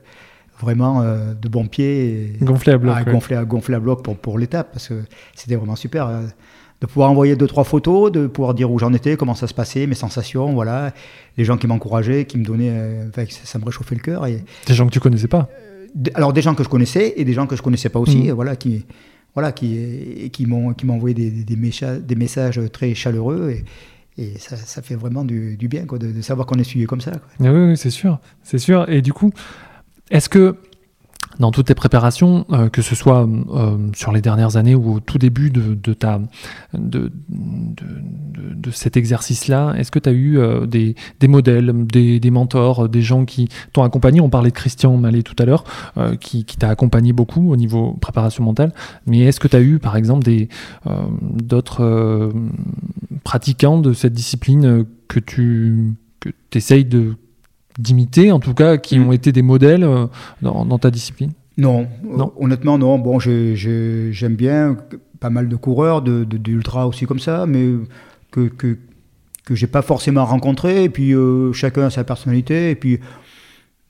vraiment 0.60 1.02
euh, 1.02 1.34
de 1.34 1.48
bon 1.50 1.68
pied, 1.68 2.34
et, 2.42 2.44
Gonflé 2.46 2.74
à 2.74 2.78
bloc. 2.78 2.96
à, 2.98 3.04
ouais. 3.04 3.12
gonfler, 3.12 3.36
à 3.36 3.46
gonfler 3.46 3.76
à 3.76 3.80
bloc 3.80 4.04
pour, 4.04 4.18
pour 4.18 4.40
l'étape, 4.40 4.70
parce 4.74 4.88
que 4.88 5.04
c'était 5.36 5.56
vraiment 5.56 5.76
super. 5.76 6.08
euh, 6.08 6.22
de 6.80 6.86
pouvoir 6.86 7.10
envoyer 7.10 7.36
deux, 7.36 7.48
trois 7.48 7.64
photos, 7.64 8.12
de 8.12 8.28
pouvoir 8.28 8.54
dire 8.54 8.72
où 8.72 8.78
j'en 8.78 8.94
étais, 8.94 9.18
comment 9.18 9.34
ça 9.34 9.48
se 9.48 9.54
passait, 9.56 9.88
mes 9.88 9.96
sensations, 9.96 10.54
voilà. 10.54 10.94
Les 11.36 11.44
gens 11.44 11.58
qui 11.58 11.66
m'encourageaient, 11.66 12.26
qui 12.26 12.38
me 12.38 12.44
donnaient. 12.46 12.70
euh, 12.72 13.10
ça, 13.16 13.24
ça 13.30 13.58
me 13.58 13.66
réchauffait 13.66 13.96
le 13.96 14.02
cœur. 14.02 14.28
Et, 14.28 14.44
Des 14.68 14.76
gens 14.76 14.86
que 14.86 14.92
tu 14.92 15.00
connaissais 15.00 15.28
pas. 15.28 15.50
d- 15.96 16.12
alors, 16.14 16.34
des 16.34 16.44
gens 16.44 16.54
que 16.54 16.64
je 16.64 16.70
connaissais 16.70 17.16
et 17.18 17.26
des 17.26 17.34
gens 17.34 17.48
que 17.48 17.56
je 17.56 17.64
connaissais 17.64 17.90
pas 17.90 17.98
aussi, 18.00 18.30
euh, 18.30 18.34
voilà, 18.36 18.56
qui. 18.56 18.86
Voilà, 19.38 19.52
qui, 19.52 20.32
qui 20.34 20.48
m'ont 20.48 20.74
envoyé 20.90 21.14
des, 21.14 21.30
des, 21.30 22.16
messages 22.16 22.60
très 22.74 22.96
chaleureux 22.96 23.52
et, 23.52 23.66
et 24.20 24.40
ça, 24.40 24.58
ça 24.58 24.82
fait 24.82 24.96
vraiment 24.96 25.24
du, 25.24 25.56
bien 25.70 25.86
quoi, 25.86 26.00
de, 26.00 26.22
savoir 26.24 26.48
qu'on 26.48 26.58
est 26.58 26.64
suivi 26.64 26.88
comme 26.88 27.02
ça. 27.02 27.12
quoi. 27.12 27.22
Ah 27.42 27.54
oui, 27.54 27.70
oui, 27.70 27.78
c'est 27.78 27.92
sûr, 27.92 28.20
c'est 28.42 28.58
sûr. 28.58 28.90
Et 28.90 29.04
du 29.04 29.14
coup, 29.14 29.32
est-ce 30.10 30.28
que 30.28 30.56
dans 31.40 31.52
toutes 31.52 31.68
tes 31.68 31.76
préparations, 31.76 32.46
euh, 32.52 32.70
que 32.70 32.82
ce 32.82 32.96
soit 32.96 33.28
euh, 33.28 33.78
sur 33.96 34.12
les 34.12 34.22
dernières 34.22 34.58
années 34.58 34.76
ou 34.76 34.96
au 34.96 35.00
tout 35.00 35.18
début 35.18 35.50
de, 35.50 35.76
de 35.76 35.94
ta, 35.94 36.20
de, 36.74 37.12
de, 37.30 38.72
cet 38.72 38.98
exercice-là, 38.98 39.74
est-ce 39.78 39.92
que 39.92 40.00
tu 40.00 40.10
as 40.10 40.14
eu 40.14 40.38
euh, 40.38 40.66
des, 40.66 40.96
des 41.20 41.28
modèles, 41.28 41.74
des, 41.86 42.20
des 42.20 42.32
mentors, 42.32 42.90
des 42.90 43.02
gens 43.02 43.26
qui 43.26 43.50
t'ont 43.74 43.84
accompagné? 43.84 44.22
On 44.22 44.30
parlait 44.30 44.50
de 44.50 44.56
Christian 44.56 44.98
Mallet 44.98 45.24
tout 45.24 45.36
à 45.40 45.46
l'heure, 45.46 45.64
qui, 46.20 46.46
qui 46.46 46.58
t'a 46.58 46.70
accompagné 46.70 47.14
beaucoup 47.14 47.52
au 47.52 47.56
niveau 47.56 47.94
préparation 47.94 48.44
mentale. 48.44 48.74
Mais 49.06 49.20
est-ce 49.20 49.40
que 49.40 49.48
tu 49.48 49.56
as 49.56 49.62
eu, 49.62 49.80
par 49.80 49.96
exemple, 49.96 50.24
des, 50.24 50.50
d'autres 51.22 52.34
pratiquants 53.24 53.80
de 53.80 53.94
cette 53.94 54.14
discipline 54.14 54.86
que 55.08 55.20
tu 55.20 55.94
que 56.20 56.30
essayes 56.54 56.86
de 56.86 57.16
d'imiter, 57.78 58.32
en 58.32 58.40
tout 58.40 58.54
cas, 58.54 58.78
qui 58.78 58.98
Mm. 59.00 59.08
ont 59.08 59.12
été 59.12 59.32
des 59.32 59.42
modèles 59.42 59.84
euh, 59.84 60.06
dans, 60.42 60.66
dans 60.66 60.80
ta 60.80 60.90
discipline? 60.92 61.32
Non, 61.58 61.88
Non. 62.04 62.32
honnêtement, 62.40 62.78
non. 62.78 63.00
Bon, 63.00 63.20
j'ai- 63.20 63.56
j'ai- 63.56 64.12
j'aime 64.14 64.36
bien 64.36 64.78
pas 65.20 65.30
mal 65.32 65.48
de 65.50 65.56
coureurs, 65.56 66.02
de, 66.02 66.24
de- 66.24 66.38
d'ultra 66.38 66.88
aussi 66.88 67.06
comme 67.06 67.20
ça, 67.20 67.46
mais 67.48 67.68
que, 68.32 68.42
que, 68.48 68.78
que 69.46 69.56
j'ai 69.56 69.66
pas 69.68 69.82
forcément 69.82 70.24
rencontré. 70.26 70.84
Et 70.84 70.90
puis, 70.90 71.14
euh, 71.16 71.52
chacun 71.54 71.84
a 71.86 71.90
sa 71.90 72.04
personnalité. 72.04 72.70
Et 72.70 72.76
puis, 72.76 73.00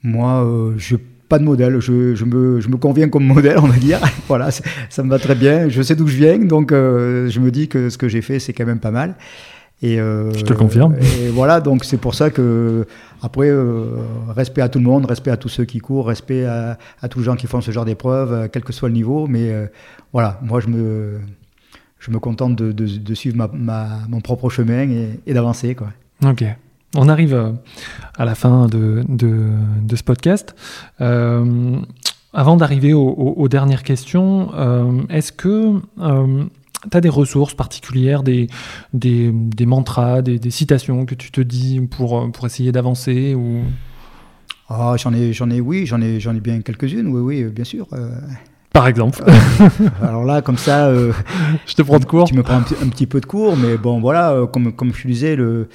moi, 0.03 0.45
euh, 0.45 0.73
je 0.77 0.95
pas 1.27 1.39
de 1.39 1.43
modèle. 1.43 1.81
Je, 1.81 2.15
je, 2.15 2.23
me, 2.23 2.61
je 2.61 2.69
me 2.69 2.77
conviens 2.77 3.09
comme 3.09 3.25
modèle, 3.25 3.57
on 3.57 3.67
va 3.67 3.75
dire. 3.77 3.99
voilà, 4.29 4.49
ça 4.51 5.03
me 5.03 5.09
va 5.09 5.19
très 5.19 5.35
bien. 5.35 5.67
Je 5.67 5.81
sais 5.81 5.93
d'où 5.95 6.07
je 6.07 6.15
viens, 6.15 6.37
donc 6.39 6.71
euh, 6.71 7.27
je 7.29 7.41
me 7.41 7.51
dis 7.51 7.67
que 7.67 7.89
ce 7.89 7.97
que 7.97 8.07
j'ai 8.07 8.21
fait, 8.21 8.39
c'est 8.39 8.53
quand 8.53 8.65
même 8.65 8.79
pas 8.79 8.91
mal. 8.91 9.15
Et, 9.83 9.99
euh, 9.99 10.33
Je 10.33 10.43
te 10.43 10.53
confirme. 10.53 10.95
Et 10.95 11.29
voilà, 11.29 11.61
donc 11.61 11.83
c'est 11.85 11.97
pour 11.97 12.15
ça 12.15 12.29
que, 12.31 12.87
après, 13.21 13.47
euh, 13.49 13.85
respect 14.29 14.61
à 14.61 14.69
tout 14.69 14.79
le 14.79 14.85
monde, 14.85 15.05
respect 15.05 15.29
à 15.29 15.37
tous 15.37 15.49
ceux 15.49 15.65
qui 15.65 15.77
courent, 15.79 16.07
respect 16.07 16.45
à, 16.45 16.79
à 17.01 17.07
tous 17.09 17.19
les 17.19 17.25
gens 17.25 17.35
qui 17.35 17.45
font 17.45 17.61
ce 17.61 17.69
genre 17.71 17.85
d'épreuves, 17.85 18.33
euh, 18.33 18.47
quel 18.51 18.63
que 18.63 18.73
soit 18.73 18.89
le 18.89 18.95
niveau. 18.95 19.27
Mais 19.27 19.51
euh, 19.51 19.67
voilà, 20.13 20.39
moi, 20.41 20.59
je 20.61 20.67
me, 20.67 21.19
je 21.99 22.09
me 22.09 22.17
contente 22.17 22.55
de, 22.55 22.71
de- 22.71 22.97
de 22.97 23.13
suivre 23.13 23.37
ma, 23.37 23.49
ma- 23.53 23.99
mon 24.09 24.19
propre 24.19 24.49
chemin 24.49 24.89
et, 24.89 25.19
et 25.27 25.33
d'avancer. 25.35 25.75
Quoi. 25.75 25.89
Ok. 26.25 26.43
On 26.95 27.09
arrive 27.09 27.53
à 28.17 28.25
la 28.25 28.33
fin 28.33 28.65
de, 28.67 29.03
de, 29.07 29.95
ce 29.95 30.03
podcast. 30.03 30.55
Avant 32.33 32.55
d'arriver 32.55 32.93
aux, 32.93 33.47
dernières 33.49 33.83
questions, 33.83 34.51
est-ce 35.09 35.31
que 35.31 35.73
tu 36.91 36.95
as 36.97 37.01
des 37.01 37.09
ressources 37.09 37.53
particulières, 37.53 38.23
des, 38.23 38.47
des, 38.93 39.31
des 39.33 39.65
mantras, 39.65 40.21
des, 40.21 40.39
des 40.39 40.51
citations 40.51 41.05
que 41.05 41.15
tu 41.15 41.31
te 41.31 41.41
dis 41.41 41.79
pour, 41.81 42.19
euh, 42.19 42.27
pour 42.29 42.45
essayer 42.45 42.71
d'avancer 42.71 43.33
ou... 43.35 43.61
Ah, 44.69 44.95
j'en 44.97 45.13
ai, 45.13 45.31
j'en 45.33 45.49
ai, 45.49 45.61
oui, 45.61 45.85
j'en 45.85 46.01
ai, 46.01 46.19
j'en 46.19 46.35
ai 46.35 46.41
bien 46.41 46.59
quelques-unes, 46.61 47.07
oui, 47.07 47.21
oui, 47.21 47.43
bien 47.49 47.63
sûr. 47.63 47.87
Euh, 47.93 48.09
Par 48.73 48.87
exemple, 48.87 49.23
alors 50.01 50.25
là, 50.25 50.41
comme 50.41 50.57
ça, 50.57 50.87
euh, 50.87 51.13
je 51.65 51.73
te 51.73 51.81
prends 51.81 51.99
de 51.99 52.05
court. 52.05 52.27
tu 52.27 52.33
me 52.35 52.43
prends 52.43 52.57
un, 52.57 52.61
petit- 52.63 52.75
un 52.83 52.89
petit 52.89 53.07
peu 53.07 53.21
de 53.21 53.25
cours, 53.25 53.55
mais 53.55 53.77
bon, 53.77 54.01
voilà, 54.01 54.31
euh, 54.33 54.45
comme, 54.45 54.73
comme 54.73 54.93
je 54.93 55.07
disais, 55.07 55.37
le, 55.37 55.69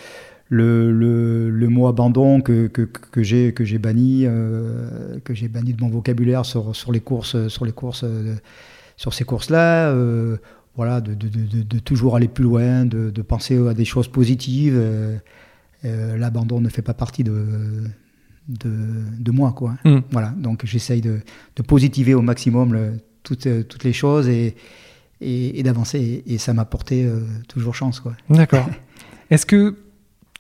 le, 0.51 0.93
le, 0.93 1.49
le 1.49 1.69
mot 1.69 1.87
abandon 1.89 2.43
que, 2.43 2.67
que, 2.67 2.83
que 2.83 3.23
j'ai 3.23 3.55
que 3.55 3.65
j'ai 3.65 3.79
banni, 3.79 4.25
euh, 4.27 5.19
que 5.25 5.33
j'ai 5.33 5.49
banni 5.49 5.73
de 5.73 5.81
mon 5.83 5.89
vocabulaire 5.89 6.45
sur, 6.45 6.77
sur 6.77 6.93
les 6.93 7.01
courses, 7.01 7.49
sur 7.49 7.65
les 7.65 7.73
courses, 7.73 8.05
euh, 8.05 8.35
sur 8.99 9.15
ces 9.15 9.25
courses-là. 9.25 9.89
euh, 9.89 10.37
voilà, 10.77 11.01
de, 11.01 11.15
de, 11.15 11.29
de, 11.29 11.45
de- 11.45 11.63
de 11.63 11.79
toujours 11.79 12.17
aller 12.17 12.29
plus 12.29 12.45
loin, 12.45 12.85
de, 12.87 13.11
penser 13.23 13.59
à 13.69 13.75
des 13.75 13.85
choses 13.85 14.09
positives. 14.09 14.75
euh, 14.77 15.17
euh, 15.85 16.17
L'abandon 16.17 16.61
ne 16.61 16.69
fait 16.69 16.83
pas 16.83 16.95
partie 16.95 17.25
de, 17.25 17.85
de, 18.49 19.31
moi, 19.31 19.53
quoi. 19.53 19.75
Mm. 19.85 19.99
Voilà, 20.11 20.31
donc 20.39 20.65
j'essaye 20.65 21.01
de, 21.01 21.21
de 21.57 21.63
positiver 21.63 22.15
au 22.15 22.23
maximum 22.23 22.73
le- 22.73 23.01
toutes, 23.23 23.47
euh, 23.47 23.63
toutes 23.63 23.85
les 23.85 23.93
choses 23.93 24.29
et, 24.29 24.55
et, 25.21 25.59
et 25.59 25.63
d'avancer. 25.63 26.23
Et, 26.27 26.35
et 26.35 26.39
ça 26.39 26.53
m'a 26.55 26.65
porté 26.65 27.05
euh, 27.05 27.21
toujours 27.49 27.75
chance. 27.75 28.03
D'accord. 28.31 28.67
Est-ce 29.31 29.47
que 29.47 29.77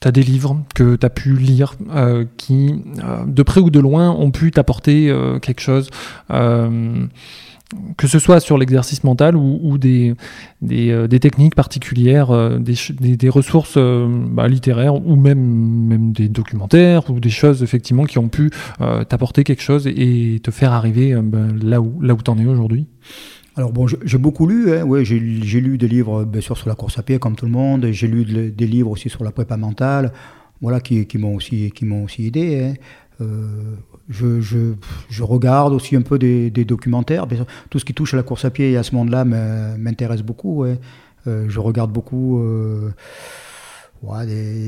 tu 0.00 0.08
as 0.08 0.12
des 0.12 0.22
livres 0.22 0.60
que 0.74 0.96
tu 0.96 1.06
as 1.06 1.10
pu 1.10 1.36
lire 1.36 1.74
euh, 1.90 2.24
qui, 2.36 2.82
euh, 3.04 3.24
de 3.26 3.42
près 3.42 3.60
ou 3.60 3.70
de 3.70 3.78
loin, 3.80 4.10
ont 4.10 4.30
pu 4.32 4.50
t'apporter 4.50 5.08
euh, 5.10 5.38
quelque 5.38 5.60
chose 5.60 5.88
que 7.96 8.06
ce 8.06 8.18
soit 8.18 8.40
sur 8.40 8.58
l'exercice 8.58 9.04
mental 9.04 9.36
ou, 9.36 9.78
des, 9.78 10.14
euh, 10.70 11.06
des 11.06 11.20
techniques 11.20 11.54
particulières, 11.54 12.30
euh, 12.30 12.58
des, 12.58 12.74
des, 13.16 13.28
ressources 13.28 13.74
euh, 13.76 14.06
bah, 14.08 14.48
littéraires 14.48 14.94
ou 14.94 15.16
même, 15.16 15.40
même 15.40 16.12
des 16.12 16.28
documentaires 16.28 17.10
ou 17.10 17.20
des 17.20 17.30
choses 17.30 17.62
effectivement 17.62 18.04
qui 18.04 18.18
ont 18.18 18.28
pu 18.28 18.50
t'apporter 19.08 19.44
quelque 19.44 19.62
chose 19.62 19.86
et 19.86 20.40
te 20.42 20.50
faire 20.50 20.72
arriver 20.72 21.14
ben, 21.22 21.56
là 21.62 21.80
où, 21.80 22.00
là 22.00 22.14
où 22.14 22.22
tu 22.22 22.30
en 22.30 22.38
es 22.38 22.46
aujourd'hui? 22.46 22.86
Alors 23.56 23.72
bon, 23.72 23.86
j'ai 23.86 24.18
beaucoup 24.18 24.46
lu, 24.46 24.72
hein, 24.72 24.82
ouais, 24.84 25.04
j'ai 25.04 25.18
lu 25.18 25.76
des 25.76 25.88
livres 25.88 26.24
bien 26.24 26.40
sûr 26.40 26.56
sur 26.56 26.68
la 26.68 26.74
course 26.74 26.98
à 26.98 27.02
pied 27.02 27.18
comme 27.18 27.36
tout 27.36 27.44
le 27.44 27.52
monde, 27.52 27.86
j'ai 27.90 28.06
lu 28.08 28.24
de- 28.24 28.48
des 28.48 28.66
livres 28.66 28.90
aussi 28.90 29.10
sur 29.10 29.24
la 29.24 29.30
prépa 29.30 29.56
mentale, 29.58 30.12
voilà, 30.62 30.80
qui, 30.80 31.06
qui 31.06 31.18
m'ont 31.18 31.34
aussi, 31.34 31.70
qui 31.72 31.84
m'ont 31.84 32.04
aussi 32.04 32.26
aidé. 32.26 32.62
hein. 32.64 32.74
Euh, 33.22 33.76
je, 34.08 34.40
je, 34.40 34.74
je 35.08 35.22
regarde 35.22 35.72
aussi 35.72 35.96
un 35.96 36.02
peu 36.02 36.18
des, 36.18 36.50
des 36.50 36.64
documentaires, 36.64 37.26
tout 37.70 37.78
ce 37.78 37.84
qui 37.84 37.94
touche 37.94 38.14
à 38.14 38.16
la 38.16 38.22
course 38.22 38.44
à 38.44 38.50
pied 38.50 38.72
et 38.72 38.76
à 38.76 38.82
ce 38.82 38.94
monde-là 38.94 39.24
m'intéresse 39.24 40.22
beaucoup. 40.22 40.62
ouais. 40.62 40.78
Euh, 41.28 41.46
je 41.48 41.60
regarde 41.60 41.92
beaucoup, 41.92 42.40
euh, 42.40 42.90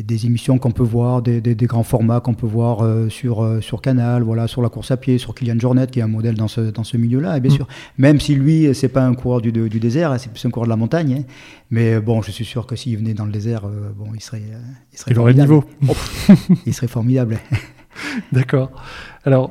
des, 0.05 0.26
émissions 0.26 0.59
qu'on 0.59 0.70
peut 0.70 0.84
voir, 0.84 1.22
des, 1.22 1.57
grands 1.62 1.82
formats 1.82 2.20
qu'on 2.20 2.34
peut 2.34 2.46
voir 2.46 2.84
euh, 2.84 3.09
sur, 3.09 3.42
euh, 3.42 3.61
sur 3.61 3.80
Canal, 3.80 4.22
voilà, 4.22 4.46
sur 4.46 4.62
la 4.62 4.68
course 4.68 4.92
à 4.92 4.96
pied, 4.96 5.18
sur 5.18 5.34
Kylian 5.34 5.59
Jornet, 5.59 5.88
qui 5.88 5.98
est 5.98 6.02
un 6.02 6.09
modèle 6.09 6.36
dans 6.36 6.46
ce, 6.46 6.61
dans 6.61 6.84
ce 6.84 6.96
milieu-là, 6.96 7.40
bien 7.40 7.50
mm. 7.50 7.57
sûr. 7.57 7.68
Même 7.98 8.20
si 8.20 8.34
lui, 8.36 8.72
c'est 8.74 8.88
pas 8.88 9.05
un 9.05 9.14
coureur 9.14 9.40
du, 9.40 9.50
du 9.50 9.80
désert, 9.80 10.12
hein, 10.12 10.18
c'est 10.18 10.30
plus 10.30 10.44
un 10.44 10.50
coureur 10.50 10.66
de 10.66 10.70
la 10.70 10.76
montagne. 10.76 11.16
Hein. 11.20 11.24
Mais 11.70 12.00
bon, 12.00 12.22
je 12.22 12.30
suis 12.30 12.44
sûr 12.44 12.66
que 12.66 12.76
s'il 12.76 12.96
venait 12.96 13.14
dans 13.14 13.26
le 13.26 13.32
désert, 13.32 13.62
bon, 13.96 14.07
il 14.14 14.20
serait. 14.20 14.42
il, 14.92 14.98
serait 14.98 15.18
aurait 15.18 15.32
le 15.32 15.40
niveau. 15.40 15.64
Oh, 15.88 15.94
il 16.66 16.74
serait 16.74 16.86
formidable. 16.86 17.38
D'accord. 18.32 18.70
Alors, 19.24 19.51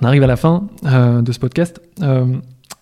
on 0.00 0.06
arrive 0.06 0.22
à 0.22 0.26
la 0.26 0.36
fin 0.36 0.68
de 0.82 1.32
ce 1.32 1.38
podcast. 1.38 1.80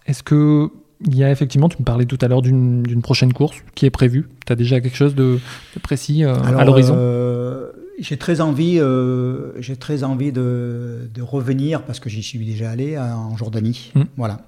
Est-ce 0.06 0.22
que 0.22 0.70
il 1.06 1.16
y 1.16 1.24
a 1.24 1.30
effectivement, 1.30 1.68
tu 1.68 1.78
me 1.78 1.84
parlais 1.84 2.04
tout 2.04 2.18
à 2.20 2.28
l'heure 2.28 2.42
d'une 2.42 3.02
prochaine 3.02 3.32
course 3.32 3.56
qui 3.74 3.86
est 3.86 3.90
prévue. 3.90 4.28
Tu 4.46 4.52
as 4.52 4.56
déjà 4.56 4.80
quelque 4.80 4.96
chose 4.96 5.14
de, 5.14 5.38
précis 5.82 6.24
euh, 6.24 6.34
à 6.34 6.64
l'horizon? 6.64 6.94
euh, 6.96 7.70
J'ai 7.98 8.18
très 8.18 8.40
envie, 8.40 8.78
euh, 8.78 9.52
j'ai 9.60 9.76
très 9.76 10.04
envie 10.04 10.32
de, 10.32 11.08
revenir 11.20 11.82
parce 11.84 12.00
que 12.00 12.10
j'y 12.10 12.22
suis 12.22 12.38
déjà 12.44 12.70
allé 12.70 12.98
en 12.98 13.36
Jordanie. 13.36 13.92
Mmh. 13.94 14.02
Voilà. 14.16 14.40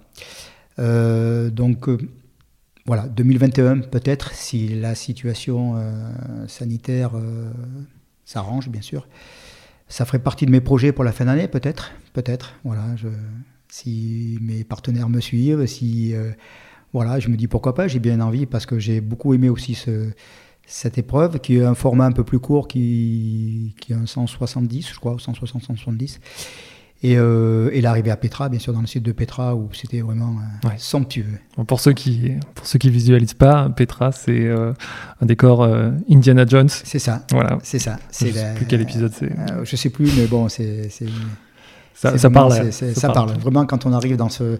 donc 1.50 1.88
voilà, 2.84 3.06
2021 3.08 3.78
peut-être 3.78 4.32
si 4.32 4.68
la 4.68 4.94
situation 4.94 5.76
sanitaire 6.48 7.12
s'arrange, 8.24 8.68
bien 8.68 8.82
sûr. 8.82 9.06
Ça 9.92 10.06
ferait 10.06 10.20
partie 10.20 10.46
de 10.46 10.50
mes 10.50 10.62
projets 10.62 10.90
pour 10.90 11.04
la 11.04 11.12
fin 11.12 11.26
d'année, 11.26 11.48
peut-être, 11.48 11.92
peut-être. 12.14 12.54
Voilà, 12.64 12.82
si 13.68 14.38
mes 14.40 14.64
partenaires 14.64 15.10
me 15.10 15.20
suivent, 15.20 15.66
si 15.66 16.14
euh, 16.14 16.30
voilà, 16.94 17.20
je 17.20 17.28
me 17.28 17.36
dis 17.36 17.46
pourquoi 17.46 17.74
pas, 17.74 17.88
j'ai 17.88 17.98
bien 17.98 18.22
envie 18.22 18.46
parce 18.46 18.64
que 18.64 18.78
j'ai 18.78 19.02
beaucoup 19.02 19.34
aimé 19.34 19.50
aussi 19.50 19.74
ce, 19.74 20.10
cette 20.64 20.96
épreuve 20.96 21.40
qui 21.40 21.58
est 21.58 21.62
un 21.62 21.74
format 21.74 22.06
un 22.06 22.12
peu 22.12 22.24
plus 22.24 22.38
court 22.38 22.68
qui, 22.68 23.74
qui 23.82 23.92
est 23.92 23.96
un 23.96 24.06
170, 24.06 24.88
je 24.94 24.98
crois, 24.98 25.16
160, 25.18 25.62
170. 25.62 26.20
Et, 27.04 27.18
euh, 27.18 27.70
et 27.72 27.80
l'arrivée 27.80 28.10
à 28.12 28.16
Petra, 28.16 28.48
bien 28.48 28.60
sûr, 28.60 28.72
dans 28.72 28.80
le 28.80 28.86
site 28.86 29.02
de 29.02 29.12
Petra, 29.12 29.56
où 29.56 29.68
c'était 29.72 30.00
vraiment 30.00 30.36
euh, 30.64 30.68
somptueux. 30.76 31.26
pour 31.66 31.80
ceux 31.80 31.92
qui 31.92 32.32
pour 32.54 32.66
ceux 32.66 32.78
qui 32.78 32.90
visualisent 32.90 33.34
pas, 33.34 33.68
Petra, 33.70 34.12
c'est 34.12 34.48
un 34.50 35.26
décor 35.26 35.68
Indiana 36.10 36.46
Jones. 36.46 36.68
C'est 36.68 36.98
ça. 36.98 37.24
Voilà. 37.30 37.58
C'est 37.62 37.78
ça. 37.78 37.98
Je 38.12 38.26
sais 38.26 38.54
plus 38.54 38.66
quel 38.66 38.80
épisode 38.80 39.12
c'est. 39.12 39.32
je 39.64 39.76
sais 39.76 39.90
plus, 39.90 40.16
mais 40.16 40.26
bon, 40.26 40.48
c'est 40.48 40.88
ça, 41.94 42.30
parle. 42.30 42.72
ça, 42.72 43.10
parle. 43.10 43.32
Vraiment, 43.38 43.66
quand 43.66 43.86
on 43.86 43.92
arrive 43.92 44.16
dans 44.16 44.28
ce, 44.28 44.58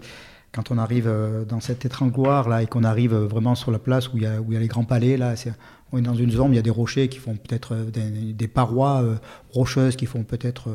quand 0.53 0.71
on 0.71 0.77
arrive 0.77 1.07
euh, 1.07 1.43
dans 1.45 1.59
cette 1.59 1.83
étrangloire 1.83 2.47
là 2.47 2.61
et 2.61 2.67
qu'on 2.67 2.83
arrive 2.83 3.13
euh, 3.13 3.27
vraiment 3.27 3.55
sur 3.55 3.71
la 3.71 3.79
place 3.79 4.13
où 4.13 4.17
il 4.17 4.23
y 4.23 4.27
a, 4.27 4.39
où 4.39 4.51
il 4.51 4.53
y 4.53 4.57
a 4.57 4.59
les 4.59 4.67
grands 4.67 4.85
palais 4.85 5.17
là, 5.17 5.33
on 5.91 5.97
est 5.97 6.01
dans 6.01 6.13
une 6.13 6.31
zone 6.31 6.49
où 6.49 6.53
il 6.53 6.55
y 6.55 6.59
a 6.59 6.63
des 6.63 6.69
rochers 6.69 7.09
qui 7.09 7.17
font 7.17 7.35
peut-être 7.35 7.73
euh, 7.73 8.33
des, 8.33 8.47
parois 8.47 9.03
rocheuses 9.51 9.95
qui 9.95 10.05
font 10.05 10.23
peut-être 10.23 10.69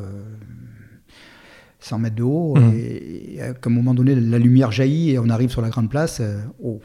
100 1.79 1.99
mètres 1.99 2.15
de 2.15 2.23
haut 2.23 2.55
mmh. 2.55 2.73
et, 2.75 3.41
à 3.41 3.53
un 3.65 3.69
moment 3.69 3.93
donné 3.93 4.15
la 4.15 4.37
lumière 4.37 4.71
jaillit 4.71 5.11
et 5.11 5.19
on 5.19 5.29
arrive 5.29 5.49
sur 5.49 5.61
la 5.61 5.69
grande 5.69 5.89
place. 5.89 6.21
oh, 6.63 6.81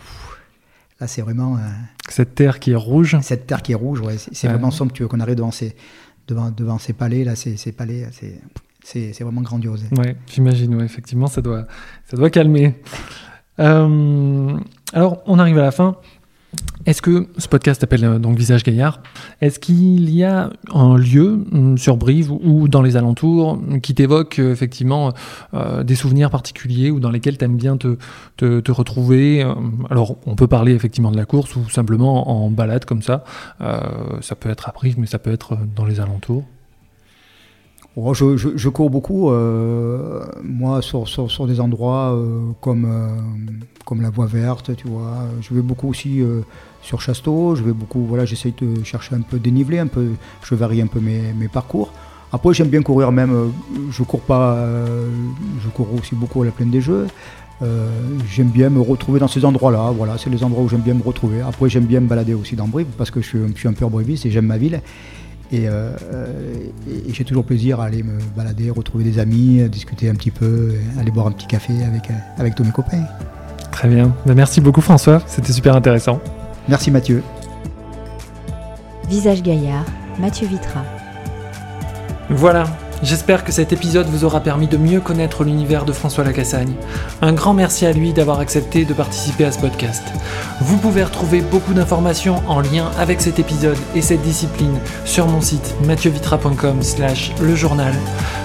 là 1.01 1.07
c'est 1.07 1.23
vraiment 1.23 1.59
cette 2.09 2.35
terre 2.35 2.61
qui 2.61 2.73
est 2.73 2.77
rouge. 2.77 3.17
Cette 3.23 3.47
terre 3.47 3.63
qui 3.63 3.73
est 3.73 3.77
rouge, 3.77 4.01
ouais, 4.01 4.17
c'est 4.19 4.49
vraiment 4.49 4.71
somptueux 4.71 5.09
qu'on 5.09 5.21
arrive 5.21 5.37
devant 5.37 5.51
ces 5.51 5.75
devant, 6.29 6.51
devant 6.51 6.79
ces 6.79 6.93
palais 6.93 7.25
là, 7.25 7.37
ces, 7.37 7.57
ces 7.57 7.73
palais, 7.73 8.09
c'est 8.13 8.41
c'est 8.85 9.25
vraiment 9.25 9.41
grandiose. 9.41 9.85
Oui, 9.97 10.09
j'imagine, 10.27 10.75
ouais, 10.75 10.85
effectivement, 10.85 11.27
ça 11.27 11.41
doit, 11.41 11.67
ça 12.05 12.17
doit 12.17 12.31
calmer. 12.31 12.75
Euh, 13.59 14.57
alors, 14.93 15.23
on 15.27 15.39
arrive 15.39 15.59
à 15.59 15.63
la 15.63 15.71
fin. 15.71 15.97
Est-ce 16.87 17.01
que 17.01 17.28
ce 17.39 17.49
podcast 17.49 17.80
s'appelle 17.80 18.05
euh, 18.05 18.18
donc 18.18 18.37
Visage 18.37 18.62
Gaillard 18.62 19.03
Est-ce 19.41 19.59
qu'il 19.59 20.11
y 20.11 20.24
a 20.24 20.51
un 20.72 20.97
lieu 20.97 21.45
sur 21.76 21.97
Brive 21.97 22.30
ou 22.30 22.68
dans 22.68 22.82
les 22.82 22.97
alentours 22.97 23.59
qui 23.82 23.95
t'évoque 23.95 24.39
euh, 24.39 24.53
effectivement 24.53 25.12
des 25.85 25.95
souvenirs 25.95 26.30
particuliers 26.30 26.91
ou 26.91 27.01
dans 27.01 27.11
lesquels 27.11 27.39
tu 27.39 27.45
aimes 27.45 27.57
bien 27.57 27.76
te, 27.76 28.70
retrouver 28.70 29.47
Alors, 29.91 30.16
on 30.26 30.35
peut 30.35 30.47
parler 30.47 30.72
effectivement 30.72 31.11
de 31.11 31.16
la 31.16 31.24
course 31.24 31.57
ou 31.57 31.68
simplement 31.70 32.45
en 32.45 32.51
balade 32.51 32.85
comme 32.85 33.03
ça. 33.03 33.24
ça 33.61 34.35
peut 34.35 34.51
être 34.51 34.68
à 34.68 34.72
Brive, 34.72 34.99
mais 34.99 35.07
ça 35.07 35.18
peut 35.18 35.32
être 35.32 35.57
dans 35.76 35.85
les 35.85 36.01
alentours. 36.01 36.45
Je, 37.97 38.69
cours 38.71 38.91
beaucoup, 38.91 39.31
euh, 39.31 40.25
moi, 40.43 40.83
sur, 40.83 41.47
des 41.47 41.61
endroits 41.61 42.13
euh, 42.13 42.41
comme, 42.61 42.87
euh, 42.87 43.09
comme 43.85 44.03
la 44.03 44.11
Voie 44.11 44.27
Verte, 44.27 44.75
tu 44.77 44.89
vois. 44.89 45.27
Je 45.41 45.55
vais 45.55 45.63
beaucoup 45.63 45.89
aussi 45.89 46.21
sur 46.83 47.01
Chasteau, 47.01 47.55
je 47.55 47.63
vais 47.63 47.73
beaucoup, 47.73 48.05
voilà, 48.05 48.25
j'essaye 48.25 48.55
de 48.61 48.83
chercher 48.83 49.15
un 49.15 49.21
peu 49.21 49.39
dénivelé, 49.39 49.79
un 49.79 49.87
peu, 49.87 50.09
je 50.43 50.55
varie 50.57 50.83
un 50.83 50.89
peu 50.89 51.01
mes, 51.01 51.49
parcours. 51.53 51.93
Après, 52.33 52.53
j'aime 52.53 52.69
bien 52.69 52.83
courir 52.83 53.13
même, 53.13 53.53
je 53.91 54.03
cours 54.03 54.23
pas, 54.23 54.59
je 55.63 55.69
cours 55.69 55.89
aussi 55.95 56.17
beaucoup 56.17 56.43
à 56.43 56.47
la 56.47 56.51
plaine 56.51 56.71
des 56.71 56.81
Jeux. 56.81 57.07
j'aime 58.29 58.49
bien 58.49 58.71
me 58.71 58.81
retrouver 58.81 59.21
dans 59.21 59.29
ces 59.29 59.45
endroits-là, 59.45 59.93
voilà, 59.97 60.19
c'est 60.19 60.31
les 60.31 60.43
endroits 60.43 60.65
où 60.65 60.69
j'aime 60.69 60.81
bien 60.81 60.95
me 60.95 61.03
retrouver. 61.03 61.43
Après, 61.43 61.69
j'aime 61.69 61.87
bien 61.87 62.01
me 62.01 62.09
balader 62.09 62.35
aussi 62.35 62.57
dans 62.57 62.67
Brive 62.67 62.89
parce 62.99 63.13
que 63.13 63.21
je 63.21 63.29
suis, 63.29 63.39
je 63.55 63.59
suis 63.61 63.69
un 63.69 63.73
peu 63.73 63.87
briviste 63.87 64.27
et 64.27 64.33
j'aime 64.33 64.47
ma 64.47 64.59
ville. 64.59 64.81
Euh, 65.63 65.95
et, 66.89 67.13
j'ai 67.13 67.25
toujours 67.25 67.45
plaisir 67.45 67.81
à 67.81 67.85
aller 67.85 68.03
me 68.03 68.19
balader, 68.37 68.71
retrouver 68.71 69.05
des 69.05 69.19
amis, 69.19 69.63
discuter 69.69 70.09
un 70.09 70.15
petit 70.15 70.31
peu, 70.31 70.75
aller 70.99 71.11
boire 71.11 71.27
un 71.27 71.33
petit 71.33 71.47
café 71.47 71.73
avec, 71.85 72.11
euh, 72.11 72.15
avec 72.39 72.55
tous 72.55 72.65
mes 72.65 72.73
copains. 72.73 73.05
Très 73.71 73.89
bien. 73.89 74.15
Ben, 74.27 74.35
merci 74.35 74.61
beaucoup 74.61 74.81
François, 74.81 75.23
c'était 75.27 75.53
super 75.53 75.77
intéressant. 75.77 76.21
Merci 76.69 76.91
Mathieu. 76.91 77.23
Visage 79.09 79.43
Gaillard, 79.43 79.85
Mathieu 80.19 80.47
Vitra. 80.47 80.83
Voilà, 82.31 82.65
J'espère 83.05 83.45
que 83.45 83.53
cet 83.53 83.71
épisode 83.71 84.07
vous 84.07 84.25
aura 84.25 84.41
permis 84.41 84.67
de 84.67 84.79
mieux 84.79 84.99
connaître 84.99 85.45
l'univers 85.45 85.85
de 85.85 85.93
François 85.93 86.25
Lacassagne. 86.25 86.73
Un 87.21 87.35
grand 87.35 87.53
merci 87.53 87.85
à 87.85 87.93
lui 87.93 88.15
d'avoir 88.15 88.41
accepté 88.41 88.87
de 88.87 88.95
participer 88.95 89.45
à 89.45 89.53
ce 89.53 89.59
podcast. 89.59 90.03
Vous 90.63 90.79
pouvez 90.79 91.05
retrouver 91.05 91.43
beaucoup 91.43 91.75
d'informations 91.75 92.43
en 92.49 92.61
lien 92.61 92.91
avec 92.99 93.21
cet 93.21 93.39
épisode 93.39 93.77
et 93.95 94.01
cette 94.01 94.23
discipline 94.23 94.79
sur 95.05 95.27
mon 95.27 95.43
site 95.43 95.75
mathieuVitra.com 95.85 96.83
slash 96.83 97.33
le 97.43 97.55
journal. 97.55 97.93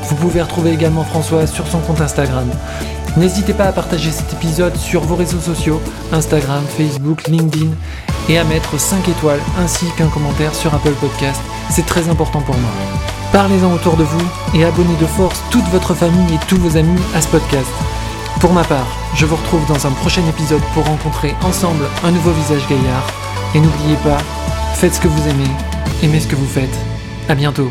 Vous 0.09 0.15
pouvez 0.15 0.41
retrouver 0.41 0.73
également 0.73 1.05
François 1.05 1.47
sur 1.47 1.65
son 1.65 1.79
compte 1.79 2.01
Instagram. 2.01 2.49
N'hésitez 3.15 3.53
pas 3.53 3.65
à 3.65 3.71
partager 3.71 4.11
cet 4.11 4.33
épisode 4.33 4.75
sur 4.75 5.03
vos 5.03 5.15
réseaux 5.15 5.39
sociaux, 5.39 5.81
Instagram, 6.11 6.63
Facebook, 6.77 7.27
LinkedIn, 7.29 7.71
et 8.27 8.37
à 8.37 8.43
mettre 8.43 8.77
5 8.77 9.07
étoiles 9.07 9.39
ainsi 9.57 9.85
qu'un 9.97 10.09
commentaire 10.09 10.53
sur 10.53 10.73
Apple 10.75 10.95
Podcast. 10.99 11.41
C'est 11.69 11.85
très 11.85 12.09
important 12.09 12.41
pour 12.41 12.57
moi. 12.57 12.71
Parlez-en 13.31 13.71
autour 13.73 13.95
de 13.95 14.03
vous 14.03 14.27
et 14.55 14.65
abonnez 14.65 14.95
de 14.99 15.05
force 15.05 15.43
toute 15.51 15.65
votre 15.65 15.93
famille 15.93 16.33
et 16.33 16.39
tous 16.47 16.57
vos 16.57 16.77
amis 16.77 16.99
à 17.13 17.21
ce 17.21 17.27
podcast. 17.27 17.69
Pour 18.39 18.53
ma 18.53 18.63
part, 18.63 18.87
je 19.15 19.25
vous 19.25 19.35
retrouve 19.35 19.65
dans 19.67 19.85
un 19.85 19.91
prochain 19.91 20.25
épisode 20.27 20.63
pour 20.73 20.85
rencontrer 20.85 21.35
ensemble 21.43 21.85
un 22.03 22.11
nouveau 22.11 22.31
visage 22.31 22.67
gaillard. 22.67 23.05
Et 23.53 23.59
n'oubliez 23.59 23.97
pas, 23.97 24.17
faites 24.75 24.95
ce 24.95 25.01
que 25.01 25.07
vous 25.07 25.27
aimez, 25.27 25.51
aimez 26.01 26.19
ce 26.19 26.27
que 26.27 26.35
vous 26.35 26.47
faites. 26.47 26.77
À 27.27 27.35
bientôt. 27.35 27.69